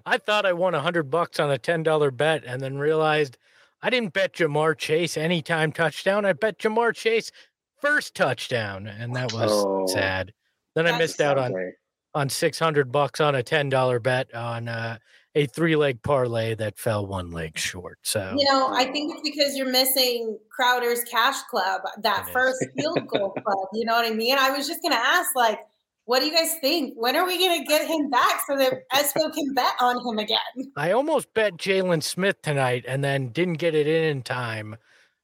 I 0.06 0.18
thought 0.18 0.46
I 0.46 0.52
won 0.52 0.74
a 0.74 0.80
hundred 0.80 1.10
bucks 1.10 1.40
on 1.40 1.50
a 1.50 1.58
ten 1.58 1.82
dollar 1.82 2.10
bet, 2.10 2.44
and 2.46 2.62
then 2.62 2.78
realized 2.78 3.36
I 3.82 3.90
didn't 3.90 4.14
bet 4.14 4.34
Ja'Marr 4.34 4.78
Chase 4.78 5.16
anytime 5.16 5.72
touchdown. 5.72 6.24
I 6.24 6.32
bet 6.32 6.58
Ja'Marr 6.58 6.94
Chase 6.94 7.32
first 7.80 8.14
touchdown, 8.14 8.86
and 8.86 9.14
that 9.16 9.32
was 9.32 9.50
oh, 9.52 9.86
sad. 9.86 10.32
Then 10.74 10.86
I 10.86 10.96
missed 10.96 11.20
out 11.20 11.38
on 11.38 11.72
on 12.14 12.28
six 12.28 12.58
hundred 12.58 12.92
bucks 12.92 13.20
on 13.20 13.34
a 13.34 13.42
ten 13.42 13.68
dollar 13.68 13.98
bet 13.98 14.32
on 14.32 14.68
uh, 14.68 14.98
a 15.36 15.44
three 15.46 15.76
leg 15.76 16.02
parlay 16.02 16.54
that 16.54 16.78
fell 16.78 17.06
one 17.06 17.30
leg 17.30 17.58
short. 17.58 17.98
So 18.02 18.34
you 18.36 18.50
know, 18.50 18.68
I 18.72 18.86
think 18.86 19.12
it's 19.12 19.22
because 19.22 19.56
you're 19.56 19.70
missing 19.70 20.38
Crowder's 20.50 21.04
Cash 21.04 21.36
Club, 21.50 21.82
that 21.98 22.28
first 22.32 22.64
field 22.76 23.06
goal 23.06 23.30
club. 23.44 23.68
You 23.74 23.84
know 23.84 23.92
what 23.92 24.10
I 24.10 24.14
mean? 24.14 24.38
I 24.38 24.50
was 24.50 24.66
just 24.66 24.82
gonna 24.82 24.96
ask, 24.96 25.30
like, 25.36 25.60
what 26.06 26.20
do 26.20 26.26
you 26.26 26.32
guys 26.32 26.54
think? 26.62 26.94
When 26.96 27.16
are 27.16 27.26
we 27.26 27.38
gonna 27.38 27.64
get 27.64 27.86
him 27.86 28.08
back 28.08 28.40
so 28.48 28.56
that 28.56 28.88
Espo 28.94 29.32
can 29.32 29.52
bet 29.52 29.74
on 29.78 30.04
him 30.08 30.18
again? 30.18 30.38
I 30.76 30.92
almost 30.92 31.32
bet 31.34 31.58
Jalen 31.58 32.02
Smith 32.02 32.40
tonight 32.42 32.86
and 32.88 33.04
then 33.04 33.28
didn't 33.28 33.58
get 33.58 33.74
it 33.74 33.86
in 33.86 34.04
in 34.04 34.22
time 34.22 34.76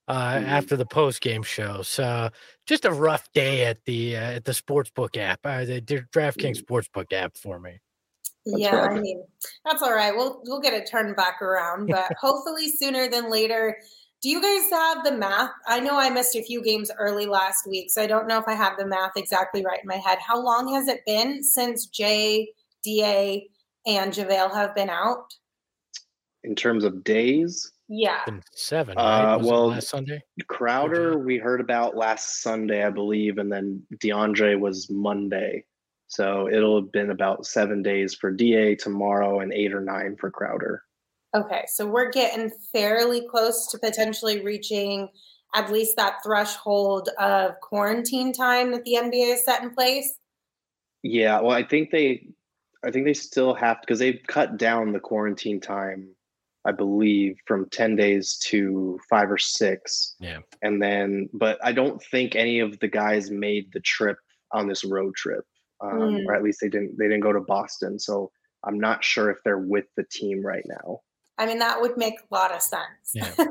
uh, 0.08 0.34
mm-hmm. 0.34 0.44
after 0.44 0.76
the 0.76 0.84
post 0.86 1.22
game 1.22 1.42
show. 1.42 1.80
So 1.80 2.28
just 2.66 2.84
a 2.84 2.92
rough 2.92 3.32
day 3.32 3.64
at 3.64 3.82
the 3.86 4.18
uh, 4.18 4.32
at 4.32 4.44
the 4.44 4.52
sportsbook 4.52 5.16
app, 5.16 5.40
uh, 5.44 5.64
the 5.64 5.80
DraftKings 5.80 6.62
mm-hmm. 6.62 6.74
sportsbook 6.74 7.14
app 7.14 7.38
for 7.38 7.58
me. 7.58 7.80
That's 8.46 8.58
yeah, 8.58 8.76
right. 8.76 8.98
I 8.98 9.00
mean 9.00 9.24
that's 9.64 9.82
all 9.82 9.94
right. 9.94 10.14
We'll 10.14 10.42
we'll 10.44 10.60
get 10.60 10.74
it 10.74 10.88
turned 10.90 11.16
back 11.16 11.40
around, 11.42 11.88
but 11.88 12.10
hopefully 12.20 12.68
sooner 12.68 13.08
than 13.08 13.30
later. 13.30 13.76
Do 14.22 14.28
you 14.28 14.40
guys 14.40 14.70
have 14.70 15.04
the 15.04 15.12
math? 15.12 15.50
I 15.66 15.80
know 15.80 15.98
I 15.98 16.08
missed 16.08 16.36
a 16.36 16.42
few 16.42 16.62
games 16.62 16.92
early 16.96 17.26
last 17.26 17.66
week, 17.66 17.90
so 17.90 18.00
I 18.00 18.06
don't 18.06 18.28
know 18.28 18.38
if 18.38 18.46
I 18.46 18.54
have 18.54 18.78
the 18.78 18.86
math 18.86 19.12
exactly 19.16 19.64
right 19.64 19.80
in 19.82 19.88
my 19.88 19.96
head. 19.96 20.18
How 20.24 20.40
long 20.40 20.72
has 20.74 20.86
it 20.86 21.00
been 21.04 21.42
since 21.42 21.86
Jay, 21.86 22.50
Da, 22.84 23.48
and 23.84 24.12
JaVale 24.12 24.54
have 24.54 24.76
been 24.76 24.90
out? 24.90 25.34
In 26.44 26.54
terms 26.54 26.84
of 26.84 27.02
days? 27.02 27.72
Yeah. 27.88 28.24
seven. 28.54 28.96
Right? 28.96 29.34
Uh, 29.34 29.38
well, 29.38 29.68
last 29.68 29.88
Sunday. 29.88 30.22
Crowder, 30.46 31.18
we 31.18 31.36
heard 31.36 31.60
about 31.60 31.96
last 31.96 32.42
Sunday, 32.42 32.84
I 32.84 32.90
believe, 32.90 33.38
and 33.38 33.52
then 33.52 33.82
DeAndre 33.96 34.58
was 34.58 34.88
Monday. 34.88 35.64
So 36.12 36.46
it'll 36.46 36.82
have 36.82 36.92
been 36.92 37.10
about 37.10 37.46
seven 37.46 37.82
days 37.82 38.14
for 38.14 38.30
Da 38.30 38.74
tomorrow 38.76 39.40
and 39.40 39.50
eight 39.50 39.72
or 39.72 39.80
nine 39.80 40.14
for 40.20 40.30
Crowder. 40.30 40.82
Okay, 41.34 41.64
so 41.66 41.86
we're 41.86 42.10
getting 42.10 42.50
fairly 42.70 43.26
close 43.26 43.66
to 43.68 43.78
potentially 43.78 44.44
reaching 44.44 45.08
at 45.54 45.72
least 45.72 45.96
that 45.96 46.16
threshold 46.22 47.08
of 47.18 47.58
quarantine 47.62 48.30
time 48.30 48.72
that 48.72 48.84
the 48.84 48.98
NBA 49.00 49.30
has 49.30 49.42
set 49.46 49.62
in 49.62 49.70
place. 49.70 50.18
Yeah, 51.02 51.40
well, 51.40 51.56
I 51.56 51.62
think 51.62 51.90
they, 51.90 52.26
I 52.84 52.90
think 52.90 53.06
they 53.06 53.14
still 53.14 53.54
have 53.54 53.80
because 53.80 53.98
they've 53.98 54.20
cut 54.26 54.58
down 54.58 54.92
the 54.92 55.00
quarantine 55.00 55.62
time, 55.62 56.10
I 56.66 56.72
believe, 56.72 57.38
from 57.46 57.70
ten 57.70 57.96
days 57.96 58.36
to 58.48 59.00
five 59.08 59.30
or 59.30 59.38
six. 59.38 60.14
Yeah, 60.20 60.40
and 60.60 60.82
then, 60.82 61.30
but 61.32 61.58
I 61.64 61.72
don't 61.72 62.02
think 62.02 62.36
any 62.36 62.60
of 62.60 62.78
the 62.80 62.88
guys 62.88 63.30
made 63.30 63.72
the 63.72 63.80
trip 63.80 64.18
on 64.52 64.68
this 64.68 64.84
road 64.84 65.14
trip, 65.14 65.46
um, 65.82 65.98
mm. 65.98 66.26
or 66.26 66.34
at 66.34 66.42
least 66.42 66.60
they 66.60 66.68
didn't. 66.68 66.96
They 66.98 67.06
didn't 67.06 67.22
go 67.22 67.32
to 67.32 67.40
Boston, 67.40 67.98
so 67.98 68.30
I'm 68.64 68.78
not 68.78 69.04
sure 69.04 69.30
if 69.30 69.38
they're 69.44 69.58
with 69.58 69.86
the 69.96 70.04
team 70.04 70.44
right 70.44 70.64
now. 70.66 71.00
I 71.38 71.46
mean, 71.46 71.58
that 71.58 71.80
would 71.80 71.96
make 71.96 72.14
a 72.20 72.34
lot 72.34 72.54
of 72.54 72.62
sense. 72.62 73.12
Yeah. 73.14 73.32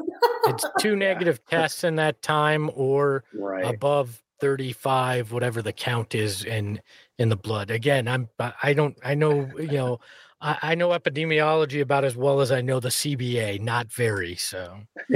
it's 0.45 0.65
two 0.79 0.95
negative 0.95 1.39
yeah. 1.51 1.61
tests 1.61 1.84
in 1.84 1.95
that 1.97 2.21
time 2.21 2.69
or 2.75 3.23
right. 3.34 3.65
above 3.65 4.21
35 4.39 5.32
whatever 5.32 5.61
the 5.61 5.71
count 5.71 6.15
is 6.15 6.43
in 6.43 6.82
in 7.19 7.29
the 7.29 7.36
blood 7.36 7.69
again 7.69 8.07
i'm 8.07 8.27
i 8.63 8.73
don't 8.73 8.97
i 9.03 9.13
know 9.13 9.47
you 9.57 9.67
know 9.67 9.99
I, 10.41 10.57
I 10.63 10.75
know 10.75 10.89
epidemiology 10.89 11.79
about 11.79 12.03
as 12.03 12.17
well 12.17 12.41
as 12.41 12.51
i 12.51 12.59
know 12.59 12.79
the 12.79 12.89
cba 12.89 13.61
not 13.61 13.91
very 13.91 14.36
so 14.36 14.79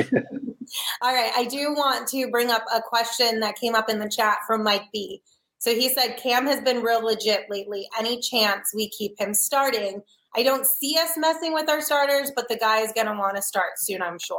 all 1.01 1.13
right 1.13 1.31
i 1.35 1.47
do 1.49 1.73
want 1.73 2.07
to 2.09 2.29
bring 2.29 2.51
up 2.51 2.63
a 2.73 2.81
question 2.81 3.39
that 3.39 3.55
came 3.55 3.73
up 3.73 3.89
in 3.89 3.97
the 3.97 4.07
chat 4.07 4.37
from 4.45 4.63
mike 4.63 4.85
b 4.93 5.23
so 5.65 5.73
he 5.73 5.89
said 5.89 6.17
cam 6.17 6.45
has 6.45 6.61
been 6.61 6.81
real 6.81 7.03
legit 7.03 7.45
lately 7.49 7.87
any 7.97 8.19
chance 8.19 8.71
we 8.75 8.89
keep 8.89 9.19
him 9.19 9.33
starting 9.33 10.01
i 10.35 10.43
don't 10.43 10.65
see 10.65 10.95
us 10.97 11.11
messing 11.17 11.53
with 11.53 11.69
our 11.69 11.81
starters 11.81 12.31
but 12.35 12.47
the 12.49 12.57
guy 12.57 12.79
is 12.79 12.91
going 12.93 13.07
to 13.07 13.13
want 13.13 13.35
to 13.35 13.41
start 13.41 13.71
soon 13.77 14.01
i'm 14.01 14.19
sure 14.19 14.37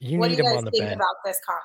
you 0.00 0.18
what 0.18 0.30
need 0.30 0.36
do 0.36 0.42
you 0.42 0.48
guys 0.48 0.62
think 0.62 0.84
bench. 0.84 0.94
about 0.94 1.16
this 1.24 1.38
comment 1.46 1.64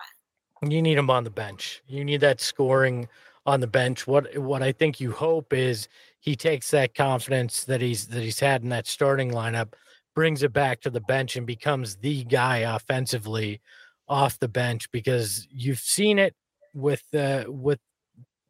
you 0.69 0.81
need 0.81 0.97
him 0.97 1.09
on 1.09 1.23
the 1.23 1.29
bench. 1.29 1.81
You 1.87 2.05
need 2.05 2.21
that 2.21 2.41
scoring 2.41 3.07
on 3.45 3.59
the 3.59 3.67
bench. 3.67 4.07
What 4.07 4.37
what 4.37 4.63
I 4.63 4.71
think 4.71 4.99
you 4.99 5.11
hope 5.11 5.53
is 5.53 5.87
he 6.19 6.35
takes 6.35 6.71
that 6.71 6.95
confidence 6.95 7.63
that 7.65 7.81
he's 7.81 8.07
that 8.07 8.21
he's 8.21 8.39
had 8.39 8.63
in 8.63 8.69
that 8.69 8.87
starting 8.87 9.31
lineup, 9.31 9.73
brings 10.15 10.43
it 10.43 10.53
back 10.53 10.81
to 10.81 10.89
the 10.89 11.01
bench 11.01 11.35
and 11.35 11.45
becomes 11.45 11.97
the 11.97 12.23
guy 12.23 12.59
offensively 12.59 13.61
off 14.07 14.39
the 14.39 14.47
bench 14.47 14.89
because 14.91 15.47
you've 15.51 15.79
seen 15.79 16.19
it 16.19 16.35
with 16.73 17.03
uh 17.13 17.45
with 17.47 17.79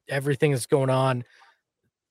everything 0.09 0.51
that's 0.51 0.65
going 0.65 0.89
on. 0.89 1.23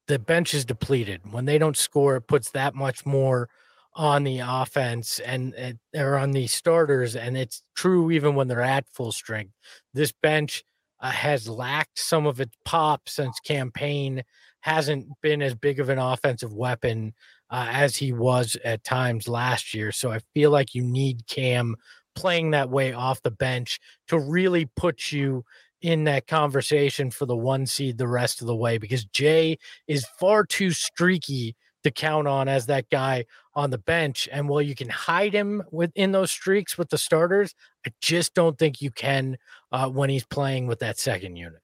The 0.09 0.19
bench 0.19 0.55
is 0.55 0.65
depleted. 0.65 1.33
When 1.33 1.45
they 1.45 1.59
don't 1.59 1.77
score, 1.77 2.17
it 2.17 2.27
puts 2.27 2.51
that 2.51 2.75
much 2.75 3.07
more 3.07 3.49
on 3.95 4.25
the 4.25 4.41
offense 4.41 5.19
and, 5.21 5.55
and 5.55 5.79
or 5.95 6.17
on 6.17 6.33
the 6.33 6.47
starters, 6.47 7.15
and 7.15 7.37
it's 7.37 7.63
true 7.77 8.11
even 8.11 8.35
when 8.35 8.49
they're 8.49 8.61
at 8.61 8.89
full 8.89 9.13
strength. 9.13 9.53
This 9.93 10.13
bench 10.13 10.65
uh, 11.01 11.11
has 11.11 11.49
lacked 11.49 11.99
some 11.99 12.27
of 12.27 12.41
its 12.41 12.57
pop 12.65 13.09
since 13.09 13.39
Cam 13.41 13.71
Payne 13.71 14.23
hasn't 14.61 15.09
been 15.21 15.43
as 15.43 15.55
big 15.55 15.81
of 15.81 15.89
an 15.89 15.99
offensive 15.99 16.55
weapon 16.55 17.13
uh, 17.51 17.67
as 17.71 17.97
he 17.97 18.13
was 18.13 18.57
at 18.65 18.85
times 18.85 19.29
last 19.29 19.75
year. 19.75 19.93
So 19.93 20.11
I 20.11 20.21
feel 20.33 20.51
like 20.51 20.75
you 20.75 20.83
need 20.83 21.27
Cam 21.27 21.77
playing 22.15 22.53
that 22.53 22.71
way 22.71 22.93
off 22.93 23.23
the 23.23 23.31
bench 23.31 23.79
to 24.09 24.19
really 24.19 24.67
put 24.77 25.13
you 25.13 25.45
in 25.83 26.05
that 26.05 26.27
conversation 26.27 27.11
for 27.11 27.27
the 27.27 27.37
one 27.37 27.67
seed 27.67 27.99
the 27.99 28.09
rest 28.09 28.41
of 28.41 28.47
the 28.47 28.57
way 28.57 28.79
because 28.79 29.05
Jay 29.05 29.59
is 29.87 30.07
far 30.19 30.45
too 30.45 30.71
streaky 30.71 31.57
to 31.83 31.91
count 31.91 32.29
on 32.29 32.49
as 32.49 32.67
that 32.67 32.89
guy 32.91 33.25
on 33.55 33.71
the 33.71 33.79
bench. 33.79 34.29
And 34.33 34.49
while 34.49 34.63
you 34.63 34.75
can 34.75 34.89
hide 34.89 35.33
him 35.33 35.63
within 35.71 36.13
those 36.13 36.31
streaks 36.31 36.79
with 36.79 36.91
the 36.91 36.99
starters, 36.99 37.55
I 37.87 37.91
just 38.01 38.35
don't 38.35 38.59
think 38.59 38.81
you 38.81 38.91
can 38.91 39.37
uh, 39.73 39.89
when 39.89 40.09
he's 40.09 40.25
playing 40.25 40.69
with 40.69 40.79
that 40.79 40.99
second 40.99 41.37
unit. 41.37 41.61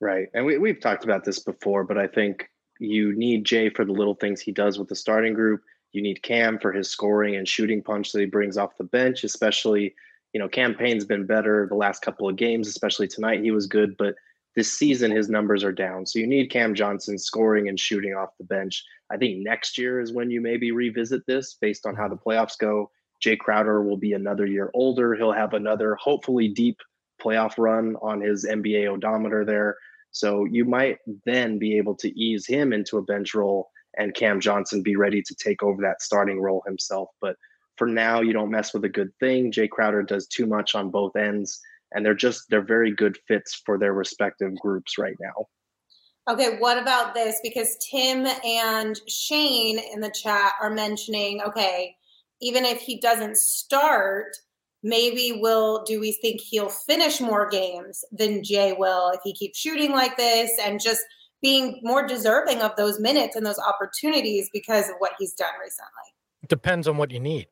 Right. 0.00 0.28
And 0.34 0.44
we, 0.44 0.58
we've 0.58 0.80
talked 0.80 1.04
about 1.04 1.24
this 1.24 1.38
before, 1.38 1.84
but 1.84 1.98
I 1.98 2.08
think 2.08 2.48
you 2.80 3.14
need 3.14 3.44
Jay 3.44 3.68
for 3.70 3.84
the 3.84 3.92
little 3.92 4.16
things 4.16 4.40
he 4.40 4.50
does 4.50 4.78
with 4.78 4.88
the 4.88 4.96
starting 4.96 5.34
group. 5.34 5.60
You 5.92 6.02
need 6.02 6.22
Cam 6.22 6.58
for 6.58 6.72
his 6.72 6.90
scoring 6.90 7.36
and 7.36 7.46
shooting 7.46 7.82
punch 7.82 8.12
that 8.12 8.20
he 8.20 8.26
brings 8.26 8.56
off 8.56 8.78
the 8.78 8.84
bench, 8.84 9.24
especially, 9.24 9.94
you 10.32 10.40
know, 10.40 10.48
Cam 10.48 10.74
Payne's 10.74 11.04
been 11.04 11.26
better 11.26 11.66
the 11.68 11.76
last 11.76 12.02
couple 12.02 12.28
of 12.28 12.36
games, 12.36 12.68
especially 12.68 13.08
tonight. 13.08 13.42
He 13.42 13.50
was 13.50 13.66
good, 13.66 13.96
but 13.96 14.14
this 14.54 14.72
season 14.72 15.10
his 15.10 15.28
numbers 15.28 15.64
are 15.64 15.72
down. 15.72 16.06
So 16.06 16.18
you 16.18 16.26
need 16.26 16.50
Cam 16.50 16.74
Johnson 16.74 17.18
scoring 17.18 17.68
and 17.68 17.78
shooting 17.78 18.14
off 18.14 18.36
the 18.38 18.44
bench. 18.44 18.82
I 19.10 19.16
think 19.16 19.38
next 19.38 19.78
year 19.78 20.00
is 20.00 20.12
when 20.12 20.30
you 20.30 20.40
maybe 20.40 20.72
revisit 20.72 21.26
this 21.26 21.56
based 21.60 21.86
on 21.86 21.94
how 21.94 22.08
the 22.08 22.16
playoffs 22.16 22.58
go. 22.58 22.90
Jay 23.20 23.36
Crowder 23.36 23.82
will 23.82 23.96
be 23.96 24.14
another 24.14 24.46
year 24.46 24.70
older. 24.74 25.14
He'll 25.14 25.32
have 25.32 25.54
another 25.54 25.94
hopefully 25.94 26.48
deep 26.48 26.78
playoff 27.22 27.54
run 27.56 27.96
on 28.02 28.20
his 28.20 28.44
NBA 28.44 28.88
odometer 28.88 29.44
there. 29.44 29.76
So 30.10 30.44
you 30.44 30.64
might 30.64 30.98
then 31.24 31.58
be 31.58 31.78
able 31.78 31.94
to 31.96 32.18
ease 32.18 32.46
him 32.46 32.72
into 32.72 32.98
a 32.98 33.02
bench 33.02 33.34
role 33.34 33.70
and 33.96 34.14
Cam 34.14 34.40
Johnson 34.40 34.82
be 34.82 34.96
ready 34.96 35.22
to 35.22 35.34
take 35.34 35.62
over 35.62 35.80
that 35.82 36.02
starting 36.02 36.40
role 36.40 36.62
himself. 36.66 37.10
But 37.20 37.36
for 37.82 37.88
now, 37.88 38.20
you 38.20 38.32
don't 38.32 38.52
mess 38.52 38.72
with 38.72 38.84
a 38.84 38.88
good 38.88 39.10
thing. 39.18 39.50
Jay 39.50 39.66
Crowder 39.66 40.04
does 40.04 40.28
too 40.28 40.46
much 40.46 40.76
on 40.76 40.92
both 40.92 41.16
ends 41.16 41.60
and 41.90 42.06
they're 42.06 42.14
just 42.14 42.44
they're 42.48 42.64
very 42.64 42.94
good 42.94 43.18
fits 43.26 43.60
for 43.66 43.76
their 43.76 43.92
respective 43.92 44.54
groups 44.54 44.98
right 44.98 45.16
now. 45.18 45.46
Okay, 46.30 46.58
what 46.60 46.78
about 46.78 47.12
this? 47.12 47.40
Because 47.42 47.76
Tim 47.90 48.24
and 48.44 49.00
Shane 49.08 49.80
in 49.92 49.98
the 49.98 50.12
chat 50.12 50.52
are 50.62 50.70
mentioning, 50.70 51.40
okay, 51.42 51.96
even 52.40 52.64
if 52.64 52.80
he 52.80 53.00
doesn't 53.00 53.36
start, 53.36 54.36
maybe 54.84 55.40
will 55.42 55.82
do 55.82 55.98
we 55.98 56.12
think 56.12 56.40
he'll 56.40 56.68
finish 56.68 57.20
more 57.20 57.48
games 57.48 58.04
than 58.12 58.44
Jay 58.44 58.76
will 58.78 59.10
if 59.10 59.18
he 59.24 59.34
keeps 59.34 59.58
shooting 59.58 59.90
like 59.90 60.16
this 60.16 60.52
and 60.62 60.80
just 60.80 61.02
being 61.40 61.80
more 61.82 62.06
deserving 62.06 62.60
of 62.60 62.76
those 62.76 63.00
minutes 63.00 63.34
and 63.34 63.44
those 63.44 63.58
opportunities 63.58 64.48
because 64.52 64.88
of 64.88 64.94
what 64.98 65.14
he's 65.18 65.34
done 65.34 65.54
recently? 65.60 66.46
Depends 66.46 66.86
on 66.86 66.96
what 66.96 67.10
you 67.10 67.18
need. 67.18 67.48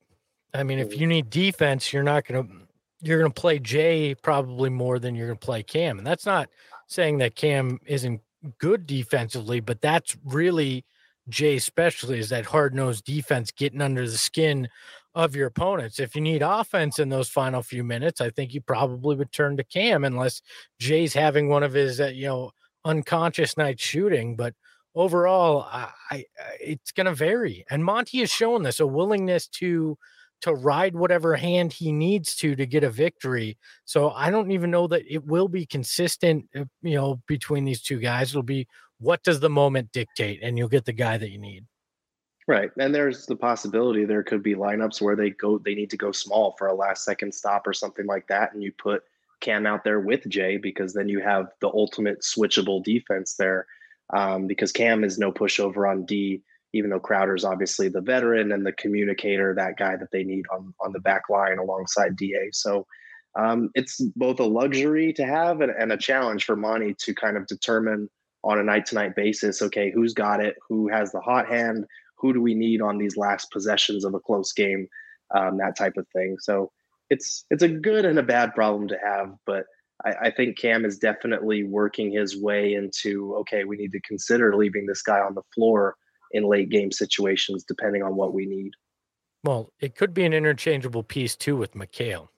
I 0.53 0.63
mean, 0.63 0.79
if 0.79 0.99
you 0.99 1.07
need 1.07 1.31
defense, 1.31 1.93
you're 1.93 2.03
not 2.03 2.27
going 2.27 2.47
to 2.47 2.55
you're 3.03 3.19
going 3.19 3.33
to 3.33 3.41
play 3.41 3.59
Jay 3.59 4.15
probably 4.15 4.69
more 4.69 4.99
than 4.99 5.15
you're 5.15 5.29
going 5.29 5.39
to 5.39 5.45
play 5.45 5.63
Cam. 5.63 5.99
And 5.99 6.07
that's 6.07 6.27
not 6.27 6.51
saying 6.87 7.19
that 7.19 7.35
Cam 7.35 7.79
isn't 7.87 8.21
good 8.59 8.87
defensively, 8.87 9.61
but 9.61 9.81
that's 9.81 10.17
really 10.25 10.85
Jay, 11.29 11.57
especially 11.57 12.19
is 12.19 12.29
that 12.29 12.45
hard 12.45 12.75
nosed 12.75 13.05
defense 13.05 13.51
getting 13.51 13.81
under 13.81 14.07
the 14.07 14.19
skin 14.19 14.69
of 15.15 15.35
your 15.35 15.47
opponents. 15.47 15.99
If 15.99 16.15
you 16.15 16.21
need 16.21 16.43
offense 16.43 16.99
in 16.99 17.09
those 17.09 17.29
final 17.29 17.63
few 17.63 17.83
minutes, 17.83 18.21
I 18.21 18.31
think 18.31 18.53
you 18.53 18.61
probably 18.61 19.17
would 19.17 19.33
turn 19.33 19.57
to 19.57 19.65
Cam 19.65 20.05
unless 20.05 20.43
Jay's 20.79 21.15
having 21.15 21.49
one 21.49 21.63
of 21.63 21.73
his, 21.73 22.01
uh, 22.01 22.09
you 22.09 22.27
know, 22.27 22.51
unconscious 22.85 23.57
night 23.57 23.81
shooting. 23.81 24.37
But 24.37 24.55
overall, 24.95 25.63
I, 25.71 25.91
I 26.11 26.25
it's 26.61 26.93
going 26.93 27.07
to 27.07 27.15
vary. 27.15 27.65
And 27.71 27.85
Monty 27.85 28.19
has 28.19 28.31
shown 28.31 28.63
this 28.63 28.81
a 28.81 28.87
willingness 28.87 29.49
to 29.49 29.97
to 30.43 30.55
ride 30.55 30.95
whatever 30.95 31.37
hand 31.37 31.73
he 31.73 31.93
needs 31.93 32.35
to 32.37 32.57
to 32.57 32.67
get 32.67 32.85
a 32.85 32.91
victory. 32.91 33.59
So 33.85 34.11
I 34.11 34.31
don't 34.31 34.51
even 34.51 34.71
know 34.71 34.87
that 34.89 35.03
it 35.09 35.25
will 35.25 35.49
be 35.49 35.67
consistent, 35.67 36.47
uh, 36.57 36.65
you 36.83 36.95
know, 36.95 37.21
between 37.27 37.65
these 37.65 37.83
two 37.83 37.99
guys. 37.99 38.31
It'll 38.31 38.43
be 38.43 38.67
what 38.99 39.23
does 39.23 39.41
the 39.41 39.51
moment 39.51 39.93
dictate, 39.93 40.41
and 40.43 40.59
you'll 40.59 40.69
get 40.69 40.85
the 40.85 40.93
guy 40.93 41.19
that 41.19 41.31
you 41.31 41.39
need. 41.39 41.67
Right, 42.47 42.71
and 42.79 42.95
there's 42.95 43.27
the 43.27 43.37
possibility 43.37 44.05
there 44.05 44.23
could 44.23 44.43
be 44.43 44.55
lineups 44.55 45.01
where 45.01 45.15
they 45.15 45.31
go, 45.31 45.59
they 45.59 45.75
need 45.75 45.91
to 45.91 45.97
go 45.97 46.11
small 46.11 46.57
for 46.59 46.67
a 46.67 46.75
last 46.75 47.05
second 47.05 47.33
stop 47.33 47.67
or 47.67 47.73
something 47.73 48.07
like 48.07 48.27
that, 48.29 48.53
and 48.53 48.63
you 48.63 48.73
put 48.73 49.05
Cam 49.41 49.67
out 49.67 49.85
there 49.85 50.01
with 50.01 50.29
Jay 50.29 50.57
because 50.57 50.93
then 50.93 51.09
you 51.09 51.21
have 51.21 51.49
the 51.61 51.69
ultimate 51.69 52.21
switchable 52.23 52.83
defense 52.83 53.35
there. 53.35 53.67
Um, 54.13 54.47
because 54.47 54.73
Cam 54.73 55.05
is 55.05 55.19
no 55.19 55.31
pushover 55.31 55.89
on 55.89 56.05
D 56.05 56.43
even 56.73 56.91
though 56.91 57.01
Crowder's 57.01 57.45
obviously 57.45 57.89
the 57.89 58.01
veteran 58.01 58.53
and 58.53 58.65
the 58.65 58.73
communicator, 58.73 59.55
that 59.55 59.77
guy 59.77 59.97
that 59.97 60.11
they 60.13 60.25
need 60.25 60.45
on 60.53 60.75
on 60.81 60.93
the 60.93 61.01
back 61.01 61.23
line 61.29 61.59
alongside 61.59 62.17
Da. 62.17 62.51
So 62.53 62.87
um, 63.39 63.71
it's 63.75 64.01
both 64.17 64.41
a 64.41 64.45
luxury 64.45 65.13
to 65.15 65.25
have 65.25 65.61
and, 65.61 65.71
and, 65.71 65.93
a 65.93 65.97
challenge 65.97 66.45
for 66.45 66.57
Monty 66.57 66.95
to 66.99 67.15
kind 67.15 67.37
of 67.37 67.47
determine 67.47 68.09
on 68.43 68.59
a 68.59 68.63
night 68.63 68.87
to 68.87 68.97
night 68.97 69.15
basis. 69.15 69.63
Okay, 69.63 69.93
who's 69.93 70.15
got 70.15 70.45
it? 70.45 70.57
Who 70.69 70.89
has 70.89 71.13
the 71.13 71.21
hot 71.21 71.49
hand? 71.49 71.87
Who 72.19 72.33
do 72.33 72.41
we 72.41 72.55
need 72.55 72.83
on 72.83 72.99
these 72.99 73.17
last 73.17 73.51
possessions 73.53 74.05
of 74.05 74.15
a 74.15 74.21
close 74.21 74.53
game? 74.53 74.89
Um, 75.35 75.59
that 75.59 75.77
type 75.77 75.97
of 75.97 76.09
thing. 76.09 76.37
So 76.41 76.73
it's 77.09 77.45
it's 77.51 77.63
a 77.63 77.69
good 77.69 78.05
and 78.05 78.19
a 78.19 78.23
bad 78.23 78.55
problem 78.55 78.89
to 78.89 78.99
have, 79.05 79.35
but. 79.47 79.65
I, 80.03 80.29
I 80.29 80.31
think 80.31 80.57
Cam 80.57 80.87
is 80.87 80.97
definitely 80.97 81.63
working 81.63 82.11
his 82.11 82.35
way 82.35 82.73
into 82.73 83.37
okay. 83.41 83.65
We 83.65 83.77
need 83.77 83.93
to 83.93 84.01
consider 84.01 84.57
leaving 84.57 84.87
this 84.87 85.03
guy 85.03 85.21
on 85.21 85.35
the 85.35 85.43
floor 85.55 85.95
in 86.33 86.45
late 86.45 86.69
game 86.69 86.93
situations, 86.93 87.65
depending 87.65 88.03
on 88.03 88.17
what 88.17 88.33
we 88.33 88.47
need. 88.47 88.73
Well, 89.45 89.73
it 89.81 89.95
could 89.97 90.13
be 90.13 90.25
an 90.25 90.33
interchangeable 90.33 91.03
piece 91.03 91.37
too 91.37 91.57
with 91.57 91.75
Mikal. 91.75 92.29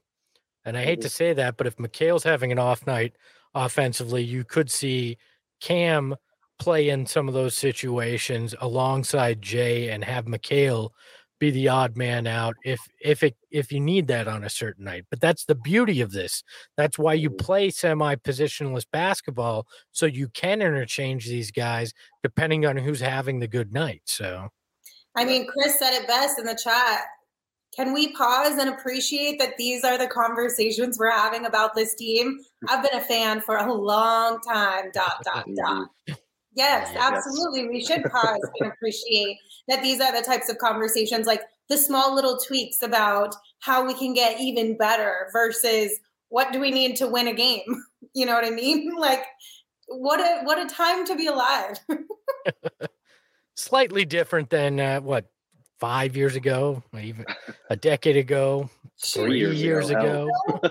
And 0.65 0.77
I 0.77 0.85
hate 0.85 1.01
mm-hmm. 1.01 1.03
to 1.03 1.09
say 1.09 1.33
that, 1.33 1.57
but 1.57 1.67
if 1.67 1.77
Mikal's 1.77 2.23
having 2.25 2.53
an 2.53 2.59
off 2.59 2.87
night 2.87 3.15
offensively, 3.55 4.23
you 4.23 4.45
could 4.45 4.71
see 4.71 5.19
Cam 5.61 6.15
play 6.59 6.89
in 6.89 7.07
some 7.07 7.27
of 7.27 7.35
those 7.35 7.57
situations 7.57 8.55
alongside 8.61 9.43
Jay 9.43 9.89
and 9.89 10.05
have 10.05 10.27
Mikal 10.27 10.91
be 11.43 11.51
the 11.51 11.67
odd 11.67 11.97
man 11.97 12.29
out 12.29 12.55
if 12.65 12.79
if 13.01 13.25
it 13.25 13.35
if 13.51 13.73
you 13.73 13.81
need 13.81 14.07
that 14.07 14.29
on 14.29 14.45
a 14.45 14.49
certain 14.49 14.85
night. 14.85 15.05
But 15.11 15.21
that's 15.21 15.45
the 15.45 15.57
beauty 15.57 16.01
of 16.01 16.13
this. 16.13 16.45
That's 16.77 16.97
why 17.01 17.15
you 17.15 17.31
Mm-hmm. 17.31 17.45
play 17.45 17.71
semi 17.71 18.15
positionless 18.15 18.87
basketball 18.93 19.67
so 19.91 20.07
you 20.07 20.29
can 20.29 20.63
interchange 20.63 21.27
these 21.27 21.51
guys 21.51 21.93
depending 22.23 22.65
on 22.65 22.77
who's 22.77 23.01
having 23.01 23.41
the 23.41 23.49
good 23.49 23.73
night. 23.73 24.03
So 24.05 24.51
I 25.17 25.25
mean, 25.25 25.49
Chris 25.49 25.81
said 25.81 25.93
it 26.01 26.07
best 26.07 26.39
in 26.39 26.45
the 26.45 26.55
chat. 26.63 27.01
Can 27.75 27.93
we 27.93 28.13
pause 28.13 28.57
and 28.59 28.69
appreciate 28.71 29.41
that 29.41 29.57
these 29.59 29.83
are 29.83 29.99
the 29.99 30.07
conversations 30.07 30.97
we're 30.97 31.11
having 31.11 31.45
about 31.47 31.75
this 31.75 31.97
team? 31.97 32.39
I've 32.69 32.89
been 32.89 33.01
a 33.01 33.05
fan 33.05 33.41
for 33.41 33.57
a 33.57 33.73
long 33.75 34.39
time. 34.43 34.93
Dot 34.95 35.17
dot 35.25 35.47
dot. 35.57 35.89
Yes, 36.07 36.17
Yes. 36.55 36.97
absolutely. 36.97 37.67
We 37.69 37.85
should 37.85 38.05
pause 38.05 38.39
and 38.61 38.71
appreciate 38.71 39.39
that 39.69 39.83
these 39.83 40.01
are 40.01 40.13
the 40.13 40.25
types 40.25 40.49
of 40.49 40.59
conversations, 40.59 41.27
like 41.27 41.43
the 41.69 41.79
small 41.79 42.15
little 42.15 42.39
tweaks 42.39 42.83
about 42.83 43.35
how 43.61 43.87
we 43.87 43.95
can 43.95 44.13
get 44.13 44.41
even 44.41 44.77
better 44.77 45.29
versus 45.33 45.93
what 46.29 46.53
do 46.53 46.61
we 46.61 46.71
need 46.71 46.97
to 46.97 47.07
win 47.07 47.29
a 47.29 47.35
game. 47.35 47.85
You 48.15 48.27
know 48.27 48.35
what 48.35 48.45
I 48.45 48.51
mean? 48.51 48.93
Like, 48.99 49.25
what 49.87 50.21
a 50.21 50.43
what 50.45 50.59
a 50.59 50.67
time 50.67 51.07
to 51.07 51.17
be 51.17 51.29
alive. 51.29 51.79
slightly 53.57 54.05
different 54.05 54.51
than 54.51 54.79
uh, 54.79 55.01
what 55.01 55.31
five 55.79 56.15
years 56.15 56.37
ago, 56.37 56.83
even 57.01 57.25
a 57.71 57.77
decade 57.77 58.19
ago, 58.19 58.69
three 59.03 59.39
years 59.39 59.63
years, 59.63 59.91
ago, 59.91 60.29
ago. 60.49 60.69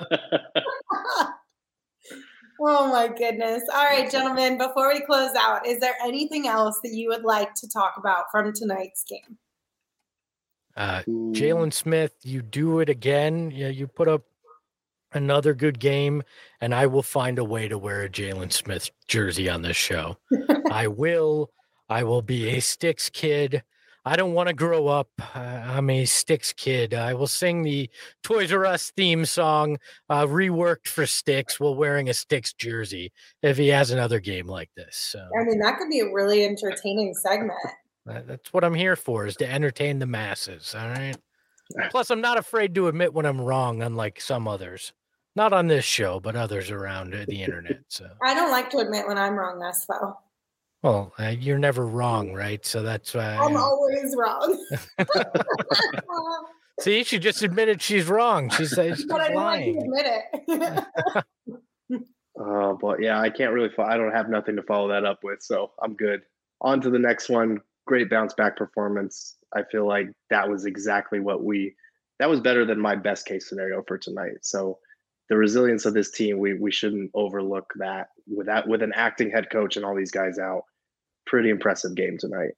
Oh 2.61 2.91
my 2.91 3.07
goodness. 3.07 3.63
All 3.73 3.83
right, 3.83 4.09
gentlemen, 4.09 4.57
before 4.57 4.89
we 4.93 5.01
close 5.01 5.35
out, 5.37 5.65
is 5.65 5.79
there 5.79 5.95
anything 6.03 6.47
else 6.47 6.79
that 6.83 6.93
you 6.93 7.09
would 7.09 7.23
like 7.23 7.53
to 7.55 7.69
talk 7.69 7.93
about 7.97 8.25
from 8.31 8.53
tonight's 8.53 9.03
game? 9.03 9.37
Uh, 10.75 11.01
Jalen 11.07 11.73
Smith, 11.73 12.13
you 12.23 12.41
do 12.41 12.79
it 12.79 12.89
again. 12.89 13.51
Yeah, 13.51 13.67
you 13.67 13.87
put 13.87 14.07
up 14.07 14.23
another 15.13 15.53
good 15.53 15.79
game, 15.79 16.23
and 16.61 16.73
I 16.73 16.87
will 16.87 17.03
find 17.03 17.39
a 17.39 17.43
way 17.43 17.67
to 17.67 17.77
wear 17.77 18.03
a 18.03 18.09
Jalen 18.09 18.51
Smith 18.53 18.89
jersey 19.07 19.49
on 19.49 19.61
this 19.61 19.77
show. 19.77 20.17
I 20.71 20.87
will. 20.87 21.51
I 21.89 22.03
will 22.03 22.21
be 22.21 22.49
a 22.49 22.61
Sticks 22.61 23.09
kid. 23.09 23.63
I 24.03 24.15
don't 24.15 24.33
want 24.33 24.47
to 24.47 24.53
grow 24.53 24.87
up. 24.87 25.09
Uh, 25.19 25.39
I'm 25.39 25.89
a 25.91 26.05
Sticks 26.05 26.53
kid. 26.53 26.93
I 26.93 27.13
will 27.13 27.27
sing 27.27 27.61
the 27.61 27.89
Toys 28.23 28.51
R 28.51 28.65
Us 28.65 28.91
theme 28.97 29.25
song, 29.25 29.77
uh, 30.09 30.25
reworked 30.25 30.87
for 30.87 31.05
Sticks, 31.05 31.59
while 31.59 31.75
wearing 31.75 32.09
a 32.09 32.13
Sticks 32.13 32.53
jersey 32.53 33.11
if 33.43 33.57
he 33.57 33.67
has 33.67 33.91
another 33.91 34.19
game 34.19 34.47
like 34.47 34.71
this. 34.75 34.97
So 34.97 35.19
I 35.19 35.43
mean, 35.43 35.59
that 35.59 35.77
could 35.77 35.89
be 35.89 35.99
a 35.99 36.11
really 36.11 36.43
entertaining 36.43 37.13
segment. 37.13 37.59
that's 38.05 38.51
what 38.51 38.63
I'm 38.63 38.73
here 38.73 38.95
for, 38.95 39.27
is 39.27 39.35
to 39.37 39.49
entertain 39.49 39.99
the 39.99 40.07
masses. 40.07 40.73
All 40.75 40.89
right. 40.89 41.15
Plus, 41.89 42.09
I'm 42.09 42.21
not 42.21 42.37
afraid 42.37 42.73
to 42.75 42.87
admit 42.87 43.13
when 43.13 43.25
I'm 43.25 43.39
wrong, 43.39 43.83
unlike 43.83 44.19
some 44.19 44.47
others. 44.47 44.93
Not 45.35 45.53
on 45.53 45.67
this 45.67 45.85
show, 45.85 46.19
but 46.19 46.35
others 46.35 46.71
around 46.71 47.13
uh, 47.15 47.23
the 47.27 47.41
internet. 47.41 47.79
So, 47.87 48.09
I 48.21 48.33
don't 48.33 48.51
like 48.51 48.69
to 48.71 48.79
admit 48.79 49.07
when 49.07 49.17
I'm 49.17 49.35
wrong, 49.35 49.59
Espo. 49.61 50.15
Well, 50.83 51.13
uh, 51.19 51.27
you're 51.27 51.59
never 51.59 51.85
wrong, 51.85 52.33
right? 52.33 52.65
So 52.65 52.81
that's 52.81 53.13
why. 53.13 53.35
I'm 53.35 53.55
uh, 53.55 53.61
always 53.61 54.15
wrong. 54.17 54.65
See, 56.79 57.03
she 57.03 57.19
just 57.19 57.43
admitted 57.43 57.81
she's 57.81 58.07
wrong. 58.07 58.49
She's, 58.49 58.75
uh, 58.75 58.95
she's 58.95 59.05
but 59.05 59.21
I 59.21 59.27
don't 59.27 59.43
like 59.43 59.65
to 59.65 59.79
admit 59.79 60.05
it. 60.07 62.03
Uh, 62.39 62.73
but 62.81 63.01
yeah, 63.01 63.19
I 63.19 63.29
can't 63.29 63.53
really. 63.53 63.69
Fo- 63.69 63.83
I 63.83 63.97
don't 63.97 64.11
have 64.11 64.29
nothing 64.29 64.55
to 64.55 64.63
follow 64.63 64.87
that 64.87 65.05
up 65.05 65.19
with, 65.23 65.43
so 65.43 65.71
I'm 65.83 65.93
good. 65.93 66.21
On 66.61 66.81
to 66.81 66.89
the 66.89 66.99
next 66.99 67.29
one. 67.29 67.59
Great 67.85 68.09
bounce 68.09 68.33
back 68.33 68.57
performance. 68.57 69.35
I 69.55 69.61
feel 69.71 69.87
like 69.87 70.07
that 70.31 70.49
was 70.49 70.65
exactly 70.65 71.19
what 71.19 71.43
we. 71.43 71.75
That 72.19 72.29
was 72.29 72.39
better 72.39 72.65
than 72.65 72.79
my 72.79 72.95
best 72.95 73.27
case 73.27 73.47
scenario 73.47 73.83
for 73.87 73.99
tonight. 73.99 74.37
So, 74.41 74.79
the 75.29 75.37
resilience 75.37 75.85
of 75.85 75.93
this 75.93 76.09
team, 76.09 76.39
we 76.39 76.55
we 76.55 76.71
shouldn't 76.71 77.11
overlook 77.13 77.71
that. 77.77 78.07
With 78.27 78.47
that, 78.47 78.67
with 78.67 78.81
an 78.81 78.93
acting 78.95 79.29
head 79.29 79.51
coach 79.51 79.75
and 79.75 79.85
all 79.85 79.95
these 79.95 80.11
guys 80.11 80.39
out, 80.39 80.63
pretty 81.31 81.49
impressive 81.49 81.95
game 81.95 82.17
tonight. 82.19 82.51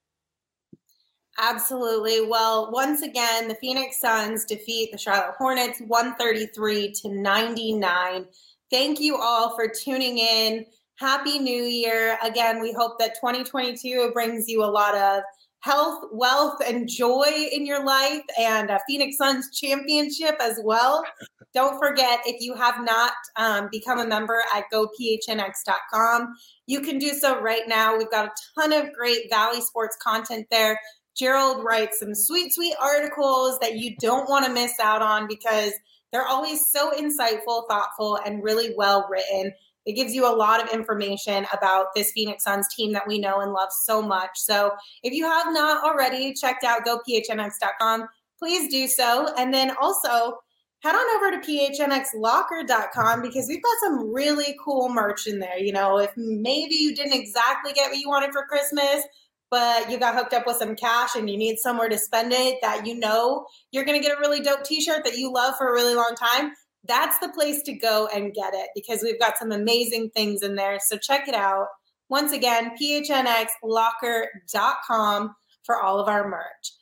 Absolutely. 1.40 2.26
Well, 2.28 2.72
once 2.72 3.04
again, 3.04 3.48
the 3.48 3.56
Phoenix 3.56 4.02
Suns 4.02 4.46
defeat 4.46 4.92
the 4.92 4.98
Charlotte 4.98 5.36
Hornets 5.38 5.80
133 5.88 6.92
to 6.92 7.10
99. 7.10 8.26
Thank 8.72 9.00
you 9.00 9.18
all 9.18 9.56
for 9.56 9.68
tuning 9.68 10.18
in. 10.18 10.66
Happy 10.96 11.38
New 11.38 11.64
Year. 11.64 12.18
Again, 12.24 12.62
we 12.62 12.74
hope 12.74 12.98
that 12.98 13.16
2022 13.16 14.12
brings 14.12 14.48
you 14.48 14.64
a 14.64 14.66
lot 14.66 14.96
of 14.96 15.22
health, 15.64 16.03
wealth, 16.11 16.57
and 16.68 16.89
joy 16.89 17.47
in 17.53 17.66
your 17.66 17.86
life 17.86 18.22
and 18.38 18.70
a 18.70 18.82
Phoenix 18.86 19.16
Suns 19.16 19.49
championship 19.57 20.36
as 20.41 20.59
well. 20.61 21.05
Don't 21.53 21.80
forget, 21.80 22.20
if 22.26 22.41
you 22.41 22.53
have 22.55 22.84
not 22.84 23.14
um, 23.38 23.70
become 23.72 23.99
a 23.99 24.05
member 24.05 24.43
at 24.53 24.66
gophnx.com, 24.74 26.36
you 26.68 26.82
can 26.82 26.97
do 26.97 27.11
so 27.11 27.39
right 27.39 27.61
now. 27.66 27.97
We've 27.97 28.11
got 28.11 28.26
a 28.26 28.32
ton 28.59 28.74
of 28.74 28.91
great 28.91 29.30
Valley 29.30 29.61
Sports 29.61 29.95
content 30.03 30.47
there. 30.51 30.78
Gerald 31.16 31.64
writes 31.64 31.99
some 31.99 32.14
sweet, 32.14 32.53
sweet 32.53 32.76
articles 32.82 33.57
that 33.59 33.78
you 33.78 33.95
don't 34.01 34.28
want 34.28 34.45
to 34.45 34.51
miss 34.51 34.80
out 34.82 35.01
on 35.01 35.28
because 35.28 35.72
they're 36.11 36.28
always 36.28 36.70
so 36.70 36.91
insightful, 36.91 37.70
thoughtful, 37.70 38.20
and 38.26 38.43
really 38.43 38.74
well 38.76 39.07
written. 39.09 39.53
It 39.86 39.94
gives 39.94 40.14
you 40.14 40.26
a 40.26 40.36
lot 40.36 40.64
of 40.64 40.74
information 40.74 41.46
about 41.54 41.88
this 41.96 42.12
Phoenix 42.12 42.44
Suns 42.44 42.68
team 42.74 42.94
that 42.94 43.08
we 43.08 43.20
know 43.20 43.40
and 43.40 43.52
love 43.52 43.70
so 43.72 44.02
much. 44.02 44.32
So 44.36 44.72
if 45.04 45.14
you 45.14 45.26
have 45.26 45.48
not 45.52 45.84
already 45.84 46.34
checked 46.34 46.64
out 46.64 46.86
gophnx.com, 46.86 48.08
please 48.40 48.72
do 48.72 48.88
so. 48.88 49.34
And 49.38 49.54
then 49.54 49.76
also 49.82 50.38
head 50.80 50.96
on 50.96 51.16
over 51.16 51.32
to 51.32 51.48
phnxlocker.com 51.48 53.22
because 53.22 53.48
we've 53.48 53.64
got 53.64 53.78
some 53.82 54.14
really 54.14 54.56
cool 54.64 54.90
merch 54.90 55.28
in 55.28 55.40
there. 55.40 55.58
You 55.58 55.72
know, 55.72 55.98
if 55.98 56.12
maybe 56.18 56.76
you 56.76 56.94
didn't 56.96 57.14
exactly 57.14 57.74
get 57.74 57.90
what 57.90 58.00
you 58.00 58.10
wanted 58.10 58.32
for 58.32 58.46
Christmas, 58.46 59.04
but 59.50 59.90
you 59.90 60.00
got 60.00 60.16
hooked 60.16 60.34
up 60.34 60.48
with 60.48 60.58
some 60.58 60.76
cash 60.76 61.16
and 61.16 61.30
you 61.30 61.38
need 61.38 61.58
somewhere 61.58 61.88
to 61.88 61.98
spend 61.98 62.34
it 62.34 62.58
that 62.62 62.88
you 62.88 62.98
know 62.98 63.46
you're 63.72 63.86
going 63.86 64.02
to 64.02 64.06
get 64.06 64.18
a 64.18 64.20
really 64.20 64.40
dope 64.40 64.64
t-shirt 64.64 65.06
that 65.06 65.16
you 65.16 65.32
love 65.32 65.56
for 65.58 65.70
a 65.70 65.72
really 65.72 65.94
long 65.94 66.16
time 66.20 66.54
that's 66.86 67.20
the 67.20 67.30
place 67.30 67.62
to 67.64 67.74
go 67.74 68.08
and 68.14 68.34
get 68.34 68.54
it 68.54 68.70
because 68.76 69.02
we've 69.02 69.20
got 69.20 69.38
some 69.38 69.52
amazing 69.52 70.12
things 70.12 70.42
in 70.42 70.56
there. 70.56 70.80
So 70.80 70.98
check 70.98 71.28
it 71.28 71.36
out. 71.36 71.68
Once 72.10 72.32
again 72.32 72.72
phnxlocker.com 72.82 75.36
for 75.64 75.82
all 75.82 76.00
of 76.00 76.08
our 76.08 76.26
merch. 76.28 76.74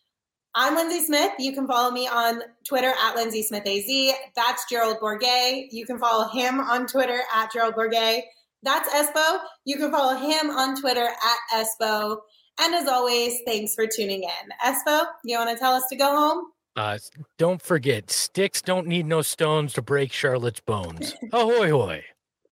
I'm 0.54 0.76
lindsay 0.76 1.06
smith. 1.06 1.32
You 1.40 1.54
can 1.54 1.66
follow 1.68 1.92
me 1.92 2.08
on 2.08 2.42
twitter 2.68 2.94
at 3.02 3.16
lindsay 3.16 3.44
smith 3.44 3.66
az 3.66 4.14
that's 4.36 4.66
gerald 4.70 5.00
bourguet. 5.00 5.68
You 5.72 5.86
can 5.86 5.98
follow 5.98 6.28
him 6.28 6.60
on 6.60 6.88
twitter 6.88 7.22
at 7.34 7.54
gerald 7.54 7.76
bourguet. 7.76 8.24
That's 8.64 8.90
espo. 8.90 9.40
You 9.66 9.78
can 9.78 9.92
follow 9.92 10.18
him 10.18 10.50
on 10.50 10.76
twitter 10.80 11.08
at 11.08 11.40
espo. 11.54 12.18
And 12.60 12.76
as 12.76 12.88
always, 12.88 13.40
thanks 13.46 13.74
for 13.74 13.88
tuning 13.88 14.24
in. 14.24 14.52
Espo, 14.64 15.06
you 15.24 15.38
want 15.38 15.50
to 15.50 15.58
tell 15.58 15.74
us 15.74 15.88
to 15.90 15.96
go 15.96 16.16
home? 16.16 16.46
Uh, 16.76 16.98
don't 17.38 17.62
forget, 17.62 18.10
sticks 18.10 18.62
don't 18.62 18.88
need 18.88 19.06
no 19.06 19.22
stones 19.22 19.74
to 19.74 19.82
break 19.82 20.12
Charlotte's 20.14 20.62
bones. 20.62 21.16
Ahoy, 21.34 21.70
hoy. 21.70 22.04